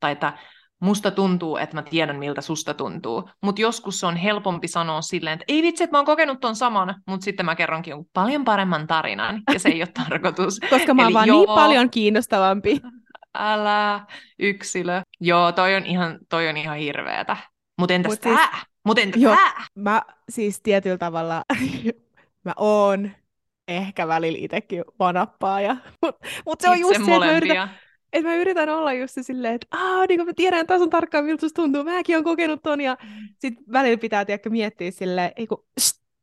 Tai 0.00 0.12
että 0.12 0.32
musta 0.80 1.10
tuntuu, 1.10 1.56
että 1.56 1.76
mä 1.76 1.82
tiedän, 1.82 2.16
miltä 2.16 2.40
susta 2.40 2.74
tuntuu. 2.74 3.30
Mutta 3.42 3.60
joskus 3.60 4.00
se 4.00 4.06
on 4.06 4.16
helpompi 4.16 4.68
sanoa 4.68 5.02
silleen, 5.02 5.34
että 5.34 5.44
ei 5.48 5.62
vitsi, 5.62 5.84
että 5.84 5.94
mä 5.94 5.98
oon 5.98 6.06
kokenut 6.06 6.40
ton 6.40 6.56
saman, 6.56 6.94
mutta 7.06 7.24
sitten 7.24 7.46
mä 7.46 7.56
kerronkin 7.56 7.90
jonkun 7.90 8.10
paljon 8.12 8.44
paremman 8.44 8.86
tarinan, 8.86 9.42
ja 9.52 9.58
se 9.58 9.68
ei 9.68 9.80
ole 9.80 9.88
tarkoitus. 10.08 10.60
Koska 10.70 10.94
mä 10.94 11.02
oon 11.02 11.08
Eli 11.08 11.14
vaan 11.14 11.28
niin 11.28 11.34
joo, 11.34 11.46
niin 11.46 11.54
paljon 11.54 11.90
kiinnostavampi. 11.90 12.80
Älä, 13.38 14.06
yksilö. 14.38 15.02
Joo, 15.20 15.52
toi 15.52 15.74
on 15.74 15.86
ihan, 15.86 16.18
toi 16.28 16.48
on 16.48 16.56
ihan 16.56 16.76
hirveetä. 16.76 17.36
Mutta 17.78 17.94
entäs 17.94 18.12
Mut 18.12 18.20
tää? 18.20 18.36
Siis, 18.36 18.64
Mut 18.84 18.98
entäs 18.98 19.22
joo, 19.22 19.34
tää? 19.34 19.66
Mä 19.74 20.02
siis 20.28 20.60
tietyllä 20.62 20.98
tavalla, 20.98 21.44
mä 22.44 22.52
oon 22.56 23.10
ehkä 23.68 24.08
välillä 24.08 24.38
itsekin 24.40 24.84
vanappaaja. 24.98 25.76
Mutta 26.02 26.28
mut 26.46 26.60
se 26.60 26.68
on 26.68 26.76
Itse 26.76 26.82
just 26.82 27.04
se, 27.04 27.14
että 27.14 27.26
mä 27.26 27.32
yritän, 27.32 27.70
että 28.14 28.28
mä 28.28 28.36
yritän 28.36 28.68
olla 28.68 28.92
just 28.92 29.14
silleen, 29.20 29.54
että 29.54 29.66
aah, 29.70 30.08
niin 30.08 30.26
mä 30.26 30.32
tiedän 30.36 30.66
tasan 30.66 30.90
tarkkaan, 30.90 31.24
miltä 31.24 31.46
tuntuu, 31.54 31.84
mäkin 31.84 32.16
olen 32.16 32.24
kokenut 32.24 32.62
ton, 32.62 32.80
ja 32.80 32.96
mm. 33.02 33.28
sit 33.38 33.54
välillä 33.72 33.98
pitää 33.98 34.24
tiedäkö, 34.24 34.50
miettiä 34.50 34.90
silleen, 34.90 35.32
ei 35.36 35.46
kun, 35.46 35.64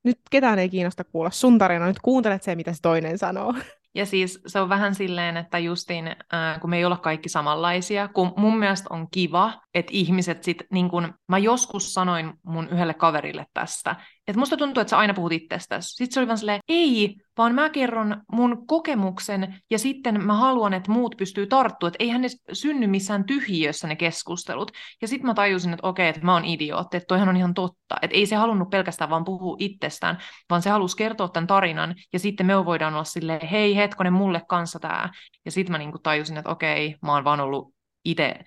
nyt 0.04 0.20
ketään 0.32 0.60
ei 0.60 0.70
kiinnosta 0.70 1.04
kuulla 1.04 1.30
sun 1.30 1.58
tarina, 1.58 1.88
nyt 1.88 2.00
kuuntelet 2.02 2.44
se, 2.44 2.56
mitä 2.56 2.74
se 2.74 2.82
toinen 2.82 3.18
sanoo. 3.18 3.54
Ja 3.96 4.06
siis 4.06 4.40
se 4.48 4.60
on 4.60 4.70
vähän 4.70 4.96
silleen, 4.96 5.38
että 5.38 5.60
justiin, 5.60 6.08
äh, 6.08 6.60
kun 6.62 6.70
me 6.70 6.78
ei 6.78 6.86
olla 6.86 6.98
kaikki 6.98 7.30
samanlaisia, 7.30 8.08
kun 8.08 8.34
mun 8.38 8.60
mielestä 8.60 8.88
on 8.90 9.08
kiva, 9.12 9.54
että 9.74 9.92
ihmiset 9.96 10.44
sit, 10.44 10.58
niin 10.72 10.90
kun, 10.90 11.14
mä 11.28 11.38
joskus 11.38 11.94
sanoin 11.94 12.34
mun 12.44 12.70
yhdelle 12.70 12.94
kaverille 12.94 13.46
tästä, 13.54 13.96
että 14.28 14.40
musta 14.40 14.58
tuntuu, 14.58 14.82
että 14.82 14.90
sä 14.90 14.98
aina 14.98 15.14
puhut 15.14 15.32
itsestäsi. 15.32 15.90
Sitten 15.90 16.14
se 16.14 16.20
oli 16.20 16.28
vaan 16.28 16.38
silleen, 16.38 16.60
ei, 16.70 17.16
vaan 17.38 17.56
mä 17.56 17.70
kerron 17.70 18.22
mun 18.32 18.68
kokemuksen 18.68 19.62
ja 19.70 19.80
sitten 19.80 20.26
mä 20.26 20.34
haluan, 20.34 20.74
että 20.74 20.92
muut 20.92 21.16
pystyy 21.18 21.48
tarttua, 21.48 21.88
että 21.88 22.04
eihän 22.04 22.22
ne 22.22 22.28
synny 22.54 22.88
missään 22.88 23.24
tyhjiössä 23.24 23.88
ne 23.88 23.96
keskustelut. 23.96 24.72
Ja 25.02 25.08
sitten 25.08 25.28
mä 25.28 25.34
tajusin, 25.34 25.74
että 25.74 25.88
okei, 25.88 26.10
että 26.10 26.22
mä 26.22 26.34
oon 26.34 26.46
idiootti, 26.46 26.98
että 26.98 27.08
toihan 27.08 27.30
on 27.30 27.38
ihan 27.38 27.54
totta. 27.54 27.96
Että 28.02 28.18
ei 28.18 28.26
se 28.26 28.36
halunnut 28.36 28.70
pelkästään 28.70 29.10
vaan 29.10 29.26
puhua 29.26 29.56
itsestään, 29.60 30.18
vaan 30.50 30.62
se 30.62 30.70
halusi 30.70 30.98
kertoa 30.98 31.30
tämän 31.30 31.48
tarinan 31.48 31.96
ja 32.14 32.20
sitten 32.20 32.46
me 32.46 32.66
voidaan 32.66 32.94
olla 32.94 33.04
silleen, 33.04 33.48
hei 33.48 33.76
hetkonen, 33.76 34.14
mulle 34.14 34.42
kanssa 34.48 34.80
tää. 34.80 35.10
Ja 35.46 35.52
sitten 35.52 35.72
mä 35.72 35.78
niinku 35.78 36.00
tajusin, 36.00 36.38
että 36.38 36.52
okei, 36.52 36.96
mä 37.02 37.14
oon 37.14 37.24
vaan 37.24 37.40
ollut 37.40 37.74
itse 38.06 38.40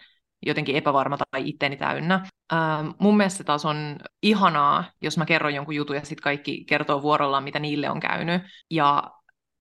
jotenkin 0.46 0.76
epävarma 0.76 1.16
tai 1.30 1.48
itteeni 1.48 1.76
täynnä. 1.76 2.26
Ähm, 2.52 2.88
mun 2.98 3.16
mielestä 3.16 3.38
se 3.38 3.44
taas 3.44 3.64
on 3.64 3.96
ihanaa, 4.22 4.84
jos 5.02 5.18
mä 5.18 5.26
kerron 5.26 5.54
jonkun 5.54 5.74
jutun 5.74 5.96
ja 5.96 6.04
sitten 6.04 6.22
kaikki 6.22 6.64
kertoo 6.64 7.02
vuorollaan, 7.02 7.44
mitä 7.44 7.58
niille 7.58 7.90
on 7.90 8.00
käynyt. 8.00 8.42
Ja 8.70 9.02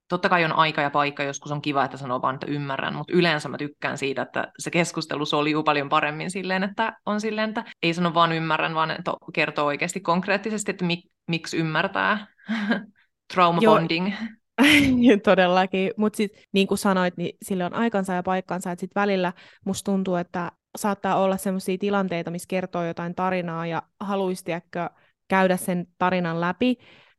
totta 0.08 0.30
kai 0.30 0.46
on 0.46 0.54
aika 0.54 0.82
ja 0.82 0.90
paikka, 0.90 1.24
joskus 1.24 1.52
on 1.52 1.62
kiva, 1.62 1.86
että 1.86 1.98
sanoo 1.98 2.22
vaan, 2.22 2.36
että 2.36 2.48
ymmärrän, 2.48 2.96
mutta 2.96 3.14
yleensä 3.14 3.50
mä 3.50 3.58
tykkään 3.58 3.98
siitä, 3.98 4.22
että 4.22 4.52
se 4.60 4.72
keskustelu 4.72 5.26
soljuu 5.26 5.64
paljon 5.64 5.90
paremmin 5.90 6.32
silleen, 6.32 6.64
että 6.64 6.94
on 7.06 7.22
silleen, 7.22 7.50
että 7.50 7.64
ei 7.84 7.94
sano 7.94 8.14
vaan 8.14 8.32
ymmärrän, 8.32 8.76
vaan 8.76 8.92
että 8.92 9.12
kertoo 9.34 9.66
oikeasti 9.66 10.00
konkreettisesti, 10.00 10.72
että 10.72 10.86
mik, 10.86 11.00
miksi 11.28 11.58
ymmärtää. 11.58 12.28
Trauma 13.34 13.62
bonding. 13.66 14.14
Todellakin, 15.24 15.92
mutta 15.98 16.18
sitten 16.18 16.44
niin 16.52 16.68
kuin 16.68 16.78
sanoit, 16.78 17.18
niin 17.18 17.38
sille 17.44 17.66
on 17.66 17.74
aikansa 17.74 18.14
ja 18.14 18.24
paikkansa, 18.24 18.72
että 18.72 18.80
sitten 18.80 19.02
välillä 19.02 19.34
musta 19.66 19.92
tuntuu, 19.92 20.16
että 20.16 20.52
saattaa 20.78 21.16
olla 21.16 21.38
sellaisia 21.38 21.78
tilanteita, 21.78 22.32
missä 22.32 22.48
kertoo 22.48 22.84
jotain 22.84 23.16
tarinaa 23.16 23.68
ja 23.68 23.84
haluaisi 24.00 24.44
käydä 25.28 25.58
sen 25.58 25.88
tarinan 25.98 26.42
läpi, 26.42 26.78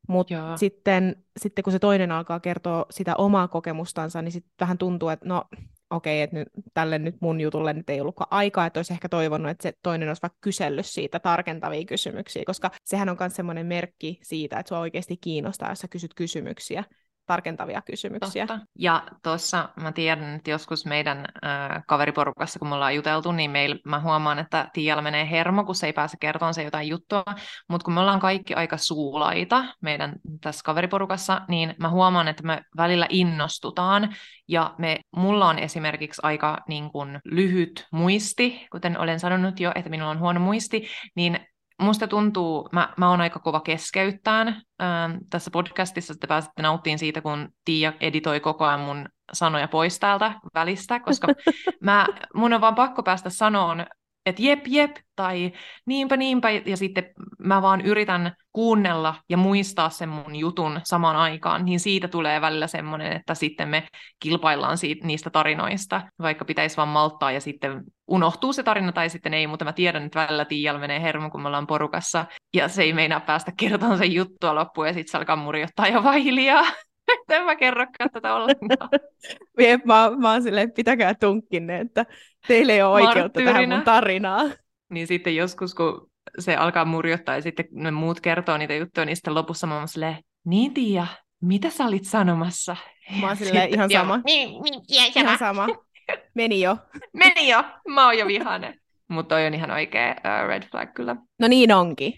mutta 0.08 0.56
sitten, 0.56 1.24
sitten 1.40 1.62
kun 1.62 1.72
se 1.72 1.78
toinen 1.78 2.12
alkaa 2.12 2.40
kertoa 2.40 2.86
sitä 2.90 3.14
omaa 3.16 3.48
kokemustansa, 3.48 4.22
niin 4.22 4.32
sitten 4.32 4.52
vähän 4.60 4.78
tuntuu, 4.78 5.08
että 5.08 5.28
no 5.28 5.44
okei, 5.90 6.16
okay, 6.16 6.24
että 6.24 6.36
nyt, 6.36 6.48
tälle 6.74 6.98
nyt 6.98 7.16
mun 7.20 7.40
jutulle 7.40 7.72
nyt 7.72 7.90
ei 7.90 8.00
ollutkaan 8.00 8.28
aikaa, 8.30 8.66
että 8.66 8.78
olisi 8.78 8.92
ehkä 8.92 9.08
toivonut, 9.08 9.50
että 9.50 9.62
se 9.62 9.72
toinen 9.82 10.08
olisi 10.08 10.22
vaikka 10.22 10.38
kysellyt 10.40 10.86
siitä 10.86 11.20
tarkentavia 11.20 11.84
kysymyksiä, 11.84 12.42
koska 12.46 12.70
sehän 12.84 13.08
on 13.08 13.16
myös 13.20 13.36
semmoinen 13.36 13.66
merkki 13.66 14.18
siitä, 14.22 14.58
että 14.58 14.68
sua 14.68 14.78
oikeasti 14.78 15.16
kiinnostaa, 15.16 15.68
jos 15.68 15.78
sä 15.78 15.88
kysyt 15.88 16.14
kysymyksiä 16.14 16.84
tarkentavia 17.26 17.82
kysymyksiä. 17.82 18.46
Totta. 18.46 18.66
Ja 18.78 19.02
tuossa 19.22 19.68
mä 19.76 19.92
tiedän, 19.92 20.34
että 20.34 20.50
joskus 20.50 20.86
meidän 20.86 21.18
äh, 21.18 21.82
kaveriporukassa, 21.86 22.58
kun 22.58 22.68
me 22.68 22.74
ollaan 22.74 22.94
juteltu, 22.94 23.32
niin 23.32 23.50
meil, 23.50 23.78
mä 23.84 24.00
huomaan, 24.00 24.38
että 24.38 24.70
Tiialla 24.72 25.02
menee 25.02 25.30
hermo, 25.30 25.64
kun 25.64 25.74
se 25.74 25.86
ei 25.86 25.92
pääse 25.92 26.16
kertomaan 26.20 26.54
se 26.54 26.62
jotain 26.62 26.88
juttua, 26.88 27.24
mutta 27.68 27.84
kun 27.84 27.94
me 27.94 28.00
ollaan 28.00 28.20
kaikki 28.20 28.54
aika 28.54 28.76
suulaita 28.76 29.64
meidän 29.80 30.14
tässä 30.40 30.60
kaveriporukassa, 30.64 31.40
niin 31.48 31.74
mä 31.78 31.90
huomaan, 31.90 32.28
että 32.28 32.42
me 32.42 32.62
välillä 32.76 33.06
innostutaan, 33.08 34.14
ja 34.48 34.74
me, 34.78 35.00
mulla 35.16 35.48
on 35.48 35.58
esimerkiksi 35.58 36.20
aika 36.24 36.58
niin 36.68 36.90
kun, 36.90 37.20
lyhyt 37.24 37.86
muisti, 37.92 38.66
kuten 38.72 38.98
olen 38.98 39.20
sanonut 39.20 39.60
jo, 39.60 39.72
että 39.74 39.90
minulla 39.90 40.10
on 40.10 40.20
huono 40.20 40.40
muisti, 40.40 40.88
niin 41.16 41.38
musta 41.82 42.08
tuntuu, 42.08 42.68
mä, 42.72 42.94
mä 42.96 43.10
oon 43.10 43.20
aika 43.20 43.38
kova 43.38 43.60
keskeyttään. 43.60 44.48
Ähm, 44.48 45.12
tässä 45.30 45.50
podcastissa 45.50 46.14
te 46.20 46.26
pääsette 46.26 46.62
nauttiin 46.62 46.98
siitä, 46.98 47.20
kun 47.20 47.48
Tiia 47.64 47.92
editoi 48.00 48.40
koko 48.40 48.64
ajan 48.64 48.80
mun 48.80 49.08
sanoja 49.32 49.68
pois 49.68 49.98
täältä 49.98 50.34
välistä, 50.54 51.00
koska 51.00 51.28
mä, 51.80 52.06
mun 52.34 52.52
on 52.52 52.60
vaan 52.60 52.74
pakko 52.74 53.02
päästä 53.02 53.30
sanoon 53.30 53.86
että 54.26 54.42
jep, 54.42 54.60
jep, 54.66 54.96
tai 55.16 55.52
niinpä, 55.86 56.16
niinpä, 56.16 56.50
ja 56.50 56.76
sitten 56.76 57.04
mä 57.38 57.62
vaan 57.62 57.80
yritän 57.80 58.32
kuunnella 58.52 59.14
ja 59.28 59.36
muistaa 59.36 59.90
sen 59.90 60.08
mun 60.08 60.36
jutun 60.36 60.80
samaan 60.84 61.16
aikaan, 61.16 61.64
niin 61.64 61.80
siitä 61.80 62.08
tulee 62.08 62.40
välillä 62.40 62.66
semmoinen, 62.66 63.12
että 63.12 63.34
sitten 63.34 63.68
me 63.68 63.86
kilpaillaan 64.20 64.78
siitä, 64.78 65.06
niistä 65.06 65.30
tarinoista, 65.30 66.02
vaikka 66.22 66.44
pitäisi 66.44 66.76
vaan 66.76 66.88
malttaa 66.88 67.32
ja 67.32 67.40
sitten 67.40 67.82
unohtuu 68.08 68.52
se 68.52 68.62
tarina 68.62 68.92
tai 68.92 69.10
sitten 69.10 69.34
ei, 69.34 69.46
mutta 69.46 69.64
mä 69.64 69.72
tiedän, 69.72 70.02
että 70.02 70.20
välillä 70.20 70.44
Tiialla 70.44 70.80
menee 70.80 71.02
hermo, 71.02 71.30
kun 71.30 71.42
me 71.42 71.46
ollaan 71.46 71.66
porukassa, 71.66 72.24
ja 72.54 72.68
se 72.68 72.82
ei 72.82 72.92
meinaa 72.92 73.20
päästä 73.20 73.52
kertomaan 73.56 73.98
sen 73.98 74.12
juttua 74.12 74.54
loppuun, 74.54 74.86
ja 74.86 74.92
sitten 74.92 75.10
se 75.10 75.18
alkaa 75.18 75.36
murjottaa 75.36 75.88
jo 75.88 76.04
vaan 76.04 76.18
hiljaa. 76.18 76.64
en 77.30 77.44
mä 77.44 77.56
kerrokaan 77.56 78.10
tätä 78.12 78.34
ollenkaan. 78.34 78.90
Jep, 79.60 79.84
mä, 79.84 80.10
mä 80.18 80.32
oon 80.32 80.42
silleen, 80.42 80.72
pitäkää 80.72 81.14
tunkkinne, 81.14 81.80
että 81.80 82.06
teillä 82.46 82.72
ei 82.72 82.82
ole 82.82 82.92
oikeutta 82.92 83.40
tähän 83.44 83.68
mun 83.68 83.82
tarinaan. 83.82 84.54
Niin 84.90 85.06
sitten 85.06 85.36
joskus, 85.36 85.74
kun 85.74 86.10
se 86.38 86.56
alkaa 86.56 86.84
murjottaa 86.84 87.34
ja 87.34 87.42
sitten 87.42 87.66
ne 87.72 87.90
muut 87.90 88.20
kertoo 88.20 88.56
niitä 88.56 88.74
juttuja, 88.74 89.06
niin 89.06 89.16
sitten 89.16 89.34
lopussa 89.34 89.66
mä 89.66 89.78
oon 89.78 89.88
silleen, 89.88 90.16
niin 90.44 90.74
Tiia, 90.74 91.06
mitä 91.40 91.70
sä 91.70 91.84
olit 91.84 92.04
sanomassa? 92.04 92.76
Mä 93.20 93.26
oon 93.26 93.36
silleen, 93.36 93.74
ihan 93.74 93.90
sama. 93.90 94.20
Niin, 94.24 94.48
niin, 94.62 94.82
ihan 95.16 95.38
sama. 95.38 95.68
Meni 96.34 96.60
jo. 96.60 96.76
Meni 97.12 97.48
jo, 97.48 97.64
mä 97.88 98.04
oon 98.04 98.18
jo 98.18 98.26
vihane. 98.26 98.78
Mutta 99.08 99.34
toi 99.34 99.46
on 99.46 99.54
ihan 99.54 99.70
oikea 99.70 100.10
uh, 100.10 100.48
red 100.48 100.62
flag 100.62 100.94
kyllä. 100.94 101.16
No 101.38 101.48
niin 101.48 101.72
onkin. 101.72 102.12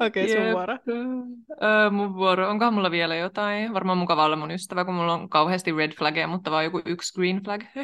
Okei, 0.00 0.24
okay, 0.24 0.28
sun 0.28 0.52
vuoro. 0.52 0.78
Öö, 1.62 1.90
mun 1.90 2.14
vuoro. 2.14 2.48
Onkohan 2.48 2.74
mulla 2.74 2.90
vielä 2.90 3.16
jotain? 3.16 3.74
Varmaan 3.74 3.98
mukava 3.98 4.24
olla 4.24 4.36
mun 4.36 4.50
ystävä, 4.50 4.84
kun 4.84 4.94
mulla 4.94 5.14
on 5.14 5.28
kauheasti 5.28 5.72
red 5.72 5.92
flagia, 5.92 6.26
mutta 6.26 6.50
vaan 6.50 6.64
joku 6.64 6.82
yksi 6.84 7.14
green 7.14 7.42
flag. 7.44 7.62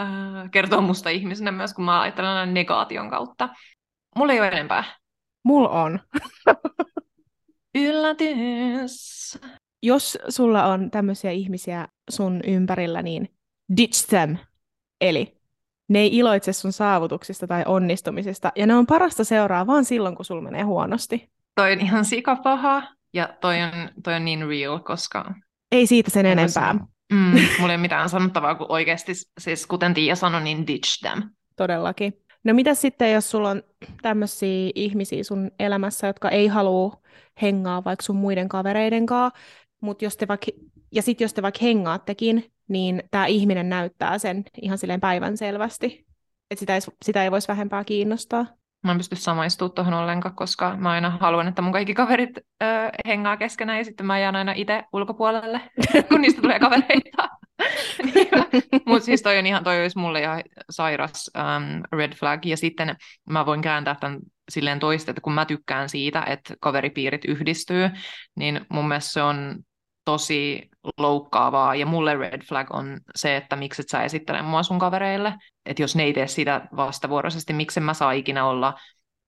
öö, 0.00 0.06
kertoo 0.50 0.80
musta 0.80 1.10
ihmisenä 1.10 1.52
myös, 1.52 1.74
kun 1.74 1.84
mä 1.84 2.00
ajattelen 2.00 2.54
negaation 2.54 3.10
kautta. 3.10 3.48
Mulla 4.16 4.32
ei 4.32 4.40
ole 4.40 4.48
enempää. 4.48 4.84
Mulla 5.44 5.68
on. 5.68 6.00
Yllätys. 7.74 9.38
Jos 9.82 10.18
sulla 10.28 10.64
on 10.64 10.90
tämmöisiä 10.90 11.30
ihmisiä 11.30 11.88
sun 12.10 12.40
ympärillä, 12.46 13.02
niin 13.02 13.28
ditch 13.76 14.08
them. 14.08 14.36
Eli 15.00 15.41
ne 15.92 15.98
ei 15.98 16.16
iloitse 16.16 16.52
sun 16.52 16.72
saavutuksista 16.72 17.46
tai 17.46 17.62
onnistumisista, 17.66 18.52
ja 18.56 18.66
ne 18.66 18.74
on 18.74 18.86
parasta 18.86 19.24
seuraa 19.24 19.66
vaan 19.66 19.84
silloin, 19.84 20.16
kun 20.16 20.24
sulla 20.24 20.42
menee 20.42 20.62
huonosti. 20.62 21.30
Toi 21.54 21.72
on 21.72 21.80
ihan 21.80 22.04
sikapaha, 22.04 22.82
ja 23.14 23.28
toi 23.40 23.62
on, 23.62 23.90
toi 24.04 24.14
on 24.14 24.24
niin 24.24 24.48
real, 24.48 24.78
koska... 24.78 25.34
Ei 25.72 25.86
siitä 25.86 26.10
sen 26.10 26.26
enempää. 26.26 26.72
Mm, 27.12 27.18
mulla 27.58 27.72
ei 27.72 27.76
ole 27.76 27.76
mitään 27.76 28.08
sanottavaa, 28.08 28.54
kun 28.54 28.66
oikeasti, 28.68 29.12
siis 29.40 29.66
kuten 29.66 29.94
Tiia 29.94 30.16
sanoi, 30.16 30.42
niin 30.42 30.66
ditch 30.66 31.00
them. 31.00 31.22
Todellakin. 31.56 32.12
No 32.44 32.54
mitä 32.54 32.74
sitten, 32.74 33.12
jos 33.12 33.30
sulla 33.30 33.50
on 33.50 33.62
tämmöisiä 34.02 34.70
ihmisiä 34.74 35.24
sun 35.24 35.50
elämässä, 35.58 36.06
jotka 36.06 36.28
ei 36.28 36.46
halua 36.46 37.02
hengaa 37.42 37.84
vaikka 37.84 38.02
sun 38.02 38.16
muiden 38.16 38.48
kavereiden 38.48 39.06
kanssa, 39.06 39.40
mutta 39.82 40.04
jos 40.04 40.16
te 40.16 40.28
vaikka, 40.28 40.46
ja 40.92 41.02
sitten 41.02 41.24
jos 41.24 41.34
te 41.34 41.42
vaikka 41.42 41.58
hengaattekin, 41.62 42.52
niin 42.68 43.02
tämä 43.10 43.26
ihminen 43.26 43.68
näyttää 43.68 44.18
sen 44.18 44.44
ihan 44.62 44.78
silleen 44.78 45.00
päivän 45.00 45.36
selvästi. 45.36 46.06
Että 46.50 46.60
sitä 46.60 46.74
ei, 46.74 46.80
sitä 47.04 47.24
ei 47.24 47.30
voisi 47.30 47.48
vähempää 47.48 47.84
kiinnostaa. 47.84 48.46
Mä 48.84 48.90
en 48.90 48.96
pysty 48.96 49.16
samaistumaan 49.16 49.74
tuohon 49.74 49.94
ollenkaan, 49.94 50.34
koska 50.34 50.76
mä 50.76 50.90
aina 50.90 51.10
haluan, 51.10 51.48
että 51.48 51.62
mun 51.62 51.72
kaikki 51.72 51.94
kaverit 51.94 52.38
ö, 52.38 52.66
hengaa 53.06 53.36
keskenään 53.36 53.78
ja 53.78 53.84
sitten 53.84 54.06
mä 54.06 54.18
jään 54.18 54.36
aina 54.36 54.52
itse 54.52 54.84
ulkopuolelle, 54.92 55.60
kun 56.08 56.20
niistä 56.20 56.42
tulee 56.42 56.58
kavereita. 56.58 57.28
Mutta 58.86 59.04
siis 59.04 59.22
toi 59.22 59.38
on 59.38 59.46
ihan, 59.46 59.64
toi 59.64 59.82
olisi 59.82 59.98
mulle 59.98 60.20
ihan 60.20 60.42
sairas 60.70 61.30
um, 61.38 61.82
red 61.92 62.14
flag. 62.14 62.46
Ja 62.46 62.56
sitten 62.56 62.96
mä 63.30 63.46
voin 63.46 63.62
kääntää 63.62 63.96
tämän 64.00 64.18
silleen 64.50 64.78
toista, 64.78 65.10
että 65.10 65.20
kun 65.20 65.32
mä 65.32 65.44
tykkään 65.44 65.88
siitä, 65.88 66.22
että 66.22 66.54
kaveripiirit 66.60 67.24
yhdistyy, 67.24 67.90
niin 68.36 68.66
mun 68.68 68.88
mielestä 68.88 69.12
se 69.12 69.22
on 69.22 69.56
tosi 70.04 70.70
loukkaavaa, 70.98 71.74
ja 71.74 71.86
mulle 71.86 72.14
red 72.14 72.42
flag 72.42 72.74
on 72.74 73.00
se, 73.14 73.36
että 73.36 73.56
miksi 73.56 73.82
et 73.82 73.88
sä 73.88 74.02
esittele 74.02 74.42
mua 74.42 74.62
sun 74.62 74.78
kavereille, 74.78 75.34
että 75.66 75.82
jos 75.82 75.96
ne 75.96 76.02
ei 76.02 76.12
tee 76.12 76.26
sitä 76.26 76.68
vastavuoroisesti, 76.76 77.52
miksi 77.52 77.80
mä 77.80 77.94
saa 77.94 78.12
ikinä 78.12 78.46
olla, 78.46 78.74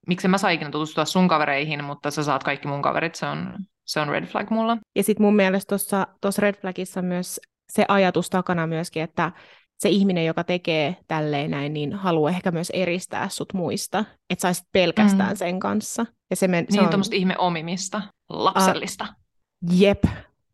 miksi 0.07 0.27
mä 0.27 0.37
saa 0.37 0.49
ikinä 0.49 0.71
tutustua 0.71 1.05
sun 1.05 1.27
kavereihin, 1.27 1.83
mutta 1.83 2.11
sä 2.11 2.23
saat 2.23 2.43
kaikki 2.43 2.67
mun 2.67 2.81
kaverit, 2.81 3.15
se 3.15 3.25
on, 3.25 3.53
se 3.85 3.99
on 3.99 4.07
red 4.07 4.25
flag 4.25 4.49
mulla. 4.49 4.77
Ja 4.95 5.03
sitten 5.03 5.25
mun 5.25 5.35
mielestä 5.35 5.75
tuossa 6.21 6.41
red 6.41 6.55
flagissa 6.55 7.01
myös 7.01 7.39
se 7.71 7.85
ajatus 7.87 8.29
takana 8.29 8.67
myöskin, 8.67 9.03
että 9.03 9.31
se 9.79 9.89
ihminen, 9.89 10.25
joka 10.25 10.43
tekee 10.43 10.97
tälleen 11.07 11.51
näin, 11.51 11.73
niin 11.73 11.93
haluaa 11.93 12.31
ehkä 12.31 12.51
myös 12.51 12.69
eristää 12.69 13.29
sut 13.29 13.53
muista, 13.53 14.05
että 14.29 14.41
saisit 14.41 14.65
pelkästään 14.71 15.31
mm. 15.31 15.37
sen 15.37 15.59
kanssa. 15.59 16.05
Ja 16.29 16.35
se 16.35 16.47
men, 16.47 16.65
niin, 16.71 16.89
se 16.89 16.95
on... 16.95 17.03
ihme 17.11 17.35
omimista, 17.37 18.01
lapsellista. 18.29 19.07
Uh, 19.09 19.79
jep, 19.79 20.03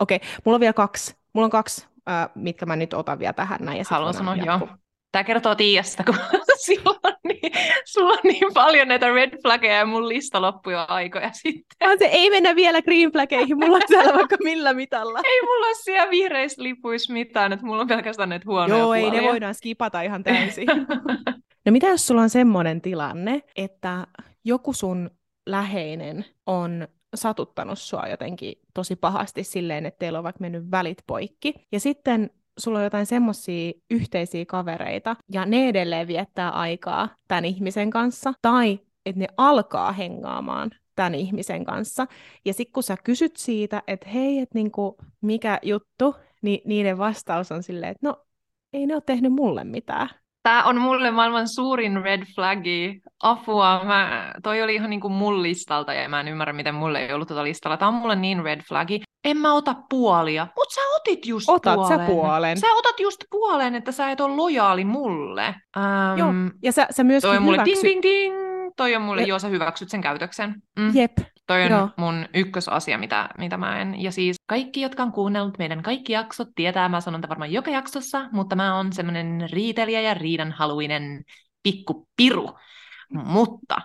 Okei, 0.02 0.16
okay, 0.16 0.30
mulla 0.46 0.56
on 0.56 0.60
vielä 0.60 0.74
kaksi. 0.74 1.16
Mulla 1.34 1.46
on 1.46 1.52
kaksi, 1.52 1.88
äh, 2.10 2.30
mitkä 2.36 2.66
mä 2.66 2.76
nyt 2.76 2.94
otan 2.94 3.20
vielä 3.20 3.34
tähän 3.34 3.60
näin. 3.62 3.78
Ja 3.78 3.84
Haluan 3.90 4.14
sanoa, 4.14 4.36
joo. 4.36 4.68
Tämä 5.12 5.24
kertoo 5.24 5.56
Tiiasta, 5.56 6.04
kun 6.04 6.16
sulla, 6.66 7.00
on 7.04 7.14
niin, 7.24 7.52
sulla 7.86 8.14
on 8.14 8.20
niin 8.24 8.54
paljon 8.54 8.88
näitä 8.88 9.14
red 9.14 9.42
flaggeja 9.42 9.74
ja 9.74 9.86
mun 9.86 10.10
lista 10.10 10.42
loppui 10.42 10.74
jo 10.74 10.86
aikoja 10.88 11.30
sitten. 11.34 11.90
On 11.90 11.98
se, 12.00 12.06
ei 12.06 12.30
mennä 12.30 12.56
vielä 12.56 12.82
green 12.82 13.12
flaggeihin, 13.12 13.58
mulla 13.58 13.76
on 13.76 13.82
siellä 13.88 14.14
vaikka 14.14 14.38
millä 14.44 14.74
mitalla. 14.74 15.20
Ei 15.34 15.42
mulla 15.42 15.68
ole 15.68 15.76
siellä 15.84 16.12
vihreissä 16.12 16.64
lipuissa 16.64 17.14
mitään, 17.14 17.54
että 17.54 17.66
mulla 17.66 17.82
on 17.82 17.88
pelkästään 17.88 18.30
näitä 18.30 18.46
huonoja 18.48 18.80
Joo, 18.80 18.88
puolia. 18.88 19.04
ei 19.04 19.12
ne 19.12 19.28
voidaan 19.28 19.56
skipata 19.56 20.02
ihan 20.02 20.24
täysin. 20.24 20.68
no 21.66 21.72
mitä 21.72 21.88
jos 21.88 22.08
sulla 22.08 22.22
on 22.22 22.30
semmoinen 22.30 22.82
tilanne, 22.82 23.42
että 23.56 24.08
joku 24.44 24.74
sun 24.74 25.10
läheinen 25.50 26.26
on 26.46 26.88
satuttanut 27.16 27.80
sua 27.80 28.08
jotenkin 28.08 28.54
tosi 28.74 28.96
pahasti 28.96 29.44
silleen, 29.44 29.86
että 29.86 30.00
teillä 30.00 30.18
on 30.20 30.24
vaikka 30.24 30.42
mennyt 30.42 30.72
välit 30.72 30.98
poikki. 31.08 31.54
Ja 31.72 31.80
sitten 31.80 32.30
sulla 32.58 32.78
on 32.78 32.84
jotain 32.84 33.06
semmoisia 33.06 33.72
yhteisiä 33.92 34.46
kavereita, 34.46 35.16
ja 35.32 35.46
ne 35.46 35.70
edelleen 35.70 36.08
viettää 36.08 36.50
aikaa 36.50 37.10
tämän 37.28 37.46
ihmisen 37.46 37.90
kanssa, 37.90 38.34
tai 38.42 38.80
että 39.06 39.20
ne 39.20 39.28
alkaa 39.38 39.92
hengaamaan 39.92 40.72
tämän 40.96 41.16
ihmisen 41.16 41.66
kanssa. 41.66 42.08
Ja 42.46 42.54
sitten 42.54 42.74
kun 42.74 42.84
sä 42.84 42.98
kysyt 43.04 43.38
siitä, 43.38 43.84
että 43.88 44.10
hei, 44.10 44.40
että 44.40 44.58
niinku, 44.58 44.98
mikä 45.22 45.60
juttu, 45.62 46.16
niin 46.42 46.62
niiden 46.66 46.98
vastaus 46.98 47.52
on 47.52 47.64
silleen, 47.64 47.92
että 47.92 48.08
no, 48.08 48.26
ei 48.74 48.86
ne 48.86 48.94
ole 48.94 49.04
tehnyt 49.06 49.34
mulle 49.34 49.64
mitään. 49.64 50.10
Tämä 50.44 50.64
on 50.64 50.82
mulle 50.82 51.12
maailman 51.12 51.48
suurin 51.48 52.02
red 52.04 52.24
flagi. 52.36 53.02
Apua, 53.24 53.82
mä, 53.84 54.32
toi 54.44 54.62
oli 54.62 54.76
ihan 54.76 54.90
niin 54.90 55.00
kuin 55.02 55.14
mun 55.14 55.44
listalta 55.44 55.94
ja 55.94 56.10
mä 56.10 56.20
en 56.20 56.28
ymmärrä, 56.28 56.54
miten 56.54 56.76
mulle 56.76 57.00
ei 57.00 57.14
ollut 57.14 57.28
tuota 57.28 57.44
listalla. 57.44 57.78
Tämä 57.78 57.90
on 57.90 57.94
mulle 57.96 58.16
niin 58.16 58.44
red 58.44 58.62
flagi. 58.68 59.02
En 59.26 59.38
mä 59.38 59.54
ota 59.54 59.76
puolia, 59.90 60.48
mutta 60.56 60.76
sä 60.76 60.82
otit 60.96 61.26
just 61.26 61.50
Otat 61.50 61.76
puolen. 61.76 62.00
sä 62.00 62.06
puolen. 62.06 62.58
Sä 62.60 62.68
otat 62.68 63.00
just 63.00 63.24
puolen, 63.32 63.76
että 63.76 63.92
sä 63.92 64.12
et 64.12 64.22
ole 64.22 64.36
lojaali 64.36 64.86
mulle. 64.86 65.46
Ähm, 65.78 66.18
Joo, 66.18 66.34
ja 66.64 66.72
sä, 66.72 66.88
sä 66.92 67.04
myöskin 67.04 67.30
toi 67.30 67.38
on 67.38 67.44
mulle 67.44 67.58
hyväksy... 67.58 67.88
ding 67.88 68.02
ding 68.04 68.04
ding. 68.04 68.36
Toi 68.78 68.96
on 68.96 69.02
mulle, 69.02 69.22
Ja- 69.22 69.28
joo 69.28 69.40
sä 69.40 69.48
hyväksyt 69.48 69.90
sen 69.90 70.02
käytöksen. 70.02 70.56
Mm. 70.80 70.92
Jep, 70.96 71.12
Toi 71.48 71.64
on 71.64 71.72
Joo. 71.72 71.90
mun 71.98 72.26
ykkösasia, 72.34 72.98
mitä, 72.98 73.30
mitä 73.38 73.58
mä 73.58 73.82
en. 73.82 74.02
Ja 74.02 74.12
siis 74.12 74.36
kaikki, 74.48 74.82
jotka 74.82 75.04
on 75.04 75.12
kuunnellut 75.12 75.58
meidän 75.58 75.84
kaikki 75.84 76.14
jaksot, 76.14 76.48
tietää, 76.56 76.90
mä 76.90 77.02
sanon 77.02 77.22
tämän 77.22 77.30
varmaan 77.30 77.52
joka 77.52 77.72
jaksossa, 77.72 78.30
mutta 78.32 78.56
mä 78.56 78.76
oon 78.78 78.94
semmoinen 78.94 79.50
riitelijä 79.52 80.02
ja 80.02 80.14
riidanhaluinen 80.14 81.24
pikku 81.64 82.08
piru. 82.18 82.60
Mutta 83.14 83.82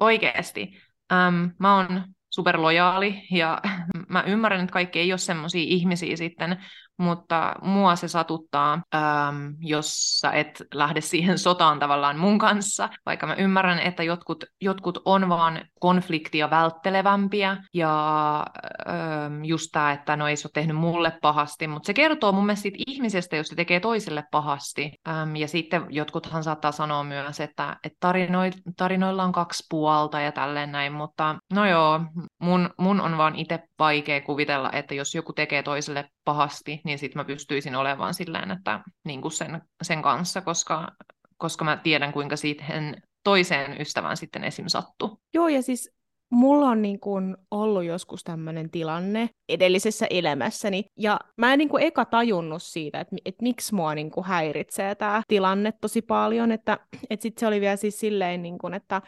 oikeasti, 0.00 0.80
äm, 1.12 1.50
mä 1.58 1.76
oon 1.76 2.04
superlojaali 2.30 3.22
ja 3.30 3.60
mä 4.08 4.22
ymmärrän, 4.22 4.60
että 4.60 4.72
kaikki 4.72 4.98
ei 4.98 5.12
ole 5.12 5.18
semmoisia 5.18 5.64
ihmisiä 5.66 6.16
sitten, 6.16 6.64
mutta 6.98 7.54
mua 7.62 7.96
se 7.96 8.08
satuttaa, 8.08 8.72
äm, 8.94 9.54
jos 9.60 10.18
sä 10.18 10.30
et 10.30 10.62
lähde 10.74 11.00
siihen 11.00 11.38
sotaan 11.38 11.78
tavallaan 11.78 12.18
mun 12.18 12.38
kanssa, 12.38 12.88
vaikka 13.06 13.26
mä 13.26 13.34
ymmärrän, 13.34 13.78
että 13.78 14.02
jotkut, 14.02 14.44
jotkut 14.60 14.98
on 15.04 15.28
vaan 15.28 15.60
konfliktia 15.80 16.50
välttelevämpiä 16.50 17.56
ja 17.74 18.44
äm, 18.88 19.44
just 19.44 19.68
tämä, 19.72 19.92
että 19.92 20.16
no 20.16 20.28
ei 20.28 20.36
se 20.36 20.46
ole 20.46 20.50
tehnyt 20.54 20.76
mulle 20.76 21.12
pahasti, 21.22 21.66
mutta 21.66 21.86
se 21.86 21.94
kertoo 21.94 22.32
mun 22.32 22.46
mielestä 22.46 22.62
siitä 22.62 22.78
ihmisestä, 22.86 23.36
jos 23.36 23.46
se 23.46 23.54
tekee 23.54 23.80
toiselle 23.80 24.24
pahasti. 24.30 24.92
Äm, 25.08 25.36
ja 25.36 25.48
sitten 25.48 25.86
jotkuthan 25.88 26.44
saattaa 26.44 26.72
sanoa 26.72 27.04
myös, 27.04 27.40
että, 27.40 27.76
että 27.84 27.96
tarinoi, 28.00 28.50
tarinoilla 28.76 29.24
on 29.24 29.32
kaksi 29.32 29.64
puolta 29.70 30.20
ja 30.20 30.32
tälleen 30.32 30.72
näin, 30.72 30.92
mutta 30.92 31.36
no 31.52 31.66
joo, 31.66 32.00
mun, 32.42 32.70
mun 32.78 33.00
on 33.00 33.18
vaan 33.18 33.36
itse 33.36 33.58
vaikea 33.78 34.20
kuvitella, 34.20 34.72
että 34.72 34.94
jos 34.94 35.14
joku 35.14 35.32
tekee 35.32 35.62
toiselle 35.62 36.08
pahasti, 36.24 36.80
niin 36.88 36.98
sitten 36.98 37.20
mä 37.20 37.24
pystyisin 37.24 37.76
olemaan 37.76 38.14
silleen, 38.14 38.50
että 38.50 38.80
niin 39.04 39.22
kuin 39.22 39.32
sen, 39.32 39.62
sen 39.82 40.02
kanssa, 40.02 40.40
koska, 40.40 40.92
koska 41.36 41.64
mä 41.64 41.76
tiedän, 41.76 42.12
kuinka 42.12 42.36
siihen 42.36 43.02
toiseen 43.24 43.80
ystävään 43.80 44.16
sitten 44.16 44.44
esim. 44.44 44.64
sattuu. 44.68 45.20
Joo, 45.34 45.48
ja 45.48 45.62
siis 45.62 45.90
mulla 46.30 46.66
on 46.66 46.82
niin 46.82 47.00
kuin 47.00 47.36
ollut 47.50 47.84
joskus 47.84 48.24
tämmöinen 48.24 48.70
tilanne 48.70 49.30
edellisessä 49.48 50.06
elämässäni, 50.10 50.84
ja 50.96 51.20
mä 51.36 51.52
en 51.52 51.58
niin 51.58 51.68
kuin 51.68 51.82
eka 51.82 52.04
tajunnut 52.04 52.62
siitä, 52.62 53.00
että, 53.00 53.16
että 53.24 53.42
miksi 53.42 53.74
mua 53.74 53.94
niin 53.94 54.10
kuin 54.10 54.26
häiritsee 54.26 54.94
tämä 54.94 55.22
tilanne 55.28 55.72
tosi 55.80 56.02
paljon, 56.02 56.52
että, 56.52 56.78
että 57.10 57.22
sitten 57.22 57.40
se 57.40 57.46
oli 57.46 57.60
vielä 57.60 57.76
siis 57.76 58.00
silleen, 58.00 58.42
niin 58.42 58.58
kuin, 58.58 58.74
että, 58.74 59.02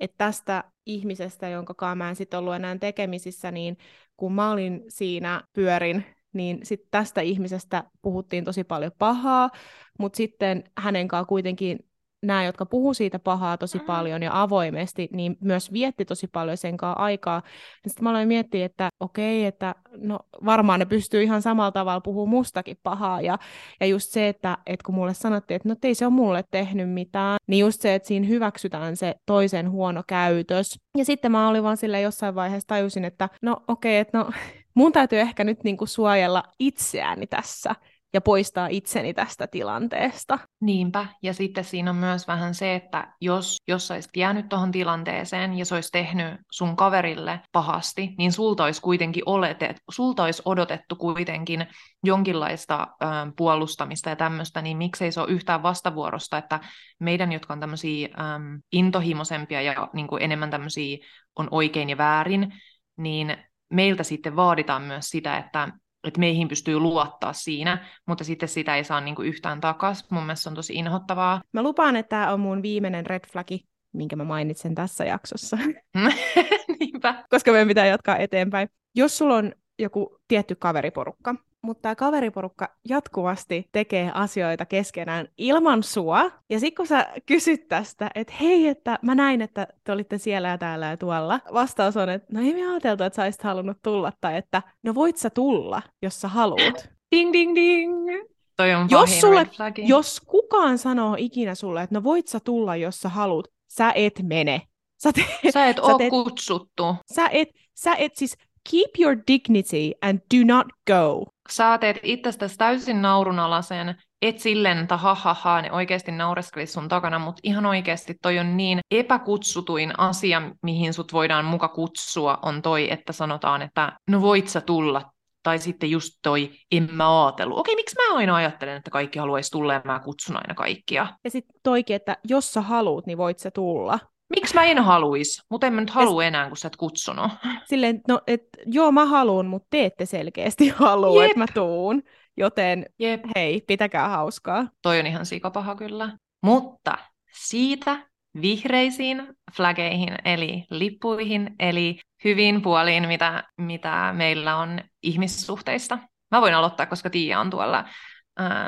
että 0.00 0.18
tästä 0.18 0.64
ihmisestä, 0.86 1.48
jonka 1.48 1.94
mä 1.94 2.08
en 2.08 2.16
sitten 2.16 2.38
ollut 2.38 2.54
enää 2.54 2.78
tekemisissä, 2.78 3.50
niin 3.50 3.76
kun 4.16 4.32
mä 4.32 4.50
olin 4.50 4.84
siinä 4.88 5.42
pyörin, 5.52 6.04
niin 6.34 6.58
sitten 6.62 6.88
tästä 6.90 7.20
ihmisestä 7.20 7.84
puhuttiin 8.02 8.44
tosi 8.44 8.64
paljon 8.64 8.92
pahaa, 8.98 9.50
mutta 9.98 10.16
sitten 10.16 10.64
hänen 10.78 11.08
kanssaan 11.08 11.26
kuitenkin 11.26 11.78
nämä, 12.26 12.44
jotka 12.44 12.66
puhuu 12.66 12.94
siitä 12.94 13.18
pahaa 13.18 13.58
tosi 13.58 13.78
paljon 13.78 14.22
ja 14.22 14.42
avoimesti, 14.42 15.08
niin 15.12 15.36
myös 15.40 15.72
vietti 15.72 16.04
tosi 16.04 16.26
paljon 16.26 16.56
sen 16.56 16.76
kanssa 16.76 17.02
aikaa. 17.02 17.42
Sitten 17.86 18.04
mä 18.04 18.10
aloin 18.10 18.28
miettiä, 18.28 18.66
että 18.66 18.88
okei, 19.00 19.44
että 19.44 19.74
no 19.96 20.18
varmaan 20.44 20.80
ne 20.80 20.86
pystyy 20.86 21.22
ihan 21.22 21.42
samalla 21.42 21.72
tavalla 21.72 22.00
puhumaan 22.00 22.28
mustakin 22.28 22.76
pahaa. 22.82 23.20
Ja, 23.20 23.38
ja 23.80 23.86
just 23.86 24.10
se, 24.10 24.28
että, 24.28 24.58
että 24.66 24.84
kun 24.86 24.94
mulle 24.94 25.14
sanottiin, 25.14 25.56
että 25.56 25.68
no 25.68 25.76
ei 25.82 25.94
se 25.94 26.06
ole 26.06 26.14
mulle 26.14 26.44
tehnyt 26.50 26.90
mitään, 26.90 27.36
niin 27.46 27.60
just 27.60 27.80
se, 27.80 27.94
että 27.94 28.08
siinä 28.08 28.26
hyväksytään 28.26 28.96
se 28.96 29.14
toisen 29.26 29.70
huono 29.70 30.02
käytös. 30.06 30.78
Ja 30.98 31.04
sitten 31.04 31.32
mä 31.32 31.48
olin 31.48 31.62
vaan 31.62 31.76
sille 31.76 32.00
jossain 32.00 32.34
vaiheessa 32.34 32.66
tajusin, 32.66 33.04
että 33.04 33.28
no 33.42 33.56
okei, 33.68 33.98
että 33.98 34.18
no 34.18 34.30
mun 34.74 34.92
täytyy 34.92 35.20
ehkä 35.20 35.44
nyt 35.44 35.64
niinku 35.64 35.86
suojella 35.86 36.42
itseäni 36.58 37.26
tässä 37.26 37.74
ja 38.14 38.20
poistaa 38.20 38.66
itseni 38.70 39.14
tästä 39.14 39.46
tilanteesta. 39.46 40.38
Niinpä, 40.60 41.06
ja 41.22 41.34
sitten 41.34 41.64
siinä 41.64 41.90
on 41.90 41.96
myös 41.96 42.28
vähän 42.28 42.54
se, 42.54 42.74
että 42.74 43.14
jos, 43.20 43.56
jos 43.68 43.86
sä 43.86 43.94
olisit 43.94 44.16
jäänyt 44.16 44.48
tuohon 44.48 44.72
tilanteeseen 44.72 45.58
ja 45.58 45.64
se 45.64 45.74
olisi 45.74 45.92
tehnyt 45.92 46.40
sun 46.50 46.76
kaverille 46.76 47.40
pahasti, 47.52 48.14
niin 48.18 48.32
sulta 48.32 48.64
olisi 48.64 48.82
kuitenkin 48.82 49.22
oletet, 49.26 49.76
sulta 49.90 50.22
olisi 50.22 50.42
odotettu 50.44 50.96
kuitenkin 50.96 51.66
jonkinlaista 52.04 52.86
ö, 53.02 53.06
puolustamista 53.36 54.10
ja 54.10 54.16
tämmöistä, 54.16 54.62
niin 54.62 54.76
miksei 54.76 55.12
se 55.12 55.20
ole 55.20 55.30
yhtään 55.30 55.62
vastavuorosta, 55.62 56.38
että 56.38 56.60
meidän, 57.00 57.32
jotka 57.32 57.52
on 57.52 57.60
tämmöisiä 57.60 58.08
äm, 58.34 58.60
intohimoisempia 58.72 59.62
ja 59.62 59.88
niin 59.92 60.06
kuin 60.06 60.22
enemmän 60.22 60.50
tämmöisiä 60.50 60.98
on 61.36 61.48
oikein 61.50 61.90
ja 61.90 61.98
väärin, 61.98 62.52
niin 62.96 63.36
meiltä 63.74 64.02
sitten 64.02 64.36
vaaditaan 64.36 64.82
myös 64.82 65.08
sitä, 65.08 65.36
että 65.38 65.68
että 66.04 66.20
meihin 66.20 66.48
pystyy 66.48 66.78
luottaa 66.78 67.32
siinä, 67.32 67.86
mutta 68.06 68.24
sitten 68.24 68.48
sitä 68.48 68.76
ei 68.76 68.84
saa 68.84 69.00
niinku 69.00 69.22
yhtään 69.22 69.60
takaisin. 69.60 70.06
Mun 70.10 70.22
mielestä 70.22 70.42
se 70.42 70.48
on 70.48 70.54
tosi 70.54 70.74
inhottavaa. 70.74 71.42
Mä 71.52 71.62
lupaan, 71.62 71.96
että 71.96 72.08
tämä 72.10 72.32
on 72.32 72.40
mun 72.40 72.62
viimeinen 72.62 73.06
red 73.06 73.24
flagi, 73.32 73.66
minkä 73.92 74.16
mä 74.16 74.24
mainitsen 74.24 74.74
tässä 74.74 75.04
jaksossa, 75.04 75.58
Niinpä. 76.80 77.24
koska 77.28 77.50
meidän 77.52 77.68
pitää 77.68 77.86
jatkaa 77.86 78.16
eteenpäin. 78.16 78.68
Jos 78.94 79.18
sulla 79.18 79.34
on 79.34 79.52
joku 79.78 80.18
tietty 80.28 80.54
kaveriporukka, 80.54 81.34
mutta 81.64 81.82
tämä 81.82 81.94
kaveriporukka 81.94 82.68
jatkuvasti 82.88 83.68
tekee 83.72 84.10
asioita 84.14 84.66
keskenään 84.66 85.28
ilman 85.38 85.82
sua, 85.82 86.30
ja 86.50 86.60
sitten 86.60 86.76
kun 86.76 86.86
sä 86.86 87.06
kysyt 87.26 87.68
tästä, 87.68 88.10
että 88.14 88.32
hei, 88.40 88.68
että 88.68 88.98
mä 89.02 89.14
näin, 89.14 89.42
että 89.42 89.66
te 89.84 89.92
olitte 89.92 90.18
siellä 90.18 90.48
ja 90.48 90.58
täällä 90.58 90.86
ja 90.86 90.96
tuolla, 90.96 91.40
vastaus 91.52 91.96
on, 91.96 92.08
että 92.08 92.26
no 92.32 92.40
ei 92.40 92.54
me 92.54 92.70
ajateltu, 92.70 93.04
että 93.04 93.16
sä 93.16 93.22
olisit 93.22 93.42
halunnut 93.42 93.78
tulla, 93.82 94.12
tai 94.20 94.36
että 94.36 94.62
no 94.82 94.94
voit 94.94 95.16
sä 95.16 95.30
tulla, 95.30 95.82
jos 96.02 96.20
sä 96.20 96.28
haluut. 96.28 96.88
Ding, 97.16 97.32
ding, 97.32 97.54
ding. 97.54 98.08
Toi 98.56 98.74
on 98.74 98.88
Jos 98.90 99.20
sulle-. 99.20 99.46
Jos 99.86 100.20
kukaan 100.20 100.78
sanoo 100.78 101.16
ikinä 101.18 101.54
sulle, 101.54 101.82
että 101.82 101.94
no 101.94 102.04
voit 102.04 102.28
sä 102.28 102.40
tulla, 102.40 102.76
jos 102.76 103.00
sä 103.00 103.08
haluut, 103.08 103.48
sä 103.68 103.92
et 103.94 104.14
mene. 104.22 104.62
Sä, 105.02 105.12
te- 105.12 105.50
Sä 105.52 105.66
et 105.66 105.76
sä 105.76 105.82
oo 105.82 105.98
teet- 105.98 106.10
kutsuttu. 106.10 106.96
sä, 107.14 107.28
et, 107.28 107.48
sä 107.74 107.94
et 107.94 108.16
siis 108.16 108.36
keep 108.70 108.90
your 109.00 109.16
dignity 109.26 109.92
and 110.02 110.18
do 110.36 110.54
not 110.54 110.66
go. 110.86 111.24
Sä 111.50 111.78
teet 111.78 111.98
itsestäsi 112.02 112.56
täysin 112.58 113.02
naurunalaisen, 113.02 113.94
et 114.22 114.38
silleen, 114.38 114.78
että 114.78 114.96
ha, 114.96 115.14
ha, 115.14 115.34
ha 115.34 115.62
ne 115.62 115.72
oikeasti 115.72 116.12
naureskelisi 116.12 116.72
sun 116.72 116.88
takana, 116.88 117.18
mutta 117.18 117.40
ihan 117.42 117.66
oikeasti 117.66 118.14
toi 118.22 118.38
on 118.38 118.56
niin 118.56 118.80
epäkutsutuin 118.90 120.00
asia, 120.00 120.42
mihin 120.62 120.94
sut 120.94 121.12
voidaan 121.12 121.44
muka 121.44 121.68
kutsua, 121.68 122.38
on 122.42 122.62
toi, 122.62 122.92
että 122.92 123.12
sanotaan, 123.12 123.62
että 123.62 123.92
no 124.10 124.20
voit 124.20 124.48
sä 124.48 124.60
tulla, 124.60 125.02
tai 125.42 125.58
sitten 125.58 125.90
just 125.90 126.12
toi, 126.22 126.50
en 126.72 126.88
mä 126.92 127.24
ajatellut. 127.24 127.58
Okei, 127.58 127.76
miksi 127.76 127.96
mä 127.96 128.16
aina 128.16 128.36
ajattelen, 128.36 128.76
että 128.76 128.90
kaikki 128.90 129.18
haluaisi 129.18 129.50
tulla 129.50 129.72
ja 129.72 129.80
mä 129.84 130.00
kutsun 130.00 130.36
aina 130.36 130.54
kaikkia? 130.54 131.06
Ja 131.24 131.30
sitten 131.30 131.60
toikin, 131.62 131.96
että 131.96 132.16
jos 132.28 132.52
sä 132.52 132.60
haluut, 132.60 133.06
niin 133.06 133.18
voit 133.18 133.38
sä 133.38 133.50
tulla. 133.50 133.98
Miksi 134.34 134.54
mä 134.54 134.64
en 134.64 134.78
haluis? 134.78 135.42
Mutta 135.50 135.66
en 135.66 135.72
mä 135.72 135.80
nyt 135.80 135.90
halua 135.90 136.24
enää, 136.24 136.48
kun 136.48 136.56
sä 136.56 136.68
et 136.68 136.76
kutsunut. 136.76 137.32
Silleen, 137.70 138.00
no, 138.08 138.20
et, 138.26 138.42
joo 138.66 138.92
mä 138.92 139.06
haluun, 139.06 139.46
mutta 139.46 139.66
te 139.70 139.84
ette 139.84 140.06
selkeästi 140.06 140.68
halua, 140.78 141.24
että 141.24 141.38
mä 141.38 141.46
tuun. 141.54 142.02
Joten 142.36 142.86
Jep. 142.98 143.24
hei, 143.36 143.60
pitäkää 143.66 144.08
hauskaa. 144.08 144.68
Toi 144.82 145.00
on 145.00 145.06
ihan 145.06 145.26
sikapaha 145.26 145.74
kyllä. 145.74 146.16
Mutta 146.42 146.98
siitä 147.32 148.06
vihreisiin 148.40 149.28
flageihin, 149.56 150.14
eli 150.24 150.64
lippuihin, 150.70 151.54
eli 151.58 151.98
hyvin 152.24 152.62
puoliin, 152.62 153.08
mitä, 153.08 153.44
mitä 153.58 154.12
meillä 154.16 154.56
on 154.56 154.80
ihmissuhteista. 155.02 155.98
Mä 156.30 156.40
voin 156.40 156.54
aloittaa, 156.54 156.86
koska 156.86 157.10
Tiia 157.10 157.40
on 157.40 157.50
tuolla, 157.50 157.84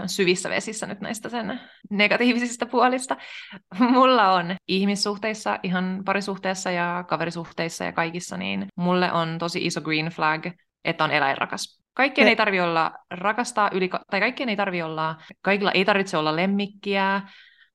syvissä 0.07 0.51
vesissä 0.51 0.87
nyt 0.87 1.01
näistä 1.01 1.29
sen 1.29 1.61
negatiivisista 1.91 2.67
puolista. 2.67 3.17
Mulla 3.79 4.33
on 4.33 4.57
ihmissuhteissa, 4.69 5.59
ihan 5.63 6.03
parisuhteessa 6.05 6.71
ja 6.71 7.05
kaverisuhteissa 7.09 7.85
ja 7.85 7.93
kaikissa, 7.93 8.37
niin 8.37 8.67
mulle 8.77 9.13
on 9.13 9.39
tosi 9.39 9.67
iso 9.67 9.81
green 9.81 10.07
flag, 10.07 10.47
että 10.85 11.05
on 11.05 11.11
eläinrakas. 11.11 11.81
Kaikkien 11.95 12.29
ei 12.29 12.37
tarvi 12.37 12.61
olla 12.61 12.93
rakastaa 13.11 13.71
yli, 13.73 13.91
tai 14.11 14.21
kaikkien 14.21 14.49
ei 14.49 14.57
tarvi 14.57 14.83
olla, 14.83 15.17
kaikilla 15.43 15.73
ei 15.73 15.85
tarvitse 15.85 16.17
olla 16.17 16.37
lemmikkiä, 16.37 17.23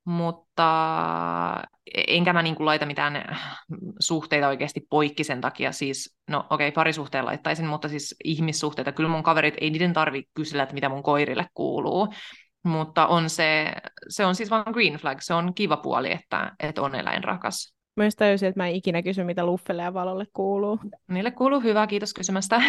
mutta 0.05 0.67
enkä 2.07 2.33
mä 2.33 2.41
niin 2.41 2.55
kuin 2.55 2.65
laita 2.65 2.85
mitään 2.85 3.37
suhteita 3.99 4.47
oikeasti 4.47 4.81
poikki 4.89 5.23
sen 5.23 5.41
takia, 5.41 5.71
siis, 5.71 6.17
no 6.29 6.39
okei, 6.49 6.67
okay, 6.67 6.71
parisuhteen 6.71 7.25
laittaisin, 7.25 7.67
mutta 7.67 7.89
siis 7.89 8.15
ihmissuhteita, 8.23 8.91
kyllä 8.91 9.09
mun 9.09 9.23
kaverit, 9.23 9.55
ei 9.61 9.69
niiden 9.69 9.93
tarvi 9.93 10.23
kysellä, 10.33 10.63
että 10.63 10.75
mitä 10.75 10.89
mun 10.89 11.03
koirille 11.03 11.45
kuuluu, 11.53 12.13
mutta 12.63 13.07
on 13.07 13.29
se, 13.29 13.71
se 14.09 14.25
on 14.25 14.35
siis 14.35 14.49
vain 14.49 14.63
green 14.71 14.93
flag, 14.93 15.17
se 15.21 15.33
on 15.33 15.53
kiva 15.53 15.77
puoli, 15.77 16.11
että, 16.11 16.51
että 16.59 16.81
on 16.81 16.95
eläinrakas. 16.95 17.75
Mä 17.95 18.03
just 18.03 18.17
tajusin, 18.17 18.49
että 18.49 18.59
mä 18.59 18.67
en 18.67 18.75
ikinä 18.75 19.03
kysy, 19.03 19.23
mitä 19.23 19.45
Luffelle 19.45 19.83
ja 19.83 19.93
Valolle 19.93 20.25
kuuluu. 20.33 20.79
Niille 21.07 21.31
kuuluu 21.31 21.59
hyvää, 21.59 21.87
kiitos 21.87 22.13
kysymästä. 22.13 22.61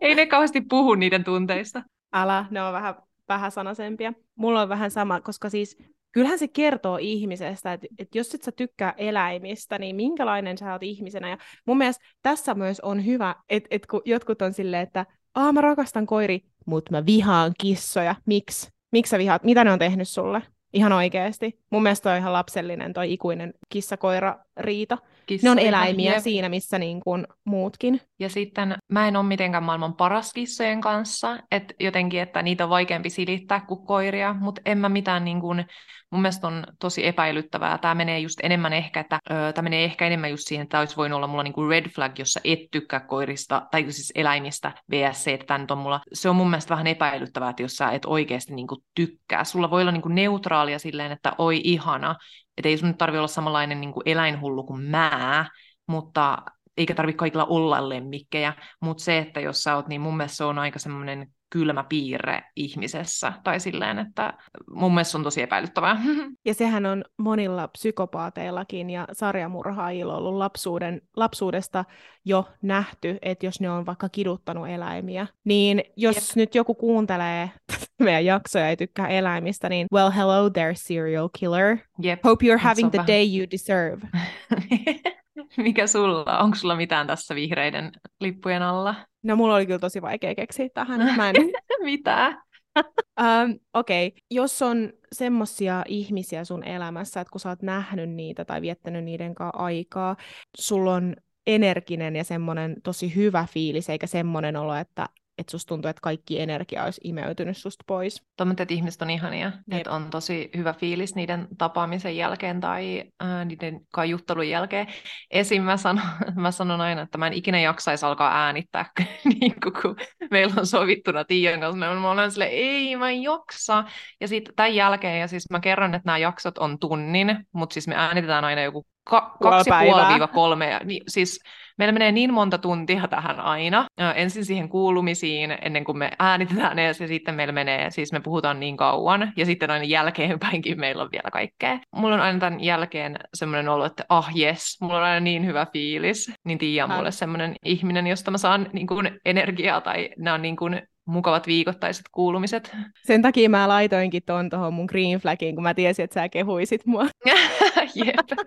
ei 0.00 0.14
ne 0.14 0.26
kauheasti 0.26 0.60
puhu 0.60 0.94
niiden 0.94 1.24
tunteista. 1.24 1.82
Älä, 2.12 2.44
ne 2.50 2.62
on 2.62 2.72
vähän 2.72 2.94
vähäsanaisempia. 3.30 4.12
Mulla 4.34 4.62
on 4.62 4.68
vähän 4.68 4.90
sama, 4.90 5.20
koska 5.20 5.50
siis 5.50 5.78
kyllähän 6.12 6.38
se 6.38 6.48
kertoo 6.48 6.98
ihmisestä, 7.00 7.72
että, 7.72 7.86
että 7.98 8.18
jos 8.18 8.34
et 8.34 8.42
sä 8.42 8.52
tykkää 8.52 8.94
eläimistä, 8.96 9.78
niin 9.78 9.96
minkälainen 9.96 10.58
sä 10.58 10.72
oot 10.72 10.82
ihmisenä. 10.82 11.30
Ja 11.30 11.38
mun 11.66 11.78
mielestä 11.78 12.04
tässä 12.22 12.54
myös 12.54 12.80
on 12.80 13.06
hyvä, 13.06 13.34
että, 13.48 13.68
että 13.70 13.88
kun 13.90 14.02
jotkut 14.04 14.42
on 14.42 14.52
silleen, 14.52 14.82
että 14.82 15.06
Aa, 15.34 15.52
mä 15.52 15.60
rakastan 15.60 16.06
koiri, 16.06 16.40
mutta 16.66 16.92
mä 16.92 17.06
vihaan 17.06 17.52
kissoja. 17.60 18.14
Miksi? 18.26 18.68
Miksi 18.92 19.10
sä 19.10 19.18
vihaat? 19.18 19.44
Mitä 19.44 19.64
ne 19.64 19.72
on 19.72 19.78
tehnyt 19.78 20.08
sulle? 20.08 20.42
Ihan 20.72 20.92
oikeasti. 20.92 21.60
Mun 21.70 21.82
mielestä 21.82 22.10
on 22.10 22.18
ihan 22.18 22.32
lapsellinen 22.32 22.92
toi 22.92 23.12
ikuinen 23.12 23.54
kissa-koira-riita. 23.68 24.98
Kissa, 25.30 25.46
ne 25.46 25.50
on 25.50 25.58
eläimiä 25.58 26.12
jep. 26.12 26.22
siinä, 26.22 26.48
missä 26.48 26.78
niin 26.78 27.00
kuin 27.00 27.26
muutkin. 27.44 28.00
Ja 28.18 28.28
sitten 28.28 28.76
mä 28.88 29.08
en 29.08 29.16
ole 29.16 29.26
mitenkään 29.26 29.62
maailman 29.62 29.94
paras 29.94 30.32
kissojen 30.32 30.80
kanssa, 30.80 31.38
että 31.50 31.74
jotenkin, 31.80 32.20
että 32.20 32.42
niitä 32.42 32.64
on 32.64 32.70
vaikeampi 32.70 33.10
silittää 33.10 33.60
kuin 33.60 33.86
koiria, 33.86 34.34
mutta 34.40 34.60
en 34.64 34.78
mä 34.78 34.88
mitään 34.88 35.24
niin 35.24 35.40
kuin, 35.40 35.64
mun 36.10 36.22
mielestä 36.22 36.46
on 36.46 36.64
tosi 36.80 37.06
epäilyttävää. 37.06 37.78
Tämä 37.78 37.94
menee 37.94 38.18
just 38.18 38.38
enemmän 38.42 38.72
ehkä, 38.72 39.00
että 39.00 39.18
öö, 39.30 39.52
tämä 39.52 39.62
menee 39.62 39.84
ehkä 39.84 40.06
enemmän 40.06 40.30
just 40.30 40.42
siihen, 40.46 40.62
että 40.62 40.70
tämä 40.70 40.80
olisi 40.80 40.96
voinut 40.96 41.16
olla 41.16 41.26
mulla 41.26 41.42
niin 41.42 41.52
kuin 41.52 41.70
red 41.70 41.88
flag, 41.88 42.18
jossa 42.18 42.40
et 42.44 42.58
tykkää 42.70 43.00
koirista, 43.00 43.66
tai 43.70 43.82
siis 43.82 44.12
eläimistä 44.14 44.72
vs. 44.90 45.28
että 45.28 45.46
tämä 45.46 45.66
on 45.70 45.78
mulla, 45.78 46.00
se 46.12 46.28
on 46.28 46.36
mun 46.36 46.50
mielestä 46.50 46.70
vähän 46.70 46.86
epäilyttävää, 46.86 47.50
että 47.50 47.62
jos 47.62 47.72
sä 47.72 47.90
et 47.90 48.04
oikeasti 48.04 48.54
niin 48.54 48.66
kuin 48.66 48.80
tykkää. 48.94 49.44
Sulla 49.44 49.70
voi 49.70 49.82
olla 49.82 49.92
niin 49.92 50.02
kuin 50.02 50.14
neutraalia 50.14 50.78
silleen, 50.78 51.12
että 51.12 51.32
oi 51.38 51.60
ihana, 51.64 52.14
että 52.60 52.68
ei 52.68 52.78
sun 52.78 52.88
nyt 52.88 52.98
tarvi 52.98 53.18
olla 53.18 53.28
samanlainen 53.28 53.80
niin 53.80 53.92
kuin 53.92 54.08
eläinhullu 54.08 54.64
kuin 54.64 54.82
mä, 54.82 55.48
mutta 55.86 56.42
eikä 56.76 56.94
tarvitse 56.94 57.16
kaikilla 57.16 57.44
olla 57.44 57.88
lemmikkejä, 57.88 58.52
mutta 58.80 59.04
se, 59.04 59.18
että 59.18 59.40
jos 59.40 59.62
sä 59.62 59.76
oot, 59.76 59.88
niin 59.88 60.00
mun 60.00 60.16
mielestä 60.16 60.36
se 60.36 60.44
on 60.44 60.58
aika 60.58 60.78
semmoinen 60.78 61.32
kylmä 61.50 61.84
piirre 61.88 62.42
ihmisessä, 62.56 63.32
tai 63.44 63.60
silleen, 63.60 63.98
että 63.98 64.34
mun 64.70 64.94
mielestä 64.94 65.10
se 65.10 65.16
on 65.16 65.24
tosi 65.24 65.42
epäilyttävää. 65.42 65.96
Ja 66.44 66.54
sehän 66.54 66.86
on 66.86 67.04
monilla 67.16 67.68
psykopaateillakin 67.68 68.90
ja 68.90 69.08
sarjamurhaajilla 69.12 70.16
ollut 70.16 70.34
lapsuuden, 70.34 71.02
lapsuudesta 71.16 71.84
jo 72.24 72.48
nähty, 72.62 73.18
että 73.22 73.46
jos 73.46 73.60
ne 73.60 73.70
on 73.70 73.86
vaikka 73.86 74.08
kiduttanut 74.08 74.68
eläimiä, 74.68 75.26
niin 75.44 75.82
jos 75.96 76.16
Jep. 76.16 76.36
nyt 76.36 76.54
joku 76.54 76.74
kuuntelee 76.74 77.50
meidän 78.04 78.24
jaksoja 78.24 78.68
ei 78.68 78.76
tykkää 78.76 79.08
eläimistä, 79.08 79.68
niin 79.68 79.86
well 79.92 80.10
hello 80.10 80.50
there 80.50 80.74
serial 80.74 81.28
killer. 81.38 81.76
Yep. 82.04 82.20
Hope 82.24 82.46
you're 82.46 82.58
having 82.58 82.90
the 82.90 82.98
vähän... 82.98 83.06
day 83.06 83.38
you 83.38 83.46
deserve. 83.50 84.08
Mikä 85.56 85.86
sulla? 85.86 86.38
Onko 86.38 86.56
sulla 86.56 86.76
mitään 86.76 87.06
tässä 87.06 87.34
vihreiden 87.34 87.92
lippujen 88.20 88.62
alla? 88.62 88.94
No 89.22 89.36
mulla 89.36 89.54
oli 89.54 89.66
kyllä 89.66 89.78
tosi 89.78 90.02
vaikea 90.02 90.34
keksiä 90.34 90.68
tähän. 90.74 91.16
Mä 91.16 91.30
en... 91.30 91.36
Mitä? 91.84 92.42
um, 92.78 93.58
Okei, 93.74 94.06
okay. 94.06 94.18
jos 94.30 94.62
on 94.62 94.92
semmosia 95.12 95.82
ihmisiä 95.88 96.44
sun 96.44 96.64
elämässä, 96.64 97.20
että 97.20 97.30
kun 97.30 97.40
sä 97.40 97.48
oot 97.48 97.62
nähnyt 97.62 98.10
niitä 98.10 98.44
tai 98.44 98.60
viettänyt 98.60 99.04
niiden 99.04 99.34
kanssa 99.34 99.62
aikaa, 99.62 100.16
sulla 100.56 100.94
on 100.94 101.16
energinen 101.46 102.16
ja 102.16 102.24
semmoinen 102.24 102.76
tosi 102.82 103.14
hyvä 103.14 103.46
fiilis, 103.52 103.90
eikä 103.90 104.06
semmoinen 104.06 104.56
olo, 104.56 104.74
että 104.74 105.06
että 105.40 105.50
susta 105.50 105.68
tuntuu, 105.68 105.88
että 105.88 106.00
kaikki 106.00 106.40
energia 106.40 106.84
olisi 106.84 107.00
imeytynyt 107.04 107.56
susta 107.56 107.84
pois. 107.86 108.22
Tuommoiset, 108.36 108.70
ihmiset 108.70 109.02
on 109.02 109.10
ihania, 109.10 109.52
että 109.70 109.90
on 109.90 110.10
tosi 110.10 110.50
hyvä 110.56 110.72
fiilis 110.72 111.14
niiden 111.14 111.48
tapaamisen 111.58 112.16
jälkeen 112.16 112.60
tai 112.60 113.04
äh, 113.22 113.44
niiden 113.46 113.80
kajuttelun 113.92 114.48
jälkeen. 114.48 114.86
Esim. 115.30 115.62
Mä 115.62 115.76
sanon, 115.76 116.04
mä 116.34 116.50
sanon 116.50 116.80
aina, 116.80 117.02
että 117.02 117.18
mä 117.18 117.26
en 117.26 117.32
ikinä 117.32 117.60
jaksaisi 117.60 118.06
alkaa 118.06 118.44
äänittää, 118.44 118.86
niin 119.40 119.54
kun 119.82 119.96
meillä 120.30 120.54
on 120.58 120.66
sovittuna 120.66 121.24
Tiian 121.24 121.60
kanssa. 121.60 121.78
Mä 121.78 122.10
olen 122.10 122.30
silleen, 122.30 122.52
ei 122.52 122.96
mä 122.96 123.10
en 123.10 123.22
jaksa. 123.22 123.84
Ja 124.20 124.28
sitten 124.28 124.54
tämän 124.54 124.74
jälkeen, 124.74 125.20
ja 125.20 125.28
siis 125.28 125.50
mä 125.50 125.60
kerron, 125.60 125.94
että 125.94 126.06
nämä 126.06 126.18
jaksot 126.18 126.58
on 126.58 126.78
tunnin, 126.78 127.46
mutta 127.52 127.74
siis 127.74 127.88
me 127.88 127.94
äänitetään 127.94 128.44
aina 128.44 128.62
joku 128.62 128.86
ka- 129.04 129.36
kaksi 129.42 129.70
puoli 129.70 130.28
kolme. 130.32 130.80
Niin, 130.84 131.02
siis 131.08 131.40
meillä 131.78 131.92
menee 131.92 132.12
niin 132.12 132.34
monta 132.34 132.58
tuntia 132.58 133.08
tähän 133.08 133.40
aina. 133.40 133.86
Ensin 134.14 134.44
siihen 134.44 134.68
kuulumisiin, 134.68 135.58
ennen 135.62 135.84
kuin 135.84 135.98
me 135.98 136.10
äänitetään 136.18 136.76
ne, 136.76 136.84
ja 136.84 136.94
sitten 136.94 137.34
meillä 137.34 137.52
menee, 137.52 137.90
siis 137.90 138.12
me 138.12 138.20
puhutaan 138.20 138.60
niin 138.60 138.76
kauan, 138.76 139.32
ja 139.36 139.46
sitten 139.46 139.70
aina 139.70 139.84
jälkeenpäinkin 139.84 140.80
meillä 140.80 141.02
on 141.02 141.08
vielä 141.12 141.30
kaikkea. 141.32 141.78
Mulla 141.96 142.14
on 142.14 142.20
aina 142.20 142.38
tämän 142.38 142.64
jälkeen 142.64 143.16
semmoinen 143.34 143.68
olo, 143.68 143.84
että 143.84 144.04
ah 144.08 144.30
jes, 144.34 144.80
mulla 144.80 144.96
on 144.96 145.02
aina 145.02 145.20
niin 145.20 145.46
hyvä 145.46 145.66
fiilis. 145.72 146.32
Niin 146.44 146.58
Tiia 146.58 146.84
on 146.84 146.92
mulle 146.92 147.12
semmoinen 147.12 147.54
ihminen, 147.64 148.06
josta 148.06 148.30
mä 148.30 148.38
saan 148.38 148.66
niin 148.72 148.86
kuin 148.86 149.10
energiaa, 149.24 149.80
tai 149.80 150.10
nämä 150.18 150.34
on 150.34 150.42
niin 150.42 150.56
kuin 150.56 150.82
mukavat 151.10 151.46
viikoittaiset 151.46 152.06
kuulumiset. 152.12 152.76
Sen 153.04 153.22
takia 153.22 153.50
mä 153.50 153.68
laitoinkin 153.68 154.22
ton 154.26 154.50
tuohon 154.50 154.74
mun 154.74 154.86
green 154.86 155.18
flagiin, 155.18 155.54
kun 155.54 155.62
mä 155.62 155.74
tiesin, 155.74 156.04
että 156.04 156.14
sä 156.14 156.28
kehuisit 156.28 156.86
mua. 156.86 157.06
Jep. 157.94 158.38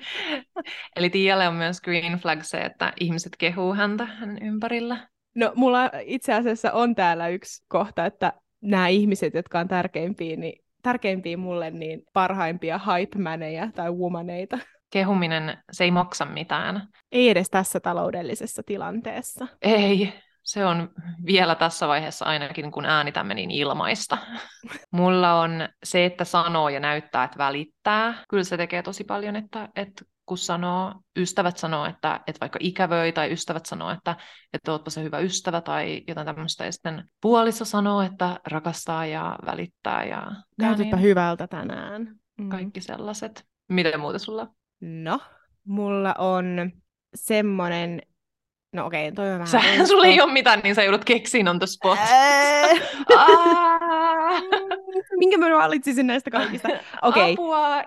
Eli 0.95 1.09
Tialle 1.09 1.47
on 1.47 1.55
myös 1.55 1.81
green 1.81 2.13
flag 2.13 2.41
se, 2.41 2.61
että 2.61 2.93
ihmiset 2.99 3.35
kehuu 3.37 3.73
häntä 3.73 4.05
hänen 4.05 4.43
ympärillä. 4.43 5.07
No 5.35 5.51
mulla 5.55 5.91
itse 6.01 6.33
asiassa 6.33 6.71
on 6.71 6.95
täällä 6.95 7.27
yksi 7.27 7.65
kohta, 7.67 8.05
että 8.05 8.33
nämä 8.61 8.87
ihmiset, 8.87 9.33
jotka 9.33 9.59
on 9.59 9.67
tärkeimpiä, 9.67 10.35
niin 10.35 10.63
tärkeimpiä 10.83 11.37
mulle, 11.37 11.71
niin 11.71 12.01
parhaimpia 12.13 12.79
hype 12.79 13.19
tai 13.75 13.91
womaneita. 13.91 14.59
Kehuminen, 14.89 15.57
se 15.71 15.83
ei 15.83 15.91
maksa 15.91 16.25
mitään. 16.25 16.87
Ei 17.11 17.29
edes 17.29 17.49
tässä 17.49 17.79
taloudellisessa 17.79 18.63
tilanteessa. 18.65 19.47
Ei, 19.61 20.13
se 20.43 20.65
on 20.65 20.89
vielä 21.25 21.55
tässä 21.55 21.87
vaiheessa 21.87 22.25
ainakin, 22.25 22.71
kun 22.71 22.85
äänitämme 22.85 23.33
niin 23.33 23.51
ilmaista. 23.51 24.17
Mulla 24.91 25.39
on 25.39 25.51
se, 25.83 26.05
että 26.05 26.25
sanoo 26.25 26.69
ja 26.69 26.79
näyttää, 26.79 27.23
että 27.23 27.37
välittää. 27.37 28.23
Kyllä 28.29 28.43
se 28.43 28.57
tekee 28.57 28.83
tosi 28.83 29.03
paljon, 29.03 29.35
että, 29.35 29.69
että 29.75 30.05
kun 30.25 30.37
sanoo, 30.37 30.93
ystävät 31.17 31.57
sanoo, 31.57 31.85
että, 31.85 32.19
että 32.27 32.39
vaikka 32.41 32.59
ikävöi, 32.61 33.11
tai 33.11 33.31
ystävät 33.31 33.65
sanoo, 33.65 33.91
että, 33.91 34.15
että 34.53 34.71
ootpa 34.71 34.89
se 34.89 35.03
hyvä 35.03 35.19
ystävä, 35.19 35.61
tai 35.61 36.01
jotain 36.07 36.25
tämmöistä, 36.25 36.65
ja 36.65 36.71
sitten 36.71 37.03
puoliso 37.21 37.65
sanoo, 37.65 38.01
että 38.01 38.39
rakastaa 38.47 39.05
ja 39.05 39.35
välittää. 39.45 40.05
Ja 40.05 40.31
Näytäpä 40.57 40.95
niin. 40.95 41.01
hyvältä 41.01 41.47
tänään. 41.47 42.15
Mm. 42.37 42.49
Kaikki 42.49 42.81
sellaiset. 42.81 43.45
Mitä 43.69 43.97
muuta 43.97 44.19
sulla? 44.19 44.47
No, 44.81 45.19
mulla 45.67 46.15
on 46.17 46.71
semmoinen 47.15 48.01
No 48.73 48.85
okei, 48.85 49.07
okay, 49.07 49.15
toi 49.15 49.25
on 49.25 49.39
vähän... 49.39 49.47
Sä, 49.47 49.85
sulla 49.87 50.05
ei 50.05 50.21
ole 50.21 50.31
mitään, 50.31 50.59
niin 50.63 50.75
sä 50.75 50.83
joudut 50.83 51.05
keksiin 51.05 51.47
on 51.47 51.59
the 51.59 51.67
spot. 51.67 51.99
Minkä 55.19 55.37
mä 55.37 55.45
valitsisin 55.49 56.07
näistä 56.07 56.31
kaikista? 56.31 56.69
Okei. 57.01 57.33
Okay. 57.33 57.83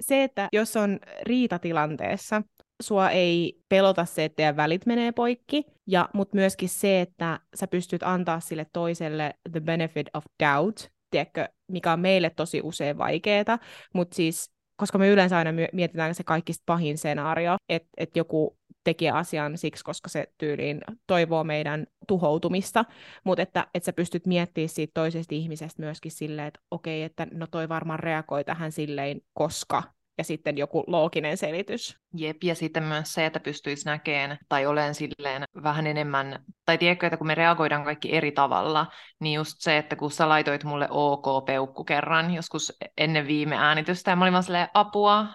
Se, 0.00 0.24
että 0.24 0.48
jos 0.52 0.76
on 0.76 0.98
riitatilanteessa, 1.22 2.42
sua 2.82 3.10
ei 3.10 3.60
pelota 3.68 4.04
se, 4.04 4.24
että 4.24 4.36
teidän 4.36 4.56
välit 4.56 4.86
menee 4.86 5.12
poikki, 5.12 5.64
ja, 5.86 6.08
mutta 6.14 6.36
myöskin 6.36 6.68
se, 6.68 7.00
että 7.00 7.40
sä 7.54 7.66
pystyt 7.66 8.02
antaa 8.02 8.40
sille 8.40 8.66
toiselle 8.72 9.34
the 9.52 9.60
benefit 9.60 10.06
of 10.14 10.24
doubt, 10.42 10.80
tiedätkö, 11.10 11.48
mikä 11.72 11.92
on 11.92 12.00
meille 12.00 12.30
tosi 12.30 12.60
usein 12.64 12.98
vaikeaa, 12.98 13.58
mutta 13.94 14.14
siis 14.14 14.50
koska 14.76 14.98
me 14.98 15.08
yleensä 15.08 15.36
aina 15.36 15.50
mietitään 15.72 16.14
se 16.14 16.24
kaikista 16.24 16.62
pahin 16.66 16.98
skenaario, 16.98 17.56
että 17.68 17.88
et 17.96 18.16
joku 18.16 18.59
tekee 18.84 19.10
asian 19.10 19.58
siksi, 19.58 19.84
koska 19.84 20.08
se 20.08 20.26
tyyliin 20.38 20.80
toivoo 21.06 21.44
meidän 21.44 21.86
tuhoutumista, 22.08 22.84
mutta 23.24 23.42
että, 23.42 23.66
että 23.74 23.84
sä 23.84 23.92
pystyt 23.92 24.26
miettimään 24.26 24.68
siitä 24.68 24.90
toisesta 24.94 25.34
ihmisestä 25.34 25.82
myöskin 25.82 26.12
silleen, 26.12 26.48
että 26.48 26.60
okei, 26.70 27.02
että 27.02 27.26
no 27.32 27.46
toi 27.50 27.68
varmaan 27.68 27.98
reagoi 27.98 28.44
tähän 28.44 28.72
silleen, 28.72 29.20
koska 29.32 29.82
ja 30.20 30.24
sitten 30.24 30.58
joku 30.58 30.84
looginen 30.86 31.36
selitys. 31.36 31.96
Jep, 32.16 32.44
ja 32.44 32.54
sitten 32.54 32.82
myös 32.82 33.14
se, 33.14 33.26
että 33.26 33.40
pystyisi 33.40 33.86
näkemään 33.86 34.38
tai 34.48 34.66
olen 34.66 34.94
silleen 34.94 35.44
vähän 35.62 35.86
enemmän, 35.86 36.44
tai 36.64 36.78
tiedätkö, 36.78 37.06
että 37.06 37.16
kun 37.16 37.26
me 37.26 37.34
reagoidaan 37.34 37.84
kaikki 37.84 38.16
eri 38.16 38.32
tavalla, 38.32 38.86
niin 39.20 39.34
just 39.34 39.54
se, 39.58 39.78
että 39.78 39.96
kun 39.96 40.10
sä 40.10 40.28
laitoit 40.28 40.64
mulle 40.64 40.88
OK-peukku 40.90 41.84
kerran 41.84 42.34
joskus 42.34 42.72
ennen 42.98 43.26
viime 43.26 43.56
äänitystä, 43.56 44.10
ja 44.10 44.16
mä 44.16 44.24
olin 44.24 44.32
vaan 44.32 44.42
silleen, 44.42 44.68
apua, 44.74 45.26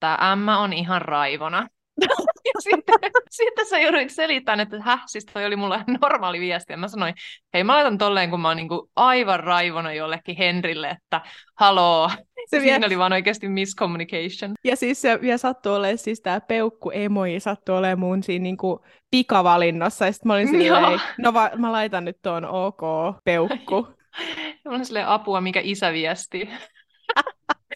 tämä 0.00 0.36
M 0.36 0.48
on 0.48 0.72
ihan 0.72 1.02
raivona. 1.02 1.68
ja 2.54 2.60
sitten, 2.60 2.94
sitten 3.30 3.66
sä 3.66 3.78
joudut 3.78 4.10
selittämään, 4.10 4.60
että 4.60 4.82
häh, 4.82 5.02
siis 5.06 5.24
toi 5.24 5.46
oli 5.46 5.56
mulle 5.56 5.84
normaali 6.00 6.40
viesti. 6.40 6.72
Ja 6.72 6.76
mä 6.76 6.88
sanoin, 6.88 7.14
hei 7.54 7.64
mä 7.64 7.74
laitan 7.74 7.98
tolleen, 7.98 8.30
kun 8.30 8.40
mä 8.40 8.48
oon 8.48 8.56
niinku 8.56 8.90
aivan 8.96 9.40
raivona 9.40 9.92
jollekin 9.92 10.36
Henrille, 10.36 10.88
että 10.88 11.20
haloo. 11.60 12.10
Se 12.46 12.60
Siinä 12.60 12.78
vie... 12.78 12.86
oli 12.86 12.98
vaan 12.98 13.12
oikeasti 13.12 13.48
miscommunication. 13.48 14.52
Ja 14.64 14.76
siis 14.76 15.02
se 15.02 15.18
vielä 15.20 15.38
sattui 15.38 15.76
olemaan, 15.76 15.98
siis 15.98 16.20
tää 16.20 16.40
peukku 16.40 16.90
emoji 16.90 17.40
sattui 17.40 17.78
olemaan 17.78 17.98
mun 17.98 18.22
siinä 18.22 18.42
niinku 18.42 18.84
pikavalinnassa. 19.10 20.06
Ja 20.06 20.12
sitten 20.12 20.28
mä 20.28 20.34
olin 20.34 20.48
silleen, 20.48 21.00
no 21.18 21.34
va- 21.34 21.50
mä 21.56 21.72
laitan 21.72 22.04
nyt 22.04 22.16
tuon 22.22 22.44
OK 22.44 22.80
peukku. 23.24 23.86
mä 24.64 24.70
olin 24.70 24.86
silleen 24.86 25.08
apua, 25.08 25.40
mikä 25.40 25.60
isä 25.62 25.92
viesti. 25.92 26.48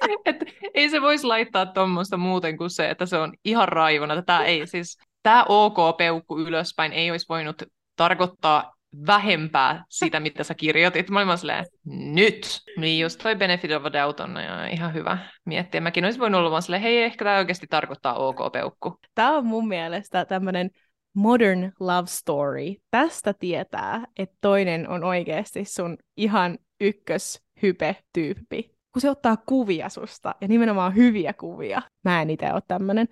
Et 0.26 0.36
ei 0.74 0.90
se 0.90 1.02
voisi 1.02 1.26
laittaa 1.26 1.66
tuommoista 1.66 2.16
muuten 2.16 2.56
kuin 2.56 2.70
se, 2.70 2.90
että 2.90 3.06
se 3.06 3.16
on 3.16 3.32
ihan 3.44 3.68
raivona. 3.68 4.22
Tämä 4.22 4.44
ei 4.44 4.66
siis, 4.66 4.98
tämä 5.22 5.44
OK-peukku 5.48 6.38
ylöspäin 6.38 6.92
ei 6.92 7.10
olisi 7.10 7.26
voinut 7.28 7.62
tarkoittaa 7.96 8.76
vähempää 9.06 9.84
sitä, 9.88 10.20
mitä 10.20 10.44
sä 10.44 10.54
kirjoitit. 10.54 11.10
Mä 11.10 11.20
olin 11.20 11.38
silleen, 11.38 11.64
nyt! 11.86 12.60
Niin 12.76 13.02
just 13.02 13.20
toi 13.22 13.36
benefit 13.36 13.72
of 13.72 13.84
a 13.84 13.92
doubt 13.92 14.20
on 14.20 14.36
ihan 14.72 14.94
hyvä 14.94 15.18
miettiä. 15.44 15.80
Mäkin 15.80 16.04
olisin 16.04 16.20
voinut 16.20 16.38
olla 16.38 16.50
vaan 16.50 16.62
silleen, 16.62 16.82
hei, 16.82 17.02
ehkä 17.02 17.24
tämä 17.24 17.38
oikeasti 17.38 17.66
tarkoittaa 17.66 18.14
OK-peukku. 18.14 18.98
Tämä 19.14 19.36
on 19.36 19.46
mun 19.46 19.68
mielestä 19.68 20.24
tämmöinen 20.24 20.70
modern 21.14 21.72
love 21.80 22.06
story. 22.06 22.74
Tästä 22.90 23.34
tietää, 23.34 24.04
että 24.18 24.36
toinen 24.40 24.88
on 24.88 25.04
oikeasti 25.04 25.64
sun 25.64 25.96
ihan 26.16 26.58
ykkös 26.80 27.42
hype-tyyppi 27.62 28.75
kun 28.96 29.00
se 29.00 29.10
ottaa 29.10 29.36
kuvia 29.46 29.88
susta, 29.88 30.34
ja 30.40 30.48
nimenomaan 30.48 30.94
hyviä 30.94 31.32
kuvia. 31.32 31.82
Mä 32.04 32.22
en 32.22 32.30
itse 32.30 32.52
ole 32.52 32.62
tämmönen. 32.68 33.08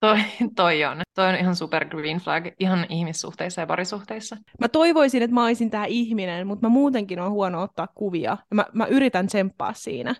Toi, 0.00 0.18
toi 0.56 0.84
on. 0.84 1.00
Toi 1.14 1.28
on 1.28 1.34
ihan 1.34 1.56
super 1.56 1.88
green 1.88 2.18
flag, 2.18 2.46
ihan 2.60 2.86
ihmissuhteissa 2.88 3.60
ja 3.60 3.66
parisuhteissa. 3.66 4.36
Mä 4.60 4.68
toivoisin, 4.68 5.22
että 5.22 5.34
mä 5.34 5.44
olisin 5.44 5.70
tää 5.70 5.84
ihminen, 5.84 6.46
mutta 6.46 6.66
mä 6.66 6.72
muutenkin 6.72 7.20
on 7.20 7.30
huono 7.30 7.62
ottaa 7.62 7.88
kuvia. 7.94 8.36
Mä, 8.54 8.64
mä 8.72 8.86
yritän 8.86 9.26
tsemppaa 9.26 9.72
siinä. 9.72 10.14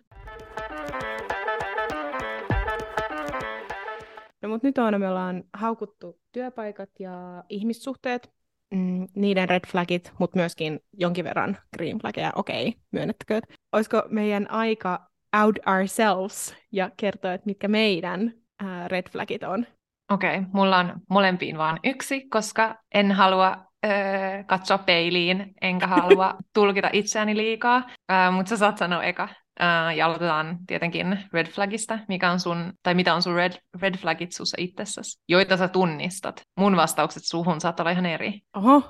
No 4.43 4.49
mutta 4.49 4.67
nyt 4.69 4.79
on, 4.79 5.01
me 5.01 5.09
ollaan 5.09 5.45
haukuttu 5.53 6.21
työpaikat 6.33 6.91
ja 6.99 7.45
ihmissuhteet 7.49 8.38
mm, 8.75 9.07
niiden 9.14 9.49
red 9.49 9.66
flagit, 9.66 10.12
mutta 10.19 10.39
myöskin 10.39 10.81
jonkin 10.93 11.25
verran 11.25 11.59
green 11.77 11.99
flageja, 11.99 12.33
okei, 12.37 12.69
okay, 12.69 12.81
myönnettäkö. 12.93 13.41
Olisiko 13.73 14.03
meidän 14.09 14.51
aika 14.51 15.09
out 15.43 15.59
ourselves 15.66 16.57
ja 16.73 16.91
kertoa, 16.97 17.33
että 17.33 17.47
mitkä 17.47 17.69
meidän 17.69 18.33
ää, 18.61 18.89
red 18.89 19.11
flagit 19.11 19.43
on? 19.43 19.66
Okei, 20.12 20.39
okay, 20.39 20.51
mulla 20.53 20.79
on 20.79 21.01
molempiin 21.11 21.59
vaan 21.59 21.81
yksi, 21.85 22.29
koska 22.29 22.77
en 22.95 23.12
halua 23.12 23.57
öö, 23.87 24.45
katsoa 24.47 24.79
peiliin, 24.79 25.55
enkä 25.61 25.87
halua 25.87 26.35
tulkita 26.55 26.91
itseäni 26.93 27.37
liikaa, 27.37 27.83
öö, 28.12 28.31
mutta 28.31 28.51
sä 28.51 28.57
saat 28.57 28.79
sanoa 28.79 29.03
eka. 29.03 29.29
Uh, 29.61 29.97
ja 29.97 30.07
aloitetaan 30.07 30.59
tietenkin 30.67 31.19
red 31.33 31.47
flagista, 31.47 31.99
mikä 32.09 32.31
on 32.31 32.41
sun, 32.41 32.73
tai 32.83 32.95
mitä 32.95 33.15
on 33.15 33.23
sun 33.23 33.35
red, 33.35 33.53
red 33.81 33.97
flagit 33.97 34.33
sussa 34.33 34.57
itsessäsi, 34.61 35.21
joita 35.29 35.57
sä 35.57 35.69
tunnistat. 35.69 36.43
Mun 36.57 36.77
vastaukset 36.77 37.23
suhun 37.25 37.61
saattaa 37.61 37.85
olla 37.85 37.91
ihan 37.91 38.07
eri. 38.07 38.41
Oho, 38.57 38.83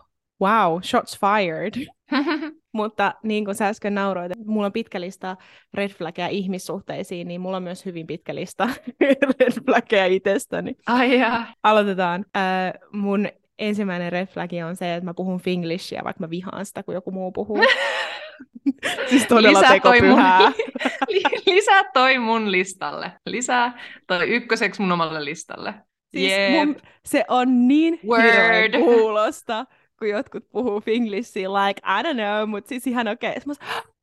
wow, 0.43 0.81
shots 0.83 1.19
fired. 1.21 1.87
Mutta 2.73 3.15
niin 3.23 3.45
kuin 3.45 3.55
sä 3.55 3.69
äsken 3.69 3.95
nauroit, 3.95 4.33
mulla 4.47 4.67
on 4.67 4.73
pitkä 4.73 5.01
lista 5.01 5.37
red 5.75 5.89
flaggeja 5.89 6.29
ihmissuhteisiin, 6.29 7.29
niin 7.29 7.41
mulla 7.41 7.57
on 7.57 7.63
myös 7.63 7.85
hyvin 7.85 8.07
pitkä 8.07 8.35
lista 8.35 8.69
red 9.41 9.65
flaggeja 9.67 10.07
itsestäni. 10.07 10.75
Ai 10.87 11.19
jaa. 11.19 11.47
Aloitetaan. 11.63 12.25
Äh, 12.37 12.73
mun 12.93 13.29
ensimmäinen 13.59 14.13
red 14.13 14.27
flag 14.27 14.51
on 14.69 14.77
se, 14.77 14.95
että 14.95 15.05
mä 15.05 15.15
puhun 15.15 15.41
finglishia, 15.41 16.05
vaikka 16.05 16.25
mä 16.25 16.31
vihaan 16.31 16.67
sitä, 16.67 16.83
kun 16.83 16.95
joku 16.95 17.11
muu 17.11 17.33
puhuu. 17.33 17.59
siis 19.11 19.27
todella 19.27 19.61
lisää 19.61 19.81
toi, 19.81 20.01
mun, 20.01 20.19
lisää 21.55 21.85
toi 21.93 22.19
mun 22.19 22.53
listalle. 22.53 23.13
Lisää 23.27 23.81
toi 24.07 24.29
ykköseksi 24.29 24.83
mun 24.83 24.93
omalle 24.93 25.25
listalle. 25.25 25.75
Siis 26.11 26.33
yep. 26.33 26.53
mun, 26.53 26.77
se 27.05 27.25
on 27.29 27.69
niin 27.69 28.01
Word. 28.09 28.79
kuulosta, 28.79 29.67
kun 29.99 30.09
jotkut 30.09 30.51
puhuu 30.51 30.81
finglishia, 30.81 31.53
like, 31.53 31.81
I 31.85 32.03
don't 32.03 32.15
know, 32.15 32.49
mutta 32.49 32.69
siis 32.69 32.87
ihan 32.87 33.09
okei. 33.09 33.31
Okay. 33.31 33.55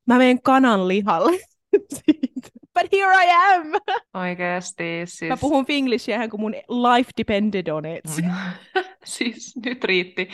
Mä 0.08 0.18
menen 0.18 0.42
kanan 0.42 0.88
lihalle 0.88 1.40
But 2.80 2.92
here 2.92 3.14
I 3.14 3.56
am! 3.56 3.68
Oikeasti. 4.28 5.02
Siis... 5.06 5.30
Mä 5.30 5.38
puhun 5.38 5.66
finglishia 5.66 6.16
ihan 6.16 6.30
kuin 6.30 6.42
mun 6.42 6.52
life 6.70 7.12
depended 7.18 7.68
on 7.68 7.86
it. 7.86 8.06
siis 9.06 9.56
nyt 9.66 9.84
riitti. 9.84 10.30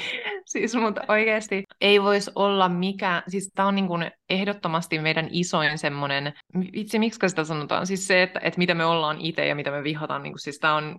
Siis 0.45 0.75
mutta 0.75 1.01
oikeasti 1.07 1.63
ei 1.81 2.03
voisi 2.03 2.31
olla 2.35 2.69
mikään, 2.69 3.23
siis 3.27 3.51
tää 3.55 3.65
on 3.65 3.75
niin 3.75 3.87
kuin 3.87 4.11
ehdottomasti 4.29 4.99
meidän 4.99 5.27
isoin 5.31 5.77
semmoinen, 5.77 6.33
vitsi 6.73 6.99
miksi 6.99 7.29
sitä 7.29 7.43
sanotaan, 7.43 7.87
siis 7.87 8.07
se, 8.07 8.23
että, 8.23 8.39
että 8.43 8.57
mitä 8.57 8.73
me 8.73 8.85
ollaan 8.85 9.21
itse 9.21 9.45
ja 9.45 9.55
mitä 9.55 9.71
me 9.71 9.83
vihataan, 9.83 10.23
niin 10.23 10.33
kuin, 10.33 10.39
siis 10.39 10.59
tää 10.59 10.75
on, 10.75 10.95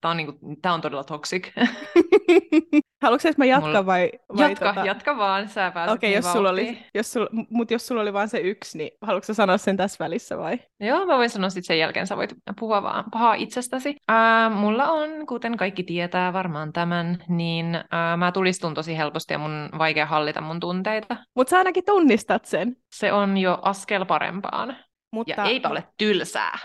tää 0.00 0.10
on, 0.10 0.16
niin 0.16 0.38
kuin, 0.38 0.60
tää 0.62 0.74
on 0.74 0.80
todella 0.80 1.04
toxic. 1.04 1.48
Haluatko 3.02 3.28
että 3.28 3.40
mä 3.40 3.44
jatkan 3.44 3.70
Mulla... 3.70 3.86
vai, 3.86 4.10
vai 4.36 4.50
Jatka, 4.50 4.68
tota... 4.74 4.86
jatka 4.86 5.16
vaan, 5.16 5.48
sä 5.48 5.70
pääset 5.70 5.94
Okei, 5.94 6.10
okay, 6.10 6.18
jos 6.18 6.32
sulla 6.32 6.50
oli, 6.50 6.78
jos 6.94 7.12
sulla, 7.12 7.28
mutta 7.50 7.74
jos 7.74 7.86
sulla 7.86 8.00
oli 8.00 8.12
vain 8.12 8.28
se 8.28 8.38
yksi, 8.38 8.78
niin 8.78 8.90
haluatko 9.02 9.34
sanoa 9.34 9.58
sen 9.58 9.76
tässä 9.76 10.04
välissä 10.04 10.38
vai? 10.38 10.58
Joo, 10.80 11.06
mä 11.06 11.16
voin 11.16 11.30
sanoa 11.30 11.50
sitten 11.50 11.66
sen 11.66 11.78
jälkeen, 11.78 12.06
sä 12.06 12.16
voit 12.16 12.34
puhua 12.60 12.82
vaan 12.82 13.04
pahaa 13.10 13.34
itsestäsi. 13.34 13.88
Uh, 13.88 14.56
mulla 14.56 14.88
on, 14.88 15.26
kuten 15.26 15.56
kaikki 15.56 15.82
tietää 15.82 16.32
varmaan 16.32 16.72
tämän, 16.72 17.24
niin 17.28 17.66
uh, 17.66 18.18
mä 18.18 18.32
tulistun 18.32 18.74
tosi 18.74 18.96
helposti 18.96 19.34
ja 19.34 19.38
mun 19.38 19.68
vaikea 19.78 20.06
hallita 20.06 20.40
mun 20.40 20.60
tunteita. 20.60 21.16
Mutta 21.36 21.50
sä 21.50 21.58
ainakin 21.58 21.84
tunnistat 21.84 22.44
sen. 22.44 22.76
Se 22.94 23.12
on 23.12 23.36
jo 23.36 23.58
askel 23.62 24.04
parempaan. 24.04 24.76
Mutta... 25.12 25.34
Ja 25.36 25.44
eipä 25.44 25.68
ole 25.68 25.84
tylsää. 25.98 26.58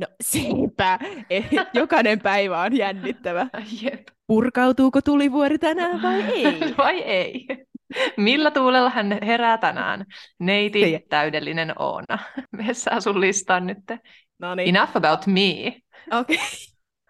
No 0.00 0.06
sepä. 0.22 0.98
Jokainen 1.74 2.20
päivä 2.20 2.60
on 2.60 2.76
jännittävä. 2.76 3.46
Jep. 3.82 4.08
Purkautuuko 4.28 5.02
tulivuori 5.02 5.58
tänään 5.58 6.02
vai 6.02 6.22
ei? 6.22 6.60
vai 6.78 7.02
ei? 7.02 7.46
Millä 8.16 8.50
tuulella 8.50 8.90
hän 8.90 9.18
herää 9.22 9.58
tänään? 9.58 10.04
Neiti 10.38 10.82
Tiedä. 10.82 11.04
täydellinen 11.08 11.72
Oona. 11.78 12.18
Messää 12.66 13.00
sun 13.00 13.20
listaan 13.20 13.66
nyt. 13.66 13.78
Noniin. 14.38 14.76
Enough 14.76 14.96
about 14.96 15.26
me. 15.26 15.76
Okei. 16.20 16.36
Okay. 16.36 16.46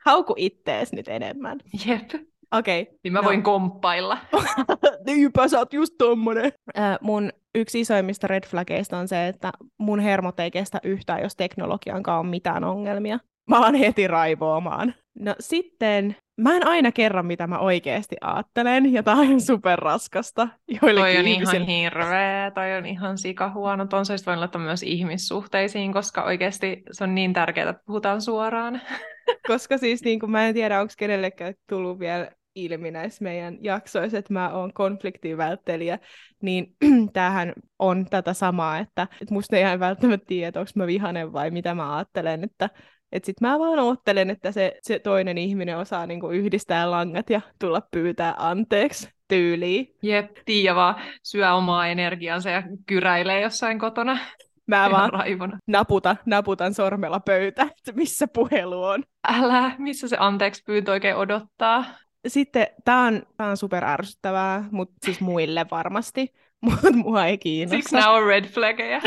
Hauku 0.06 0.34
ittees 0.36 0.92
nyt 0.92 1.08
enemmän. 1.08 1.58
Jep. 1.86 2.10
Okei. 2.52 2.82
Okay. 2.82 2.94
Niin 3.04 3.12
mä 3.12 3.18
no. 3.18 3.24
voin 3.24 3.42
komppailla. 3.42 4.18
Niinpä 5.06 5.48
sä 5.48 5.58
oot 5.58 5.72
just 5.72 5.94
tommonen. 5.98 6.52
Äh, 6.78 6.98
mun 7.00 7.32
yksi 7.54 7.80
isoimmista 7.80 8.26
red 8.26 8.46
flageista 8.46 8.98
on 8.98 9.08
se, 9.08 9.28
että 9.28 9.52
mun 9.78 10.00
hermot 10.00 10.40
ei 10.40 10.50
kestä 10.50 10.80
yhtään, 10.82 11.22
jos 11.22 11.36
teknologian 11.36 12.02
kanssa 12.02 12.18
on 12.18 12.26
mitään 12.26 12.64
ongelmia. 12.64 13.18
Mä 13.48 13.56
alan 13.56 13.74
heti 13.74 14.06
raivoamaan. 14.06 14.94
No 15.18 15.34
sitten, 15.40 16.16
mä 16.38 16.56
en 16.56 16.66
aina 16.66 16.92
kerro, 16.92 17.22
mitä 17.22 17.46
mä 17.46 17.58
oikeasti 17.58 18.16
ajattelen, 18.20 18.92
ja 18.92 19.02
tää 19.02 19.14
on 19.14 19.40
superraskasta 19.40 20.48
joillekin 20.82 21.12
Toi 21.12 21.18
on 21.18 21.26
ihmisille. 21.26 21.64
ihan 21.64 21.66
hirveä, 21.66 22.50
toi 22.50 22.76
on 22.76 22.86
ihan 22.86 23.18
sikahuono. 23.18 23.86
Ton 23.86 24.06
sä 24.06 24.14
voin 24.26 24.40
laittaa 24.40 24.62
myös 24.62 24.82
ihmissuhteisiin, 24.82 25.92
koska 25.92 26.22
oikeasti 26.22 26.82
se 26.92 27.04
on 27.04 27.14
niin 27.14 27.32
tärkeää, 27.32 27.70
että 27.70 27.82
puhutaan 27.86 28.22
suoraan. 28.22 28.80
Koska 29.48 29.78
siis 29.78 30.04
niin 30.04 30.20
kuin, 30.20 30.30
mä 30.30 30.46
en 30.46 30.54
tiedä, 30.54 30.80
onko 30.80 30.92
kenellekään 30.98 31.54
tullut 31.68 31.98
vielä 31.98 32.30
ilmi 32.54 32.90
näissä 32.90 33.24
meidän 33.24 33.58
jaksoissa, 33.60 34.18
että 34.18 34.32
mä 34.32 34.50
oon 34.50 34.72
konfliktivälttelijä, 34.72 35.98
niin 36.42 36.66
tämähän 37.12 37.52
on 37.78 38.06
tätä 38.10 38.32
samaa, 38.32 38.78
että, 38.78 39.02
että 39.22 39.34
musta 39.34 39.56
ei 39.56 39.62
ihan 39.62 39.80
välttämättä 39.80 40.26
tiedä, 40.26 40.60
onko 40.60 40.70
mä 40.74 40.86
vihanen 40.86 41.32
vai 41.32 41.50
mitä 41.50 41.74
mä 41.74 41.96
ajattelen, 41.96 42.44
että 42.44 42.70
että 43.12 43.26
sit 43.26 43.40
mä 43.40 43.58
vaan 43.58 43.78
oottelen, 43.78 44.30
että 44.30 44.52
se, 44.52 44.78
se 44.82 44.98
toinen 44.98 45.38
ihminen 45.38 45.78
osaa 45.78 46.06
niinku 46.06 46.30
yhdistää 46.30 46.90
langat 46.90 47.30
ja 47.30 47.40
tulla 47.58 47.82
pyytää 47.90 48.34
anteeksi 48.38 49.08
tyyliin. 49.28 49.94
Jep, 50.02 50.30
Tiia 50.44 50.74
vaan 50.74 50.94
syö 51.22 51.54
omaa 51.54 51.86
energiansa 51.86 52.50
ja 52.50 52.62
kyräilee 52.86 53.40
jossain 53.40 53.78
kotona. 53.78 54.18
Mä 54.66 54.88
vaan 54.90 55.12
raivona. 55.12 55.58
naputan, 55.66 56.18
naputan 56.26 56.74
sormella 56.74 57.20
pöytä, 57.20 57.62
että 57.78 57.92
missä 57.92 58.28
puhelu 58.28 58.84
on. 58.84 59.04
Älä, 59.28 59.72
missä 59.78 60.08
se 60.08 60.16
anteeksi 60.20 60.62
pyyntö 60.66 60.90
oikein 60.90 61.16
odottaa? 61.16 61.84
Sitten 62.26 62.66
tää 62.84 63.00
on, 63.00 63.22
tää 63.36 63.50
on 63.50 63.56
super 63.56 63.84
ärsyttävää, 63.84 64.64
mutta 64.70 64.94
siis 65.04 65.20
muille 65.20 65.66
varmasti, 65.70 66.34
mutta 66.60 66.92
mua 66.92 67.26
ei 67.26 67.38
kiinnosta. 67.38 67.76
Siksi 67.76 67.94
nämä 67.94 68.10
on 68.10 68.26
red 68.26 68.44
flaggeja. 68.44 69.00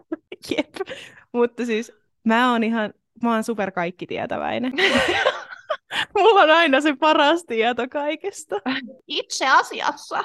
Jep, 0.56 0.74
mutta 1.32 1.66
siis 1.66 1.92
mä 2.24 2.52
oon 2.52 2.64
ihan 2.64 2.92
mä 3.22 3.34
oon 3.34 3.44
super 3.44 3.70
kaikkitietäväinen. 3.70 4.72
Mulla 6.18 6.40
on 6.40 6.50
aina 6.50 6.80
se 6.80 6.96
paras 7.00 7.44
tieto 7.44 7.88
kaikesta. 7.88 8.56
Itse 9.06 9.46
asiassa. 9.48 10.24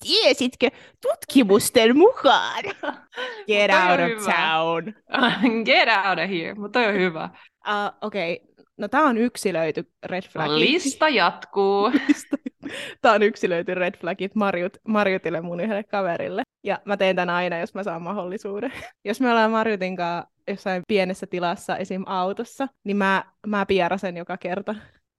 Tiesitkö 0.00 0.70
tutkimusten 1.02 1.96
mukaan? 1.96 2.64
Get 3.46 3.70
out 3.70 4.00
of 4.00 4.20
hyvä. 4.20 4.32
town. 4.32 4.84
Get 5.64 5.88
out 5.88 6.18
of 6.18 6.30
here, 6.30 6.54
mutta 6.54 6.80
on 6.80 6.94
hyvä. 6.94 7.30
Uh, 7.68 8.06
Okei, 8.06 8.40
okay. 8.42 8.64
no 8.76 8.88
tää 8.88 9.02
on 9.02 9.18
yksilöity 9.18 9.90
red 10.02 10.22
flag. 10.22 10.50
Lista 10.50 11.08
jatkuu. 11.08 11.92
Tää 13.02 13.12
on 13.12 13.22
yksilöity 13.22 13.74
red 13.74 13.94
flagit 13.98 14.34
Marjut, 14.34 14.76
Marjutille 14.88 15.40
mun 15.40 15.60
yhdelle 15.60 15.84
kaverille. 15.84 16.42
Ja 16.64 16.78
mä 16.84 16.96
teen 16.96 17.16
tän 17.16 17.30
aina, 17.30 17.58
jos 17.58 17.74
mä 17.74 17.82
saan 17.82 18.02
mahdollisuuden. 18.02 18.72
jos 19.04 19.20
me 19.20 19.30
ollaan 19.30 19.50
Marjutin 19.50 19.96
kanssa 19.96 20.31
jossain 20.48 20.82
pienessä 20.88 21.26
tilassa, 21.26 21.76
esim. 21.76 22.02
autossa, 22.06 22.68
niin 22.84 22.96
mä, 22.96 23.24
mä 23.46 23.66
pierasen 23.66 24.16
joka 24.16 24.36
kerta. 24.36 24.74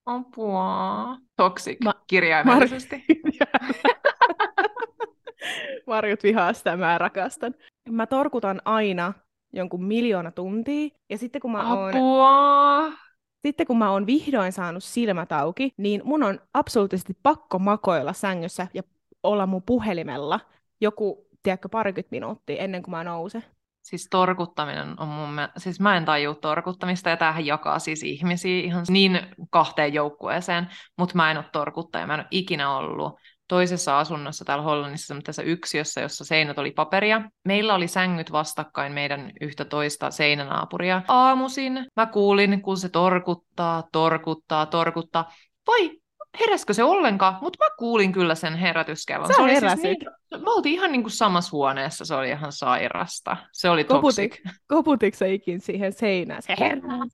Apua. 0.06 1.18
Toxic, 1.36 1.78
Ma- 1.84 2.04
kirjaimellisesti. 2.08 3.06
Marjut 5.88 6.24
vihaa 6.24 6.54
sitä, 6.54 6.78
mä 6.78 6.98
rakastan. 6.98 7.56
Mä 7.90 8.08
torkutan 8.08 8.62
aina 8.66 9.14
jonkun 9.54 9.84
miljoona 9.84 10.32
tuntia, 10.32 10.90
ja 11.10 11.18
sitten 11.18 11.42
kun 11.42 11.52
mä 11.52 11.74
oon 11.74 11.90
Apua. 11.90 12.92
sitten 13.42 13.68
kun 13.68 13.78
mä 13.78 13.92
oon 13.92 14.06
vihdoin 14.06 14.52
saanut 14.52 14.84
silmät 14.84 15.32
auki, 15.32 15.74
niin 15.78 16.02
mun 16.04 16.24
on 16.24 16.40
absoluuttisesti 16.54 17.18
pakko 17.24 17.60
makoilla 17.60 18.14
sängyssä 18.14 18.68
ja 18.74 18.84
olla 19.24 19.46
mun 19.46 19.64
puhelimella 19.66 20.40
joku, 20.82 21.28
tiedätkö, 21.44 21.70
parikymmentä 21.70 22.12
minuuttia 22.12 22.64
ennen 22.64 22.84
kuin 22.84 22.92
mä 22.92 23.04
nousen. 23.04 23.44
Siis 23.84 24.08
torkuttaminen 24.12 25.00
on 25.00 25.08
mun 25.08 25.30
mielestä, 25.30 25.60
siis 25.60 25.80
mä 25.80 25.98
en 25.98 26.06
tajua 26.06 26.36
torkuttamista, 26.36 27.10
ja 27.10 27.18
tämähän 27.18 27.46
jakaa 27.46 27.80
siis 27.80 28.04
ihmisiä 28.04 28.64
ihan 28.64 28.86
niin 28.90 29.22
kahteen 29.50 29.94
joukkueeseen, 29.94 30.68
mutta 30.98 31.16
mä 31.16 31.32
en 31.32 31.38
ole 31.38 31.46
torkuttaja, 31.52 32.08
mä 32.08 32.14
en 32.14 32.20
ole 32.20 32.28
ikinä 32.32 32.78
ollut 32.78 33.14
toisessa 33.48 34.00
asunnossa 34.00 34.46
täällä 34.46 34.64
Hollannissa, 34.64 35.16
tässä 35.24 35.42
yksiössä, 35.42 36.02
jossa 36.02 36.26
seinät 36.26 36.60
oli 36.60 36.72
paperia. 36.72 37.22
Meillä 37.46 37.76
oli 37.76 37.88
sängyt 37.88 38.32
vastakkain 38.32 38.94
meidän 38.94 39.32
yhtä 39.42 39.66
toista 39.66 40.12
seinänaapuria. 40.12 41.02
Aamusin 41.08 41.86
mä 41.96 42.06
kuulin, 42.06 42.62
kun 42.62 42.78
se 42.78 42.90
torkuttaa, 42.90 43.84
torkuttaa, 43.92 44.66
torkuttaa. 44.66 45.32
Vai 45.68 45.92
heräskö 46.40 46.74
se 46.74 46.84
ollenkaan? 46.84 47.38
Mutta 47.42 47.66
mä 47.66 47.76
kuulin 47.80 48.12
kyllä 48.12 48.36
sen 48.36 48.56
herätyskellon. 48.56 49.28
Sä 49.28 49.34
se 49.34 49.42
oli 49.42 49.54
heräsit. 49.54 49.82
Siis 49.82 49.98
niin, 50.00 50.12
me 50.38 50.52
oltiin 50.52 50.74
ihan 50.74 50.92
niin 50.92 51.04
kuin 51.04 51.12
samassa 51.12 51.52
huoneessa, 51.52 52.06
se 52.06 52.16
oli 52.16 52.30
ihan 52.30 52.52
sairasta. 52.52 53.38
Se 53.52 53.70
oli 53.70 53.84
Koputik, 53.84 54.42
koputitko 54.68 55.18
sä 55.18 55.26
ikin 55.26 55.62
siihen 55.62 55.94
seinään? 55.94 56.42
Se. 56.42 56.56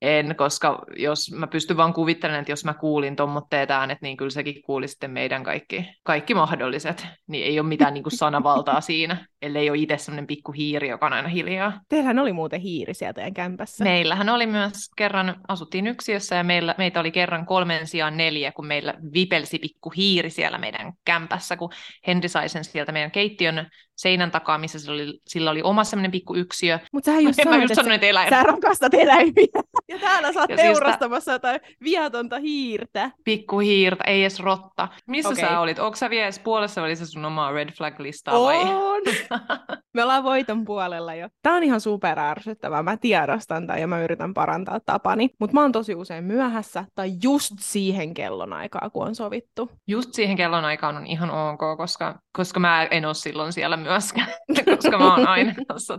En, 0.02 0.36
koska 0.36 0.82
jos 0.96 1.32
mä 1.32 1.46
pystyn 1.46 1.76
vaan 1.76 1.92
kuvittelemaan, 1.92 2.40
että 2.40 2.52
jos 2.52 2.64
mä 2.64 2.74
kuulin 2.74 3.16
tommotteet 3.16 3.70
äänet, 3.70 3.98
niin 4.02 4.16
kyllä 4.16 4.30
sekin 4.30 4.62
kuuli 4.62 4.88
sitten 4.88 5.10
meidän 5.10 5.44
kaikki, 5.44 5.88
kaikki 6.02 6.34
mahdolliset. 6.34 7.06
Niin 7.26 7.46
ei 7.46 7.60
ole 7.60 7.68
mitään 7.68 7.94
niin 7.94 8.04
kuin 8.04 8.16
sanavaltaa 8.16 8.80
siinä, 8.90 9.26
ellei 9.42 9.70
ole 9.70 9.78
itse 9.78 9.98
semmoinen 9.98 10.26
pikku 10.26 10.52
hiiri, 10.52 10.88
joka 10.88 11.06
on 11.06 11.12
aina 11.12 11.28
hiljaa. 11.28 11.80
Teillähän 11.88 12.18
oli 12.18 12.32
muuten 12.32 12.60
hiiri 12.60 12.94
sieltä 12.94 13.14
teidän 13.14 13.34
kämpässä. 13.34 13.84
Meillähän 13.84 14.28
oli 14.28 14.46
myös 14.46 14.74
kerran, 14.96 15.36
asuttiin 15.48 15.86
yksiössä 15.86 16.36
ja 16.36 16.44
meillä, 16.44 16.74
meitä 16.78 17.00
oli 17.00 17.10
kerran 17.10 17.46
kolmen 17.46 17.86
sijaan 17.86 18.16
neljä, 18.16 18.52
kun 18.52 18.66
meillä 18.66 18.94
vipelsi 19.14 19.58
pikku 19.58 19.90
hiiri 19.96 20.30
siellä 20.30 20.58
meidän 20.58 20.92
kämpässä, 21.04 21.56
kun 21.56 21.70
Henri 22.06 22.28
sai 22.28 22.48
sen 22.48 22.64
sieltä 22.64 22.92
meidän 22.92 23.09
keittiön 23.10 23.66
seinän 24.00 24.30
takaa, 24.30 24.58
missä 24.58 24.78
sillä 24.78 24.94
oli, 24.94 25.18
sillä 25.28 25.50
oli 25.50 25.62
oma 25.62 25.84
semmoinen 25.84 26.10
pikku 26.10 26.34
yksiö. 26.36 26.78
Mutta 26.92 27.06
sähän 27.06 27.24
just 27.24 27.40
sanoit, 27.44 27.62
just 27.62 27.78
että 27.78 27.94
että 27.94 28.06
eläin. 28.06 28.30
sä 28.30 28.42
rakastat 28.42 28.94
eläimiä. 28.94 29.46
Ja 29.88 29.98
täällä 29.98 30.32
sä 30.32 30.40
oot 30.40 30.50
siis 30.50 30.60
teurastamassa 30.60 31.32
jotain 31.32 31.60
viatonta 31.84 32.38
hiirtä. 32.38 33.10
Pikku 33.24 33.58
hiirtä, 33.58 34.04
ei 34.06 34.20
edes 34.20 34.40
rotta. 34.40 34.88
Missä 35.06 35.28
Okei. 35.28 35.40
sä 35.40 35.60
olit? 35.60 35.78
Onko 35.78 35.96
sä 35.96 36.10
vielä 36.10 36.24
edes 36.24 36.38
puolessa 36.38 36.82
välissä 36.82 37.06
sun 37.06 37.24
omaa 37.24 37.52
red 37.52 37.68
flag-listaa 37.72 38.40
vai? 38.40 38.56
On! 38.56 39.02
Me 39.94 40.02
ollaan 40.02 40.24
voiton 40.24 40.64
puolella 40.64 41.14
jo. 41.14 41.28
Tää 41.42 41.54
on 41.54 41.62
ihan 41.62 41.80
super 41.80 42.18
ärsyttävää. 42.18 42.82
Mä 42.82 42.96
tiedostan 42.96 43.66
tämän 43.66 43.80
ja 43.80 43.86
mä 43.86 44.02
yritän 44.02 44.34
parantaa 44.34 44.80
tapani. 44.86 45.30
Mutta 45.40 45.54
mä 45.54 45.62
oon 45.62 45.72
tosi 45.72 45.94
usein 45.94 46.24
myöhässä 46.24 46.84
tai 46.94 47.12
just 47.22 47.52
siihen 47.60 48.14
kellonaikaa, 48.14 48.90
kun 48.90 49.06
on 49.06 49.14
sovittu. 49.14 49.70
Just 49.86 50.14
siihen 50.14 50.36
kellonaikaan 50.36 50.96
on 50.96 51.06
ihan 51.06 51.30
ok, 51.30 51.60
koska, 51.76 52.18
koska 52.32 52.60
mä 52.60 52.84
en 52.84 52.99
ole 53.04 53.14
silloin 53.14 53.52
siellä 53.52 53.76
myöskään, 53.76 54.28
koska 54.76 54.98
mä 54.98 55.14
oon 55.14 55.28
aina 55.28 55.54
kanssa. 55.68 55.98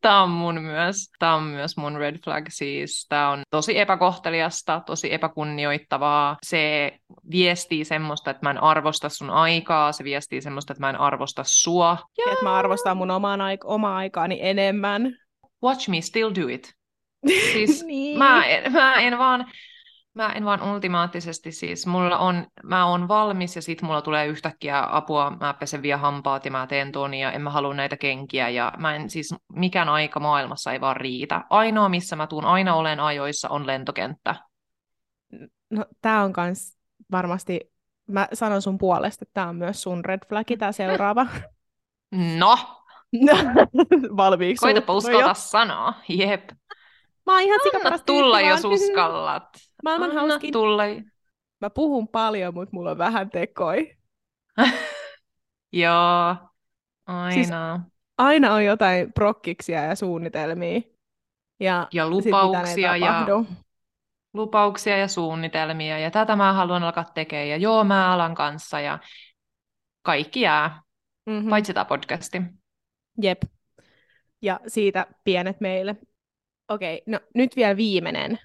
Tämä 0.00 0.22
on 0.22 0.30
mun 0.30 0.62
myös, 0.62 0.96
tää 1.18 1.34
on 1.34 1.42
myös 1.42 1.76
mun 1.76 1.96
red 1.96 2.18
flag, 2.24 2.46
siis 2.48 3.06
tämä 3.08 3.30
on 3.30 3.42
tosi 3.50 3.78
epäkohteliasta, 3.78 4.82
tosi 4.86 5.14
epäkunnioittavaa. 5.14 6.36
Se 6.42 6.92
viestii 7.30 7.84
semmoista, 7.84 8.30
että 8.30 8.46
mä 8.46 8.50
en 8.50 8.62
arvosta 8.62 9.08
sun 9.08 9.30
aikaa, 9.30 9.92
se 9.92 10.04
viestii 10.04 10.42
semmoista, 10.42 10.72
että 10.72 10.80
mä 10.80 10.90
en 10.90 11.00
arvosta 11.00 11.42
sua. 11.46 11.98
Ja 12.18 12.32
että 12.32 12.44
mä 12.44 12.54
arvostan 12.54 12.96
mun 12.96 13.10
omaan 13.10 13.40
aik- 13.40 13.64
omaa 13.64 13.96
aikaani 13.96 14.38
enemmän. 14.40 15.16
Watch 15.62 15.88
me 15.88 16.00
still 16.00 16.30
do 16.40 16.48
it. 16.48 16.74
Siis 17.52 17.84
niin. 17.84 18.18
mä, 18.18 18.44
en, 18.44 18.72
mä 18.72 18.94
en 18.94 19.18
vaan, 19.18 19.52
mä 20.14 20.32
en 20.32 20.44
vaan 20.44 20.62
ultimaattisesti 20.62 21.52
siis, 21.52 21.86
mulla 21.86 22.18
on, 22.18 22.46
mä 22.62 22.86
oon 22.86 23.08
valmis 23.08 23.56
ja 23.56 23.62
sit 23.62 23.82
mulla 23.82 24.02
tulee 24.02 24.26
yhtäkkiä 24.26 24.86
apua, 24.90 25.36
mä 25.40 25.54
pesen 25.54 25.82
vielä 25.82 25.98
hampaat 25.98 26.44
ja 26.44 26.50
mä 26.50 26.66
teen 26.66 26.92
ton 26.92 27.14
ja 27.14 27.32
en 27.32 27.42
mä 27.42 27.50
halua 27.50 27.74
näitä 27.74 27.96
kenkiä 27.96 28.48
ja 28.48 28.72
mä 28.78 28.94
en 28.94 29.10
siis, 29.10 29.34
mikään 29.52 29.88
aika 29.88 30.20
maailmassa 30.20 30.72
ei 30.72 30.80
vaan 30.80 30.96
riitä. 30.96 31.44
Ainoa 31.50 31.88
missä 31.88 32.16
mä 32.16 32.26
tuun 32.26 32.44
aina 32.44 32.74
olen 32.74 33.00
ajoissa 33.00 33.48
on 33.48 33.66
lentokenttä. 33.66 34.34
No, 35.70 35.86
tää 36.00 36.24
on 36.24 36.32
kans 36.32 36.78
varmasti, 37.12 37.60
mä 38.08 38.28
sanon 38.32 38.62
sun 38.62 38.78
puolesta, 38.78 39.24
että 39.24 39.34
tää 39.34 39.48
on 39.48 39.56
myös 39.56 39.82
sun 39.82 40.04
red 40.04 40.20
flagi, 40.28 40.56
tää 40.56 40.72
seuraava. 40.82 41.26
No, 42.38 42.58
Valmiiksi. 44.16 44.60
koitapa 44.60 44.92
uskota 44.92 45.34
sanoa. 45.34 45.94
Jep. 46.08 46.50
Mä 47.26 47.32
oon 47.32 47.42
ihan 47.42 47.60
Anna 47.84 47.98
tulla, 47.98 48.40
jos 48.40 48.64
uskallat. 48.64 49.48
Maailman 49.82 50.10
Anna 50.10 50.20
hauskin. 50.20 50.52
tulla. 50.52 50.82
Mä 51.60 51.70
puhun 51.70 52.08
paljon, 52.08 52.54
mutta 52.54 52.70
mulla 52.72 52.90
on 52.90 52.98
vähän 52.98 53.30
tekoi. 53.30 53.96
Joo, 55.72 56.36
Siis 57.32 57.50
aina. 57.50 57.80
Aina 58.18 58.54
on 58.54 58.64
jotain 58.64 59.12
prokkiksia 59.12 59.84
ja 59.84 59.94
suunnitelmia. 59.96 60.80
Ja, 61.60 61.88
Ja 61.92 62.08
lupauksia 62.10 62.96
ja 62.96 63.26
lupauksia 64.34 64.98
ja 64.98 65.08
suunnitelmia 65.08 65.98
ja 65.98 66.10
tätä 66.10 66.36
mä 66.36 66.52
haluan 66.52 66.82
alkaa 66.82 67.04
tekemään 67.14 67.48
ja 67.48 67.56
joo 67.56 67.84
mä 67.84 68.12
alan 68.12 68.34
kanssa 68.34 68.80
ja 68.80 68.98
kaikki 70.02 70.40
jää, 70.40 70.82
Mm-hmm. 71.26 71.50
paitsi 71.50 71.74
tämä 71.74 71.84
podcasti. 71.84 72.42
Jep. 73.22 73.42
Ja 74.42 74.60
siitä 74.66 75.06
pienet 75.24 75.60
meille. 75.60 75.96
Okei, 76.68 77.02
no 77.06 77.20
nyt 77.34 77.56
vielä 77.56 77.76
viimeinen. 77.76 78.38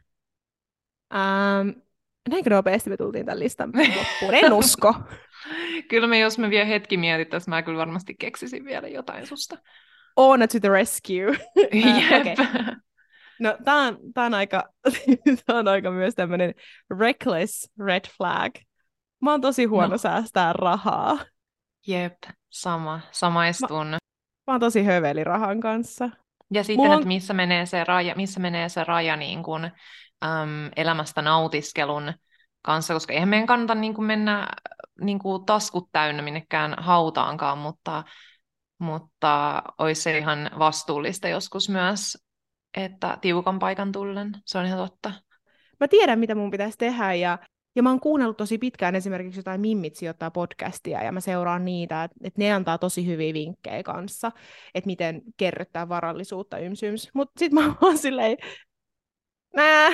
Ähm, 1.15 1.69
näinkö 2.29 2.49
nopeasti 2.49 2.89
me 2.89 2.97
tultiin 2.97 3.25
tämän 3.25 3.39
listan 3.39 3.71
loppuun? 3.97 4.33
En 4.33 4.53
usko. 4.53 4.95
Kyllä 5.89 6.07
me, 6.07 6.19
jos 6.19 6.37
me 6.37 6.49
vielä 6.49 6.65
hetki 6.65 6.97
mietittäisiin, 6.97 7.49
mä 7.49 7.61
kyllä 7.61 7.77
varmasti 7.77 8.15
keksisin 8.19 8.65
vielä 8.65 8.87
jotain 8.87 9.27
susta. 9.27 9.57
Oona 10.15 10.47
to 10.47 10.59
the 10.59 10.69
rescue. 10.69 11.27
Äh, 11.85 12.11
Jep. 12.11 12.21
okei. 12.21 12.35
No, 13.39 13.57
tää 13.65 13.75
on, 13.75 13.97
tää 14.13 14.25
on, 14.25 14.33
aika, 14.33 14.63
tää 15.45 15.55
on 15.55 15.67
aika 15.67 15.91
myös 15.91 16.15
tämmönen 16.15 16.53
reckless 16.99 17.71
red 17.85 18.01
flag. 18.17 18.51
Mä 19.21 19.31
oon 19.31 19.41
tosi 19.41 19.65
huono 19.65 19.87
No. 19.87 19.97
säästää 19.97 20.53
rahaa. 20.53 21.19
Jep, 21.87 22.17
sama, 22.49 22.99
samaistun. 23.11 23.87
Mä 24.47 24.53
oon 24.53 24.59
tosi 24.59 24.83
höveli 24.83 25.23
rahan 25.23 25.59
kanssa. 25.59 26.09
Ja 26.51 26.63
sitten, 26.63 26.77
Mulla 26.77 26.91
on- 26.93 26.99
että 26.99 27.07
missä 27.07 27.33
menee 27.33 27.65
se 27.65 27.83
raja, 27.83 28.15
missä 28.15 28.39
menee 28.39 28.69
se 28.69 28.83
raja 28.83 29.15
niin 29.15 29.43
kuin, 29.43 29.71
äm, 30.25 30.71
elämästä 30.75 31.21
nautiskelun 31.21 32.13
kanssa, 32.61 32.93
koska 32.93 33.13
eihän 33.13 33.29
meidän 33.29 33.47
kannata 33.47 33.75
niin 33.75 33.93
kuin 33.93 34.05
mennä 34.05 34.47
niin 35.01 35.19
kuin 35.19 35.45
taskut 35.45 35.89
täynnä 35.91 36.21
minnekään 36.21 36.75
hautaankaan, 36.77 37.57
mutta, 37.57 38.03
mutta 38.79 39.63
olisi 39.77 40.01
se 40.01 40.17
ihan 40.17 40.51
vastuullista 40.59 41.27
joskus 41.27 41.69
myös, 41.69 42.17
että 42.77 43.17
tiukan 43.21 43.59
paikan 43.59 43.91
tullen, 43.91 44.31
se 44.45 44.57
on 44.57 44.65
ihan 44.65 44.79
totta. 44.79 45.13
Mä 45.79 45.87
tiedän, 45.87 46.19
mitä 46.19 46.35
mun 46.35 46.51
pitäisi 46.51 46.77
tehdä 46.77 47.13
ja, 47.13 47.39
ja 47.75 47.83
mä 47.83 47.89
oon 47.89 47.99
kuunnellut 47.99 48.37
tosi 48.37 48.57
pitkään 48.57 48.95
esimerkiksi 48.95 49.39
jotain 49.39 49.61
Mimmit 49.61 49.95
sijoittaa 49.95 50.31
podcastia 50.31 51.03
ja 51.03 51.11
mä 51.11 51.19
seuraan 51.19 51.65
niitä, 51.65 52.03
että 52.03 52.17
et 52.23 52.37
ne 52.37 52.53
antaa 52.53 52.77
tosi 52.77 53.07
hyviä 53.07 53.33
vinkkejä 53.33 53.83
kanssa, 53.83 54.31
että 54.75 54.87
miten 54.87 55.21
kerryttää 55.37 55.89
varallisuutta 55.89 56.57
yms 56.57 56.83
yms. 56.83 57.09
Mut 57.13 57.31
sit 57.37 57.51
mä 57.51 57.75
oon 57.81 57.97
silleen, 57.97 58.37
nää. 59.55 59.89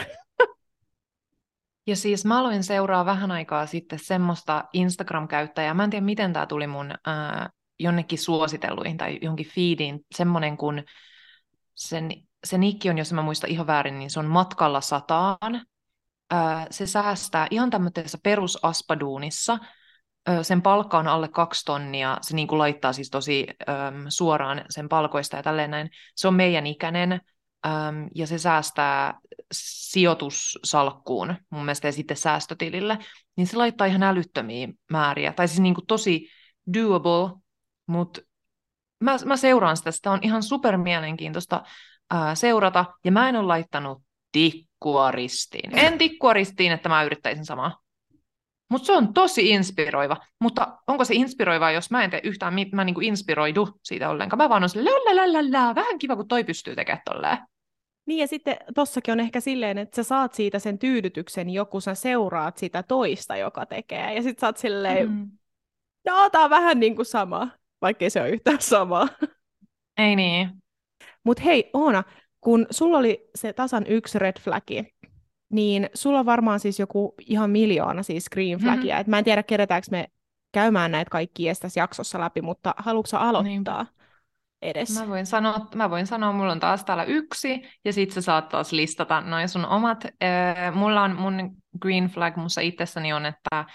Ja 1.88 1.95
siis 1.95 2.26
mä 2.26 2.39
aloin 2.39 2.64
seuraa 2.64 3.06
vähän 3.06 3.32
aikaa 3.32 3.66
sitten 3.66 3.99
semmoista 3.99 4.64
Instagram-käyttäjää, 4.74 5.74
mä 5.74 5.84
en 5.84 5.89
tiedä 5.89 6.06
miten 6.06 6.34
tämä 6.34 6.45
tuli 6.45 6.68
mun 6.68 6.93
ää, 7.06 7.49
jonnekin 7.80 8.20
suositelluihin 8.20 8.97
tai 8.97 9.20
johonkin 9.22 9.51
feediin, 9.56 9.99
semmoinen 10.16 10.58
kun 10.58 10.84
sen 11.76 12.10
se 12.43 12.58
nikki 12.58 12.89
on, 12.89 12.97
jos 12.97 13.14
mä 13.14 13.22
muistan 13.22 13.49
ihan 13.49 13.68
väärin, 13.68 13.99
niin 13.99 14.10
se 14.10 14.20
on 14.20 14.26
matkalla 14.26 14.82
sataan. 14.82 15.66
Se 16.70 16.86
säästää 16.86 17.47
ihan 17.51 17.70
tämmöisessä 17.70 18.18
perusaspaduunissa. 18.24 19.60
Sen 20.41 20.62
palkka 20.62 20.97
on 20.97 21.08
alle 21.08 21.28
kaksi 21.28 21.66
tonnia. 21.66 22.18
Se 22.22 22.36
niin 22.36 22.47
kuin 22.47 22.60
laittaa 22.60 22.93
siis 22.93 23.10
tosi 23.10 23.47
äm, 23.70 24.06
suoraan 24.10 24.66
sen 24.70 24.89
palkoista 24.89 25.38
ja 25.38 25.43
tälleen 25.43 25.72
näin. 25.72 25.89
Se 26.16 26.28
on 26.28 26.34
meidän 26.34 26.68
ikäinen 26.68 27.22
äm, 27.66 28.09
ja 28.16 28.28
se 28.28 28.38
säästää 28.38 29.20
sijoitussalkkuun 29.51 31.36
mun 31.49 31.66
mielestä 31.66 31.88
ja 31.88 31.91
sitten 31.91 32.18
säästötilille. 32.18 32.97
Niin 33.38 33.47
se 33.47 33.57
laittaa 33.57 33.88
ihan 33.88 34.03
älyttömiä 34.03 34.68
määriä. 34.91 35.34
Tai 35.34 35.47
siis 35.47 35.59
niin 35.59 35.76
kuin 35.76 35.88
tosi 35.88 36.28
doable, 36.74 37.39
mutta 37.88 38.22
mä, 38.99 39.18
mä 39.26 39.38
seuraan 39.38 39.78
sitä. 39.78 39.91
Sitä 39.91 40.11
on 40.11 40.20
ihan 40.22 40.43
super 40.43 40.78
mielenkiintoista 40.78 41.64
ää, 42.11 42.36
seurata. 42.36 42.86
Ja 43.05 43.11
mä 43.11 43.30
en 43.30 43.36
ole 43.36 43.47
laittanut 43.47 44.03
tikkua 44.32 45.11
ristiin. 45.11 45.78
En 45.78 45.97
tikkua 45.97 46.34
ristiin, 46.34 46.72
että 46.72 46.89
mä 46.89 47.03
yrittäisin 47.03 47.45
samaa. 47.45 47.80
Mutta 48.70 48.86
se 48.86 48.93
on 48.93 49.14
tosi 49.14 49.49
inspiroiva. 49.49 50.18
Mutta 50.39 50.78
onko 50.88 51.05
se 51.05 51.14
inspiroivaa, 51.14 51.72
jos 51.72 51.91
mä 51.91 52.03
en 52.03 52.09
tee 52.09 52.22
yhtään, 52.24 52.53
mä 52.72 52.84
niinku 52.84 53.01
inspiroidu 53.01 53.80
siitä 53.84 54.09
ollenkaan. 54.09 54.38
Mä 54.38 54.49
vaan 54.49 54.64
on 54.64 54.70
silleen, 54.70 55.51
vähän 55.76 55.99
kiva, 55.99 56.16
kun 56.16 56.28
toi 56.28 56.43
pystyy 56.43 56.76
tekemään 56.76 57.01
tolleen. 57.05 57.38
Niin 58.06 58.20
ja 58.20 58.28
sitten 58.28 58.58
tossakin 58.76 59.12
on 59.12 59.20
ehkä 59.20 59.39
silleen, 59.39 59.78
että 59.78 59.95
sä 59.95 60.04
saat 60.04 60.34
siitä 60.34 60.60
sen 60.60 60.80
tyydytyksen, 60.80 61.49
joku 61.49 61.82
sä 61.82 61.95
seuraat 61.95 62.58
sitä 62.58 62.84
toista, 62.84 63.36
joka 63.36 63.66
tekee. 63.66 64.14
Ja 64.14 64.24
sitten 64.24 64.41
sä 64.41 64.47
oot 64.47 64.58
silleen, 64.58 65.10
mm. 65.10 65.32
no 66.08 66.30
tää 66.30 66.41
on 66.41 66.49
vähän 66.49 66.80
niin 66.80 66.95
kuin 66.95 67.06
sama, 67.06 67.47
vaikkei 67.82 68.10
se 68.10 68.22
ole 68.22 68.30
yhtään 68.30 68.62
sama. 68.62 69.08
Ei 69.97 70.16
niin. 70.16 70.49
Mutta 71.24 71.43
hei 71.43 71.70
Oona, 71.74 72.04
kun 72.41 72.68
sulla 72.70 72.97
oli 72.97 73.30
se 73.36 73.54
tasan 73.54 73.88
yksi 73.88 74.20
red 74.20 74.39
flagi, 74.39 74.93
niin 75.49 75.89
sulla 75.93 76.20
on 76.20 76.26
varmaan 76.26 76.60
siis 76.60 76.80
joku 76.80 77.16
ihan 77.28 77.49
miljoona 77.49 78.04
siis 78.04 78.30
green 78.30 78.60
flagia. 78.60 78.95
Mm-hmm. 78.95 79.01
Et 79.01 79.08
mä 79.08 79.18
en 79.18 79.24
tiedä, 79.24 79.43
kerätäänkö 79.43 79.88
me 79.91 80.08
käymään 80.51 80.91
näitä 80.91 81.10
kaikkia 81.10 81.54
tässä 81.62 81.80
jaksossa 81.80 82.20
läpi, 82.20 82.41
mutta 82.41 82.76
haluatko 82.78 83.18
aloittaa? 83.18 83.84
Niin 83.84 83.93
edes. 84.64 84.99
Mä 84.99 85.07
voin 85.07 85.26
sanoa, 85.26 85.68
mä 85.76 85.89
voin 85.89 86.07
sanoa, 86.07 86.32
mulla 86.32 86.51
on 86.51 86.59
taas 86.59 86.86
täällä 86.86 87.03
yksi, 87.03 87.61
ja 87.86 87.93
sit 87.93 88.11
sä 88.11 88.22
saat 88.22 88.49
taas 88.49 88.72
listata 88.72 89.22
noin 89.22 89.49
sun 89.49 89.66
omat. 89.66 90.05
Äh, 90.05 90.74
mulla 90.76 91.01
on 91.01 91.16
mun 91.16 91.55
green 91.82 92.07
flag 92.07 92.36
mussa 92.36 92.61
itsessäni 92.61 93.14
on, 93.14 93.26
että 93.26 93.66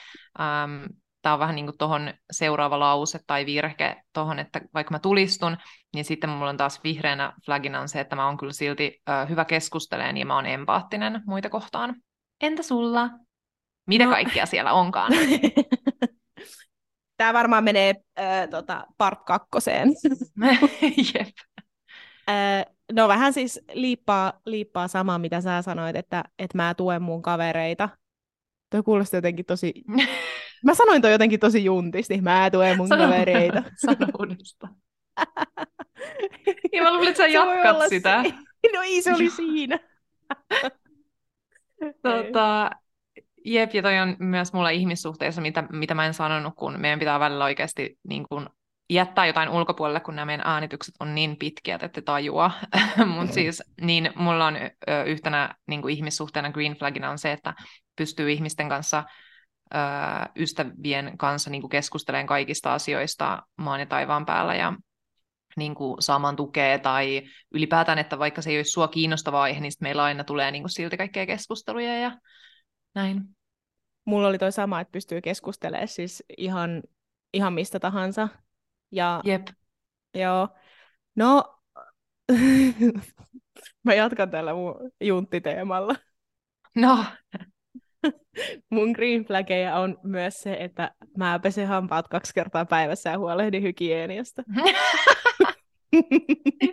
ähm, 0.41 0.85
tämä 1.23 1.33
on 1.33 1.39
vähän 1.39 1.55
niin 1.55 1.67
kuin 1.67 1.79
tuohon 1.79 2.15
seuraava 2.31 2.79
lause 2.79 3.21
tai 3.27 3.47
virke 3.47 4.03
tuohon, 4.13 4.39
että 4.39 4.61
vaikka 4.75 4.95
mä 4.95 4.99
tulistun, 4.99 5.57
niin 5.95 6.05
sitten 6.05 6.31
mulla 6.31 6.51
on 6.51 6.57
taas 6.57 6.85
vihreänä 6.85 7.33
flagina 7.45 7.81
on 7.81 7.89
se, 7.89 8.01
että 8.01 8.17
mä 8.17 8.27
oon 8.27 8.37
kyllä 8.37 8.53
silti 8.53 9.01
äh, 9.09 9.29
hyvä 9.29 9.45
keskusteleen 9.45 10.17
ja 10.17 10.27
mä 10.27 10.35
oon 10.35 10.47
empaattinen 10.47 11.23
muita 11.27 11.51
kohtaan. 11.51 11.95
Entä 12.41 12.63
sulla? 12.63 13.11
Mitä 13.87 14.05
no. 14.05 14.11
kaikkea 14.11 14.47
siellä 14.47 14.73
onkaan? 14.73 15.13
Tämä 17.19 17.33
varmaan 17.33 17.65
menee 17.65 17.95
äh, 18.19 18.49
tota, 18.51 18.87
part 18.99 19.19
kakkoseen. 19.25 19.89
Jep. 21.15 21.29
Äh, 22.29 22.75
no 22.93 23.09
vähän 23.09 23.33
siis 23.33 23.61
liippaa, 23.73 24.41
liippaa 24.47 24.89
samaa, 24.89 25.19
mitä 25.19 25.41
sä 25.41 25.63
sanoit, 25.63 25.97
että, 25.97 26.25
että 26.39 26.57
mä 26.57 26.75
tuen 26.75 27.03
mun 27.03 27.23
kavereita. 27.23 27.89
Tuo 28.71 28.83
kuulosti 28.83 29.17
jotenkin 29.17 29.45
tosi... 29.45 29.73
Mä 30.65 30.75
sanoin 30.75 31.03
toi 31.03 31.13
jotenkin 31.13 31.41
tosi 31.41 31.65
juntisti, 31.65 32.21
mä 32.21 32.51
tuen 32.53 32.77
mun 32.77 32.89
sano, 32.89 33.05
kavereita. 33.05 33.63
Sano 33.87 34.07
uudestaan. 34.19 34.75
ja 36.73 36.83
mä 36.83 36.93
luulin, 36.93 37.09
että 37.09 37.23
sä 37.23 37.27
jatkat 37.27 37.89
sitä. 37.89 38.23
Se. 38.23 38.35
No 38.73 38.83
ei, 38.83 39.03
se 39.03 39.15
oli 39.15 39.31
siinä. 39.31 39.79
tota, 42.03 42.71
Jep, 43.45 43.75
ja 43.75 43.83
toi 43.83 43.99
on 43.99 44.17
myös 44.19 44.53
mulla 44.53 44.71
ihmissuhteissa, 44.71 45.41
mitä, 45.41 45.65
mitä 45.73 45.95
mä 45.95 46.07
en 46.07 46.15
sanonut, 46.15 46.55
kun 46.57 46.81
meidän 46.81 46.99
pitää 46.99 47.21
välillä 47.21 47.45
oikeasti 47.45 47.99
niin 48.09 48.27
kun, 48.29 48.51
jättää 48.91 49.27
jotain 49.27 49.49
ulkopuolelle, 49.49 50.01
kun 50.01 50.17
nämä 50.17 50.27
meidän 50.27 50.47
äänitykset 50.47 50.95
on 51.01 51.15
niin 51.15 51.37
pitkiä, 51.37 51.75
että 51.75 51.87
ette 51.87 52.03
tajua. 52.03 52.51
Mutta 53.17 53.35
siis 53.35 53.63
niin 53.81 54.11
mulla 54.15 54.47
on 54.47 54.57
ö, 54.57 55.03
yhtenä 55.07 55.55
niin 55.67 55.83
kuin 55.83 55.95
ihmissuhteena 55.95 56.53
green 56.53 56.77
flagina 56.77 57.11
on 57.11 57.19
se, 57.19 57.33
että 57.33 57.55
pystyy 57.97 58.31
ihmisten 58.31 58.69
kanssa 58.69 59.05
ö, 59.75 59.79
ystävien 60.37 61.19
kanssa 61.19 61.51
niin 61.51 61.61
kuin 61.63 61.71
keskustelemaan 61.71 62.27
kaikista 62.27 62.75
asioista 62.75 63.43
maan 63.57 63.81
ja 63.81 63.87
taivaan 63.87 64.27
päällä 64.27 64.55
ja 64.55 64.73
niin 65.57 65.75
kuin 65.75 66.03
saamaan 66.03 66.37
tukea 66.37 66.79
tai 66.79 67.23
ylipäätään, 67.55 67.99
että 67.99 68.19
vaikka 68.19 68.43
se 68.43 68.51
ei 68.51 68.59
olisi 68.59 68.71
sua 68.71 68.89
kiinnostava 68.89 69.43
aihe, 69.43 69.61
niin 69.61 69.73
meillä 69.81 70.03
aina 70.03 70.25
tulee 70.25 70.51
niin 70.51 70.63
kuin 70.63 70.71
silti 70.71 70.97
kaikkea 70.97 71.27
keskusteluja 71.27 71.99
ja 71.99 72.13
näin 72.95 73.39
mulla 74.09 74.29
oli 74.29 74.39
toi 74.39 74.53
sama, 74.53 74.81
että 74.81 74.93
pystyy 74.93 75.21
keskustelemaan 75.21 75.89
siis 75.89 76.25
ihan, 76.39 76.83
ihan 77.35 77.53
mistä 77.53 77.81
tahansa. 77.81 78.29
Ja, 78.93 79.21
Jep. 79.25 79.47
Joo. 80.15 80.49
No, 81.17 81.61
mä 83.85 83.95
jatkan 83.95 84.31
tällä 84.31 84.55
mun 84.55 84.75
junttiteemalla. 85.01 85.95
No. 86.75 87.05
mun 88.71 88.91
green 88.91 89.25
flageja 89.25 89.77
on 89.77 89.99
myös 90.03 90.41
se, 90.41 90.57
että 90.61 90.95
mä 91.17 91.39
pesen 91.39 91.69
hampaat 91.69 92.09
kaksi 92.09 92.35
kertaa 92.35 92.65
päivässä 92.65 93.11
ja 93.11 93.19
huolehdin 93.19 93.63
hygieniasta. 93.63 94.43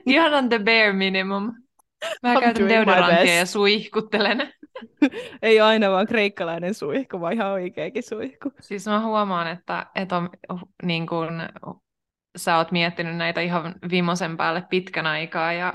Ihan 0.06 0.34
on 0.34 0.50
the 0.50 0.60
bare 0.60 0.94
minimum. 0.94 1.54
Mä 2.24 2.34
I'm 2.34 2.40
käytän 2.40 2.70
deodorantia 2.70 3.36
ja 3.36 3.46
suihkuttelen. 3.46 4.54
Ei 5.42 5.60
aina 5.60 5.92
vaan 5.92 6.08
kreikkalainen 6.08 6.74
suihku, 6.74 7.22
vaan 7.22 7.34
ihan 7.34 7.52
oikeakin 7.52 8.04
suihku. 8.04 8.52
Siis 8.62 8.88
mä 8.88 9.02
huomaan, 9.02 9.48
että, 9.48 9.86
että 9.96 10.18
on, 10.18 10.30
niin 10.84 11.08
kun, 11.08 11.42
sä 12.38 12.58
oot 12.58 12.72
miettinyt 12.72 13.16
näitä 13.16 13.42
ihan 13.42 13.76
viimeisen 13.90 14.38
päälle 14.38 14.64
pitkän 14.70 15.06
aikaa 15.08 15.54
ja 15.54 15.74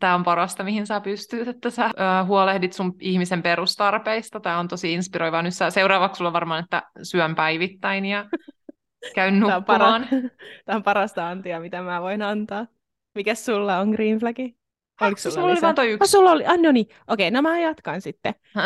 tämä 0.00 0.14
on 0.14 0.24
parasta, 0.24 0.64
mihin 0.64 0.86
sä 0.86 1.00
pystyt, 1.00 1.48
että 1.48 1.70
sä 1.70 1.86
ö, 1.86 2.24
huolehdit 2.26 2.72
sun 2.72 2.94
ihmisen 3.00 3.42
perustarpeista. 3.42 4.40
Tämä 4.40 4.58
on 4.58 4.68
tosi 4.68 4.92
inspiroivaa. 4.92 5.42
Nyt 5.42 5.54
sä, 5.54 5.70
seuraavaksi 5.70 6.18
sulla 6.18 6.28
on 6.28 6.32
varmaan, 6.32 6.64
että 6.64 6.82
syön 7.02 7.34
päivittäin 7.34 8.04
ja 8.04 8.26
käyn 9.14 9.40
nukkumaan. 9.40 9.64
Tämä 9.66 9.94
on, 9.94 10.02
para- 10.02 10.30
tämä 10.66 10.76
on 10.76 10.82
parasta 10.82 11.28
antia, 11.28 11.60
mitä 11.60 11.82
mä 11.82 12.00
voin 12.00 12.22
antaa. 12.22 12.66
Mikä 13.14 13.34
sulla 13.34 13.78
on 13.78 13.90
green 13.90 14.18
flagi? 14.18 14.59
Oliko 15.00 15.20
sulla, 15.20 15.34
sulla 15.34 15.46
oli 15.46 15.60
vain 15.62 15.74
toi 15.74 15.90
yksi. 15.90 16.04
Oh, 16.04 16.08
sulla 16.08 16.30
oli, 16.30 16.46
ah, 16.46 16.58
no 16.58 16.72
niin, 16.72 16.86
okei, 16.86 17.28
okay, 17.28 17.30
no 17.30 17.42
mä 17.42 17.58
jatkan 17.58 18.00
sitten. 18.00 18.34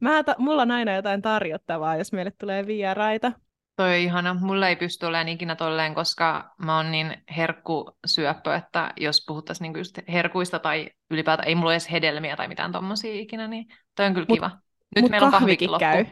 mä 0.00 0.22
ta- 0.22 0.34
mulla 0.38 0.62
on 0.62 0.70
aina 0.70 0.94
jotain 0.94 1.22
tarjottavaa, 1.22 1.96
jos 1.96 2.12
meille 2.12 2.32
tulee 2.40 2.66
vieraita. 2.66 3.32
Toi 3.76 3.88
on 3.88 3.94
ihana. 3.94 4.36
Mulla 4.40 4.68
ei 4.68 4.76
pysty 4.76 5.06
olemaan 5.06 5.28
ikinä 5.28 5.56
tolleen, 5.56 5.94
koska 5.94 6.54
mä 6.64 6.76
oon 6.76 6.90
niin 6.90 7.16
herkkusyöppö, 7.36 8.54
että 8.54 8.92
jos 8.96 9.24
puhuttaisiin 9.26 9.62
niinku 9.62 9.78
just 9.78 9.98
herkuista 10.08 10.58
tai 10.58 10.90
ylipäätään 11.10 11.48
ei 11.48 11.54
mulla 11.54 11.68
ole 11.68 11.74
edes 11.74 11.90
hedelmiä 11.90 12.36
tai 12.36 12.48
mitään 12.48 12.72
tommosia 12.72 13.14
ikinä, 13.14 13.48
niin 13.48 13.66
toi 13.96 14.06
on 14.06 14.14
kyllä 14.14 14.26
mut, 14.28 14.36
kiva. 14.36 14.50
Nyt 14.96 15.02
mut 15.02 15.10
meillä 15.10 15.26
on 15.26 15.32
kahvikin 15.32 15.70
loppu. 15.70 15.80
käy. 15.80 16.04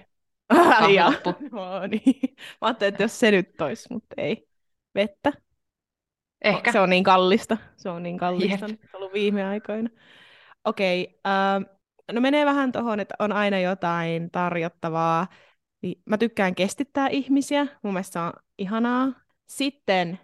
Kahvi 0.48 0.96
loppu. 1.04 1.34
no, 1.56 1.86
niin. 1.86 2.20
Mä 2.36 2.36
ajattelin, 2.60 2.94
että 2.94 3.02
jos 3.02 3.20
se 3.20 3.30
nyt 3.30 3.60
olisi, 3.60 3.92
mutta 3.92 4.14
ei. 4.16 4.46
Vettä. 4.94 5.32
Ehkä. 6.44 6.72
Se 6.72 6.80
on 6.80 6.90
niin 6.90 7.04
kallista. 7.04 7.56
Se 7.76 7.88
on 7.88 8.02
niin 8.02 8.18
kallista 8.18 8.66
Jep. 8.68 8.80
ollut 8.92 9.12
viime 9.12 9.44
aikoina. 9.44 9.88
Okei, 10.64 11.02
okay, 11.02 11.62
uh, 11.62 11.78
no 12.12 12.20
menee 12.20 12.46
vähän 12.46 12.72
tuohon, 12.72 13.00
että 13.00 13.14
on 13.18 13.32
aina 13.32 13.58
jotain 13.58 14.30
tarjottavaa. 14.30 15.26
Niin 15.82 16.02
mä 16.04 16.18
tykkään 16.18 16.54
kestittää 16.54 17.08
ihmisiä. 17.08 17.66
Mun 17.82 17.92
mielestä 17.92 18.12
se 18.12 18.18
on 18.18 18.32
ihanaa. 18.58 19.12
Sitten 19.46 20.18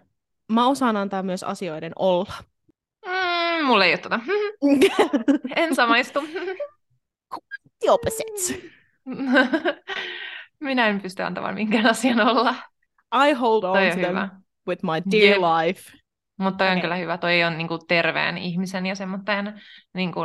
mä 0.51 0.67
osaan 0.67 0.97
antaa 0.97 1.23
myös 1.23 1.43
asioiden 1.43 1.91
olla. 1.95 2.33
Mm, 3.05 3.65
mulla 3.65 3.85
ei 3.85 3.91
ole 3.91 3.97
tota. 3.97 4.19
en 5.55 5.75
samaistu. 5.75 6.19
The 7.79 7.91
opposites. 7.91 8.61
Minä 10.59 10.87
en 10.87 11.01
pysty 11.01 11.23
antamaan 11.23 11.53
minkään 11.53 11.85
asian 11.85 12.19
olla. 12.19 12.55
I 13.27 13.33
hold 13.33 13.63
on 13.63 13.73
to 13.73 13.95
them 13.95 14.29
with 14.67 14.83
my 14.83 15.11
dear 15.11 15.37
yep. 15.37 15.41
life. 15.41 15.99
Mutta 16.39 16.71
on 16.71 16.81
kyllä 16.81 16.95
hyvä. 16.95 17.17
Toi 17.17 17.43
on 17.43 17.57
niinku 17.57 17.77
terveen 17.77 18.37
ihmisen 18.37 18.85
ja 18.85 18.95
semmoinen 18.95 19.61
niinku, 19.93 20.19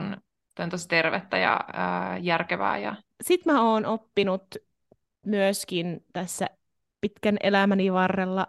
toi 0.54 0.64
on 0.64 0.70
tosi 0.70 0.88
tervettä 0.88 1.38
ja 1.38 1.60
ää, 1.72 2.18
järkevää. 2.18 2.78
Ja... 2.78 2.96
Sitten 3.22 3.52
mä 3.52 3.62
oon 3.62 3.86
oppinut 3.86 4.42
myöskin 5.26 6.04
tässä 6.12 6.46
pitkän 7.00 7.36
elämäni 7.42 7.92
varrella, 7.92 8.46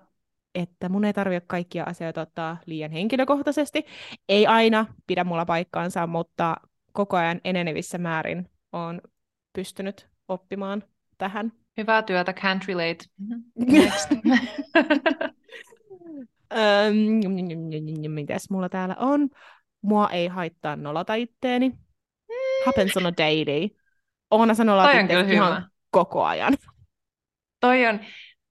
että 0.56 0.90
mun 0.90 1.06
ei 1.06 1.14
tarvitse 1.14 1.46
kaikkia 1.48 1.84
asioita 1.84 2.22
ottaa 2.22 2.58
liian 2.66 2.92
henkilökohtaisesti. 2.92 3.86
Ei 4.30 4.48
aina 4.48 4.86
pidä 5.08 5.24
mulla 5.24 5.46
paikkaansa, 5.46 6.08
mutta 6.08 6.56
koko 6.92 7.18
ajan 7.18 7.42
enenevissä 7.44 7.98
määrin 7.98 8.50
on 8.72 9.02
pystynyt 9.54 10.10
oppimaan 10.28 10.84
tähän. 11.18 11.52
Hyvää 11.78 12.02
työtä, 12.02 12.32
can't 12.32 12.68
relate. 12.68 13.06
Next. 13.72 14.10
Öm, 16.56 18.12
mitäs 18.12 18.50
mulla 18.50 18.70
täällä 18.70 18.96
on? 19.00 19.30
Mua 19.82 20.10
ei 20.10 20.28
haittaa 20.28 20.76
nolata 20.76 21.14
itteeni. 21.14 21.72
Happens 22.66 22.98
on 22.98 23.06
a 23.06 23.12
daily. 23.18 23.70
Oona 24.32 24.54
kyllä 25.08 25.20
ihan 25.20 25.54
hyvä. 25.56 25.64
koko 25.92 26.24
ajan. 26.24 26.54
Toi 27.60 27.86
on, 27.86 28.00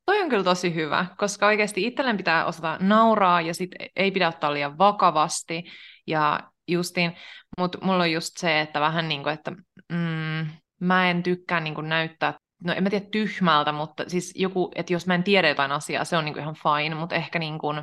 toi 0.07 0.21
on 0.21 0.29
kyllä 0.29 0.45
tosi 0.45 0.75
hyvä, 0.75 1.07
koska 1.19 1.47
oikeasti 1.47 1.87
itselleen 1.87 2.17
pitää 2.17 2.45
osata 2.45 2.79
nauraa 2.81 3.41
ja 3.41 3.55
sit 3.55 3.71
ei 3.97 4.11
pidä 4.11 4.29
ottaa 4.29 4.55
liian 4.55 4.79
vakavasti. 4.79 5.65
Ja 6.07 6.41
justiin, 6.69 7.17
mutta 7.59 7.79
mulla 7.83 8.03
on 8.03 8.13
just 8.13 8.31
se, 8.37 8.61
että 8.61 8.81
vähän 8.81 9.09
niin 9.09 9.23
kuin, 9.23 9.33
että 9.33 9.51
mm, 9.93 10.47
mä 10.81 11.11
en 11.11 11.23
tykkää 11.23 11.61
niin 11.61 11.75
kuin 11.75 11.89
näyttää, 11.89 12.35
no 12.65 12.73
en 12.73 12.83
mä 12.83 12.91
tiedä 12.91 13.07
tyhmältä, 13.11 13.73
mutta 13.73 14.05
siis 14.07 14.33
joku, 14.37 14.71
että 14.75 14.93
jos 14.93 15.07
mä 15.07 15.15
en 15.15 15.23
tiedä 15.23 15.49
jotain 15.49 15.73
asiaa, 15.73 16.05
se 16.05 16.17
on 16.17 16.25
niin 16.25 16.35
kuin 16.35 16.43
ihan 16.43 16.55
fine, 16.55 16.95
mutta 16.95 17.15
ehkä 17.15 17.39
niin 17.39 17.59
kuin, 17.59 17.83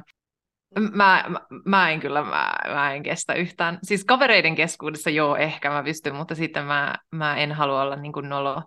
Mä, 0.79 1.23
mä, 1.29 1.41
mä 1.65 1.89
en 1.89 1.99
kyllä, 1.99 2.23
mä, 2.23 2.53
mä 2.67 2.93
en 2.93 3.03
kestä 3.03 3.33
yhtään. 3.33 3.79
Siis 3.83 4.05
kavereiden 4.05 4.55
keskuudessa 4.55 5.09
joo, 5.09 5.35
ehkä 5.35 5.69
mä 5.69 5.83
pystyn, 5.83 6.15
mutta 6.15 6.35
sitten 6.35 6.65
mä, 6.65 6.95
mä 7.11 7.37
en 7.37 7.51
halua 7.51 7.81
olla 7.81 7.95
niin 7.95 8.13
kuin 8.13 8.29
nolo 8.29 8.63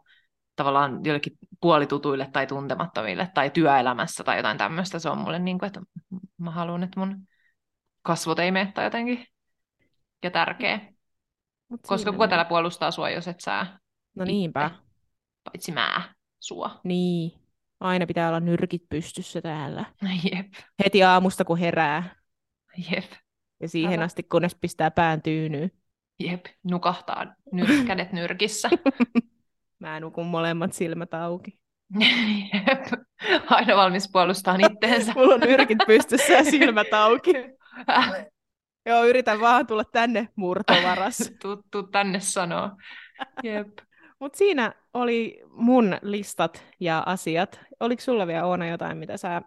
tavallaan 0.57 1.05
jollekin 1.05 1.33
puolitutuille 1.61 2.29
tai 2.33 2.47
tuntemattomille 2.47 3.31
tai 3.35 3.51
työelämässä 3.51 4.25
tai 4.25 4.37
jotain 4.37 4.59
tämmöistä. 4.59 4.99
Se 4.99 5.09
on 5.09 5.19
mulle 5.19 5.39
niin 5.39 5.59
kuin, 5.59 5.67
että 5.67 5.81
mä 6.39 6.51
haluan, 6.51 6.83
että 6.83 7.01
mun 7.01 7.27
kasvot 8.03 8.39
ei 8.39 8.51
mene 8.51 8.73
tai 8.73 8.85
jotenkin 8.85 9.27
ja 10.23 10.31
tärkeä. 10.31 10.81
Mut 11.69 11.81
Koska 11.87 12.13
kuka 12.13 12.29
täällä 12.29 12.45
puolustaa 12.45 12.91
sua, 12.91 13.11
jos 13.11 13.29
et 13.29 13.41
sä, 13.41 13.67
No 14.15 14.25
niinpä. 14.25 14.71
Paitsi 15.45 15.73
mä, 15.73 16.15
sua. 16.41 16.81
Niin. 16.85 17.33
Aina 17.81 18.07
pitää 18.07 18.29
olla 18.29 18.41
nyrkit 18.41 18.83
pystyssä 18.89 19.43
täällä. 19.43 19.85
Jep, 20.33 20.47
Heti 20.85 21.03
aamusta 21.03 21.45
kun 21.45 21.59
herää. 21.59 22.17
jep, 22.91 23.13
Ja 23.61 23.69
siihen 23.69 23.99
Älä. 23.99 24.05
asti 24.05 24.23
kunnes 24.23 24.57
pistää 24.61 24.91
pään 24.91 25.23
tyynyyn. 25.23 25.71
jep. 26.21 26.45
Nukahtaa 26.65 27.25
nyr- 27.55 27.85
kädet 27.87 28.13
nyrkissä. 28.13 28.71
Mä 29.79 30.01
nukun 30.01 30.27
molemmat 30.27 30.73
silmät 30.73 31.15
auki. 31.15 31.59
Jep. 32.55 32.87
Aina 33.47 33.77
valmis 33.77 34.09
puolustaa 34.13 34.57
itteensä. 34.71 35.13
Mulla 35.17 35.35
on 35.35 35.41
nyrkit 35.41 35.79
pystyssä 35.87 36.33
ja 36.33 36.45
silmät 36.45 36.95
auki. 36.95 37.33
Joo, 38.87 39.05
yritän 39.05 39.41
vaan 39.41 39.67
tulla 39.67 39.85
tänne 39.85 40.29
murtovaras. 40.37 41.33
tuu 41.71 41.83
tänne 41.83 42.21
sanoo. 42.21 42.71
Jep. 43.43 43.69
Mutta 44.21 44.39
siinä 44.39 44.75
oli 44.95 45.43
mun 45.49 45.99
listat 46.03 46.65
ja 46.81 47.03
asiat. 47.07 47.61
Oliko 47.81 48.03
sulla 48.03 48.27
vielä 48.27 48.47
Oona 48.47 48.67
jotain, 48.67 48.99
mitä 48.99 49.17
sä 49.17 49.43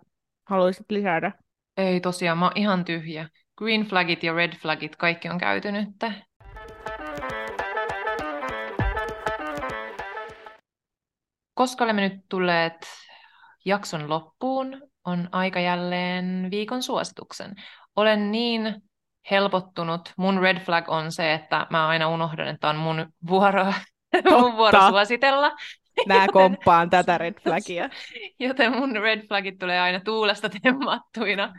haluaisit 0.48 0.92
lisätä? 0.92 1.32
Ei 1.78 2.00
tosiaan, 2.00 2.38
mä 2.38 2.46
oon 2.46 2.52
ihan 2.56 2.86
tyhjä. 2.86 3.30
Green 3.58 3.82
flagit 3.82 4.24
ja 4.24 4.34
red 4.34 4.54
flagit, 4.56 4.96
kaikki 4.96 5.30
on 5.30 5.38
käyty 5.38 5.72
nyt. 5.72 5.90
Koska 11.54 11.84
olemme 11.84 12.10
nyt 12.10 12.20
tulleet 12.30 12.88
jakson 13.66 14.10
loppuun, 14.10 14.82
on 15.06 15.30
aika 15.32 15.60
jälleen 15.60 16.48
viikon 16.52 16.84
suosituksen. 16.84 17.56
Olen 17.96 18.32
niin 18.32 18.76
helpottunut. 19.32 20.14
Mun 20.18 20.42
red 20.42 20.60
flag 20.60 20.90
on 20.90 21.12
se, 21.12 21.34
että 21.34 21.68
mä 21.70 21.88
aina 21.88 22.10
unohdan, 22.10 22.48
että 22.48 22.70
on 22.70 22.76
mun 22.76 23.14
vuoro, 23.28 23.74
mun 24.40 24.58
vuoro 24.58 24.90
suositella. 24.90 25.52
Mä 26.08 26.26
komppaan 26.34 26.90
tätä 26.90 27.18
red 27.18 27.34
flagia. 27.44 27.90
Joten 28.40 28.78
mun 28.78 28.96
red 28.96 29.28
flagit 29.28 29.60
tulee 29.60 29.80
aina 29.80 30.00
tuulesta 30.00 30.50
temmattuina. 30.64 31.54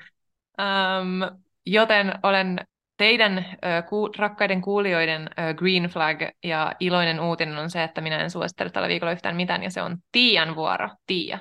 Um, 0.59 1.39
joten 1.67 2.15
olen 2.23 2.61
teidän 2.97 3.39
ö, 3.39 3.83
ku, 3.89 4.11
rakkaiden 4.19 4.61
kuulijoiden 4.61 5.23
ö, 5.23 5.55
green 5.55 5.85
flag 5.85 6.19
ja 6.45 6.73
iloinen 6.81 7.21
uutinen 7.21 7.59
on 7.59 7.71
se, 7.71 7.85
että 7.85 8.01
minä 8.01 8.19
en 8.19 8.31
suosittele 8.31 8.71
tällä 8.71 8.89
viikolla 8.89 9.13
yhtään 9.13 9.37
mitään 9.37 9.63
ja 9.63 9.71
se 9.71 9.83
on 9.83 9.99
Tiian 10.13 10.57
vuoro. 10.57 10.89
Tiia, 11.07 11.39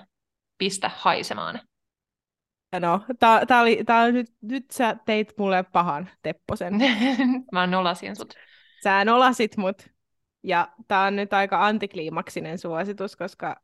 pistä 0.57 0.91
haisemaan. 0.95 1.59
No, 2.79 3.01
tää, 3.19 3.45
tää 3.45 3.61
oli, 3.61 3.83
tää 3.85 4.01
oli 4.03 4.11
nyt, 4.11 4.27
nyt 4.41 4.65
sä 4.71 4.95
teit 5.05 5.33
mulle 5.37 5.63
pahan, 5.63 6.09
Tepposen. 6.21 6.73
Mä 7.51 7.67
nolasin 7.67 8.15
sut. 8.15 8.33
Sä 8.83 9.05
nolasit 9.05 9.57
mut. 9.57 9.96
Ja 10.47 10.67
tää 10.87 11.03
on 11.03 11.15
nyt 11.15 11.33
aika 11.33 11.65
antikliimaksinen 11.65 12.57
suositus, 12.57 13.15
koska... 13.15 13.61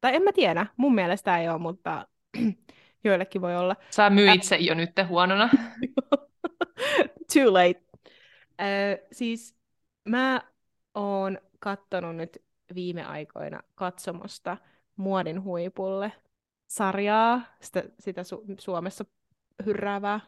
Tai 0.00 0.14
en 0.14 0.22
mä 0.22 0.32
tiedä, 0.32 0.66
mun 0.76 0.94
mielestä 0.94 1.38
ei 1.38 1.48
ole, 1.48 1.58
mutta 1.58 2.08
joillekin 3.04 3.40
voi 3.40 3.56
olla. 3.56 3.76
Sä 3.90 4.10
myit 4.10 4.42
sen 4.42 4.64
jo 4.64 4.74
nyt 4.74 4.90
huonona. 5.08 5.48
Too 7.32 7.52
late. 7.52 7.82
Ö, 8.60 9.06
siis 9.12 9.56
mä 10.04 10.42
oon 10.94 11.38
kattonut 11.58 12.16
nyt 12.16 12.42
viime 12.74 13.04
aikoina 13.04 13.60
katsomosta 13.74 14.56
Muodin 14.96 15.42
huipulle 15.42 16.12
sarjaa, 16.66 17.42
sitä, 17.60 17.82
sitä 17.98 18.22
su- 18.22 18.54
Suomessa 18.60 19.04
hyrräävää 19.66 20.20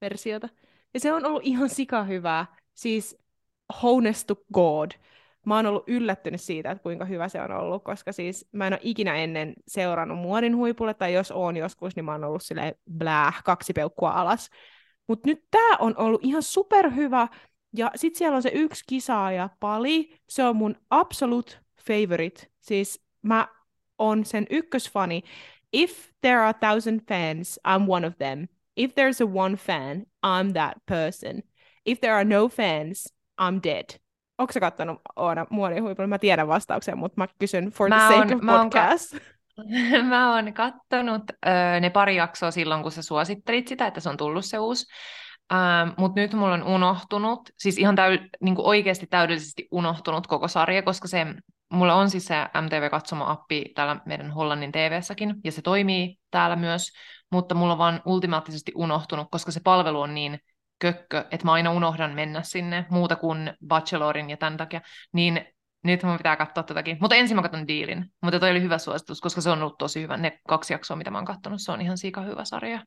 versiota. 0.00 0.48
Ja 0.94 1.00
se 1.00 1.12
on 1.12 1.24
ollut 1.24 1.42
ihan 1.44 1.68
sika 1.68 2.04
hyvää. 2.04 2.46
Siis 2.74 3.18
honest 3.82 4.26
to 4.26 4.36
God. 4.52 4.90
Mä 5.46 5.56
oon 5.56 5.66
ollut 5.66 5.88
yllättynyt 5.88 6.40
siitä, 6.40 6.70
että 6.70 6.82
kuinka 6.82 7.04
hyvä 7.04 7.28
se 7.28 7.40
on 7.40 7.52
ollut, 7.52 7.84
koska 7.84 8.12
siis 8.12 8.48
mä 8.52 8.66
en 8.66 8.72
ole 8.72 8.80
ikinä 8.82 9.16
ennen 9.16 9.54
seurannut 9.68 10.18
muodin 10.18 10.56
huipulle, 10.56 10.94
tai 10.94 11.14
jos 11.14 11.30
oon 11.30 11.56
joskus, 11.56 11.96
niin 11.96 12.04
mä 12.04 12.12
oon 12.12 12.24
ollut 12.24 12.42
silleen 12.42 12.74
bläh, 12.98 13.42
kaksi 13.44 13.72
peukkua 13.72 14.10
alas. 14.10 14.50
Mutta 15.08 15.28
nyt 15.28 15.44
tää 15.50 15.76
on 15.78 15.94
ollut 15.96 16.24
ihan 16.24 16.42
superhyvä, 16.42 17.28
ja 17.76 17.90
sit 17.94 18.14
siellä 18.14 18.36
on 18.36 18.42
se 18.42 18.50
yksi 18.54 18.84
kisaaja, 18.88 19.48
Pali, 19.60 20.16
se 20.28 20.44
on 20.44 20.56
mun 20.56 20.76
absolute 20.90 21.56
favorite. 21.80 22.46
Siis 22.60 23.04
mä 23.22 23.48
on 23.98 24.24
sen 24.24 24.46
ykkösfani. 24.50 25.22
If 25.72 26.10
there 26.20 26.38
are 26.38 26.48
a 26.48 26.54
thousand 26.54 27.00
fans, 27.08 27.60
I'm 27.68 27.84
one 27.88 28.06
of 28.06 28.14
them. 28.18 28.46
If 28.76 28.92
there's 28.92 29.20
a 29.20 29.44
one 29.44 29.56
fan, 29.56 30.06
I'm 30.26 30.52
that 30.52 30.74
person. 30.86 31.42
If 31.86 32.00
there 32.00 32.14
are 32.14 32.24
no 32.24 32.48
fans, 32.48 33.14
I'm 33.40 33.60
dead. 33.62 34.03
Onko 34.38 34.52
sä 34.52 34.60
kattonut 34.60 35.00
Oona 35.16 35.46
muodin 35.50 35.82
huipulla? 35.82 36.06
Mä 36.08 36.18
tiedän 36.18 36.48
vastauksen, 36.48 36.98
mutta 36.98 37.14
mä 37.20 37.26
kysyn 37.38 37.70
for 37.70 37.88
the 37.88 37.96
Mä 37.96 38.08
sake 38.08 38.18
oon- 38.20 38.34
of 38.34 38.42
mä 38.42 38.58
oon 38.58 38.70
ka- 38.70 38.80
podcast. 38.80 39.14
Mä 40.08 40.34
oon 40.34 40.52
kattonut 40.54 41.22
ö, 41.46 41.80
ne 41.80 41.90
pari 41.90 42.16
jaksoa 42.16 42.50
silloin, 42.50 42.82
kun 42.82 42.92
sä 42.92 43.02
suosittelit 43.02 43.68
sitä, 43.68 43.86
että 43.86 44.00
se 44.00 44.08
on 44.08 44.16
tullut 44.16 44.44
se 44.44 44.58
uusi. 44.58 44.86
Ähm, 45.52 45.88
Mutta 45.98 46.20
nyt 46.20 46.32
mulla 46.34 46.54
on 46.54 46.62
unohtunut, 46.62 47.40
siis 47.58 47.78
ihan 47.78 47.96
täy, 47.96 48.18
niin 48.40 48.54
oikeasti 48.58 49.06
täydellisesti 49.06 49.68
unohtunut 49.70 50.26
koko 50.26 50.48
sarja, 50.48 50.82
koska 50.82 51.08
se, 51.08 51.26
mulla 51.72 51.94
on 51.94 52.10
siis 52.10 52.24
se 52.24 52.34
MTV-katsomo-appi 52.62 53.64
täällä 53.74 53.96
meidän 54.06 54.30
Hollannin 54.30 54.72
TV-säkin, 54.72 55.34
ja 55.44 55.52
se 55.52 55.62
toimii 55.62 56.16
täällä 56.30 56.56
myös, 56.56 56.92
mutta 57.32 57.54
mulla 57.54 57.72
on 57.72 57.78
vaan 57.78 58.02
ultimaattisesti 58.06 58.72
unohtunut, 58.74 59.28
koska 59.30 59.52
se 59.52 59.60
palvelu 59.64 60.00
on 60.00 60.14
niin 60.14 60.38
kökkö, 60.78 61.24
että 61.30 61.46
mä 61.46 61.52
aina 61.52 61.72
unohdan 61.72 62.14
mennä 62.14 62.42
sinne 62.42 62.86
muuta 62.90 63.16
kuin 63.16 63.52
Bachelorin 63.66 64.30
ja 64.30 64.36
tämän 64.36 64.56
takia, 64.56 64.80
niin 65.12 65.46
nyt 65.84 66.02
mun 66.02 66.16
pitää 66.16 66.36
katsoa 66.36 66.62
tätäkin. 66.62 66.96
Mutta 67.00 67.16
ensin 67.16 67.36
mä 67.36 67.42
katson 67.42 67.68
Dealin. 67.68 68.04
Mutta 68.22 68.40
toi 68.40 68.50
oli 68.50 68.62
hyvä 68.62 68.78
suositus, 68.78 69.20
koska 69.20 69.40
se 69.40 69.50
on 69.50 69.62
ollut 69.62 69.78
tosi 69.78 70.02
hyvä. 70.02 70.16
Ne 70.16 70.38
kaksi 70.48 70.72
jaksoa, 70.72 70.96
mitä 70.96 71.10
mä 71.10 71.18
oon 71.18 71.24
katsonut, 71.24 71.60
se 71.60 71.72
on 71.72 71.80
ihan 71.80 71.98
siika 71.98 72.20
hyvä 72.20 72.44
sarja. 72.44 72.84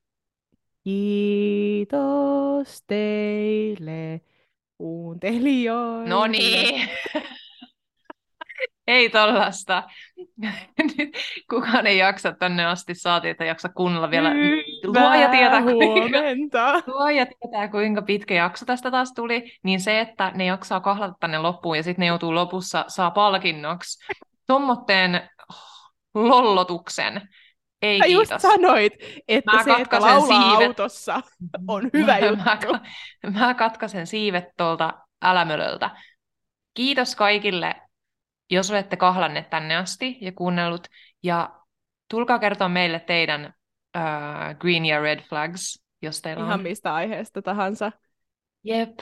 Kiitos 0.83 2.83
teille 2.87 4.21
kuuntelijoille. 4.77 6.09
No 6.09 6.27
niin. 6.27 6.89
ei 8.87 9.09
tollasta. 9.09 9.83
Kukaan 11.49 11.87
ei 11.87 11.97
jaksa 11.97 12.31
tänne 12.31 12.65
asti. 12.65 12.95
Saatiin, 12.95 13.31
että 13.31 13.45
jaksa 13.45 13.69
kuunnella 13.69 14.11
vielä. 14.11 14.31
Luoja 14.85 15.29
tietää, 15.29 15.61
kuinka, 15.61 16.83
luoja 16.93 17.25
tietää, 17.25 17.67
kuinka 17.67 18.01
pitkä 18.01 18.33
jakso 18.33 18.65
tästä 18.65 18.91
taas 18.91 19.13
tuli. 19.15 19.51
Niin 19.63 19.79
se, 19.79 19.99
että 19.99 20.31
ne 20.35 20.45
jaksaa 20.45 20.79
kahlata 20.79 21.13
tänne 21.19 21.37
loppuun 21.37 21.77
ja 21.77 21.83
sitten 21.83 22.03
ne 22.03 22.07
joutuu 22.07 22.35
lopussa 22.35 22.85
saa 22.87 23.11
palkinnoksi 23.11 24.13
tommotteen 24.47 25.29
lollotuksen. 26.15 27.29
Ei 27.81 27.99
Sä 27.99 28.05
just 28.05 28.29
kiitos. 28.31 28.41
sanoit, 28.41 28.93
että 29.27 29.51
Mä 29.51 29.63
se, 29.63 29.73
että 29.73 30.01
laulaa 30.01 30.49
siivet. 30.49 30.67
autossa 30.67 31.21
on 31.67 31.89
hyvä 31.93 32.11
mä, 32.11 32.19
juttu. 32.19 32.43
Mä, 33.23 33.39
mä 33.39 33.53
katkaisen 33.53 34.07
siivet 34.07 34.45
tuolta 34.57 34.93
älämölöltä. 35.21 35.89
Kiitos 36.73 37.15
kaikille, 37.15 37.75
jos 38.49 38.71
olette 38.71 38.97
kahlanneet 38.97 39.49
tänne 39.49 39.75
asti 39.75 40.17
ja 40.21 40.31
kuunnellut. 40.31 40.87
Ja 41.23 41.49
tulkaa 42.09 42.39
kertoa 42.39 42.69
meille 42.69 42.99
teidän 42.99 43.53
uh, 43.97 44.57
green 44.59 44.85
ja 44.85 44.99
red 44.99 45.19
flags, 45.21 45.83
jos 46.01 46.21
teillä 46.21 46.43
Ihan 46.43 46.59
on. 46.59 46.63
mistä 46.63 46.93
aiheesta 46.93 47.41
tahansa. 47.41 47.91
Jep, 48.63 48.99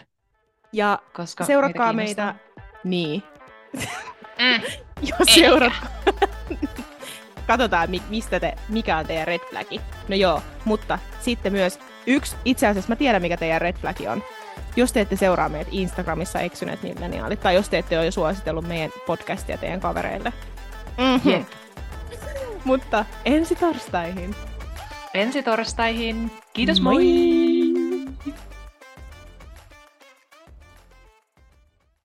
Ja 0.73 0.99
koska 1.13 1.43
seuratkaa 1.45 1.93
meitä 1.93 2.25
meitä. 2.25 2.35
Niin. 2.83 3.23
Mm. 4.39 4.61
Ja 5.01 5.15
seuratkaa, 5.33 5.89
katsotaan, 7.47 7.89
mistä 8.09 8.39
te, 8.39 8.53
mikä 8.69 8.97
on 8.97 9.05
teidän 9.07 9.27
red 9.27 9.39
flagi. 9.49 9.81
No 10.07 10.15
joo, 10.15 10.41
mutta 10.65 10.99
sitten 11.19 11.51
myös 11.51 11.79
yksi, 12.07 12.35
itse 12.45 12.67
asiassa 12.67 12.89
mä 12.89 12.95
tiedän, 12.95 13.21
mikä 13.21 13.37
teidän 13.37 13.61
red 13.61 13.75
flagi 13.75 14.07
on. 14.07 14.23
Jos 14.75 14.91
te 14.91 15.01
ette 15.01 15.15
seuraa 15.15 15.49
meidät 15.49 15.67
Instagramissa 15.71 16.39
eksyneet 16.39 16.83
milleniaalit, 16.83 17.39
tai 17.39 17.55
jos 17.55 17.69
te 17.69 17.77
ette 17.77 17.97
ole 17.97 18.05
jo 18.05 18.11
suositellut 18.11 18.67
meidän 18.67 18.91
podcastia 19.05 19.57
teidän 19.57 19.79
kavereille. 19.79 20.33
Mm-hmm. 20.97 21.31
Yeah. 21.31 21.45
mutta 22.65 23.05
ensi 23.25 23.55
torstaihin. 23.55 24.35
Ensi 25.13 25.43
torstaihin. 25.43 26.31
Kiitos, 26.53 26.81
moi! 26.81 26.93
moi. 26.93 27.44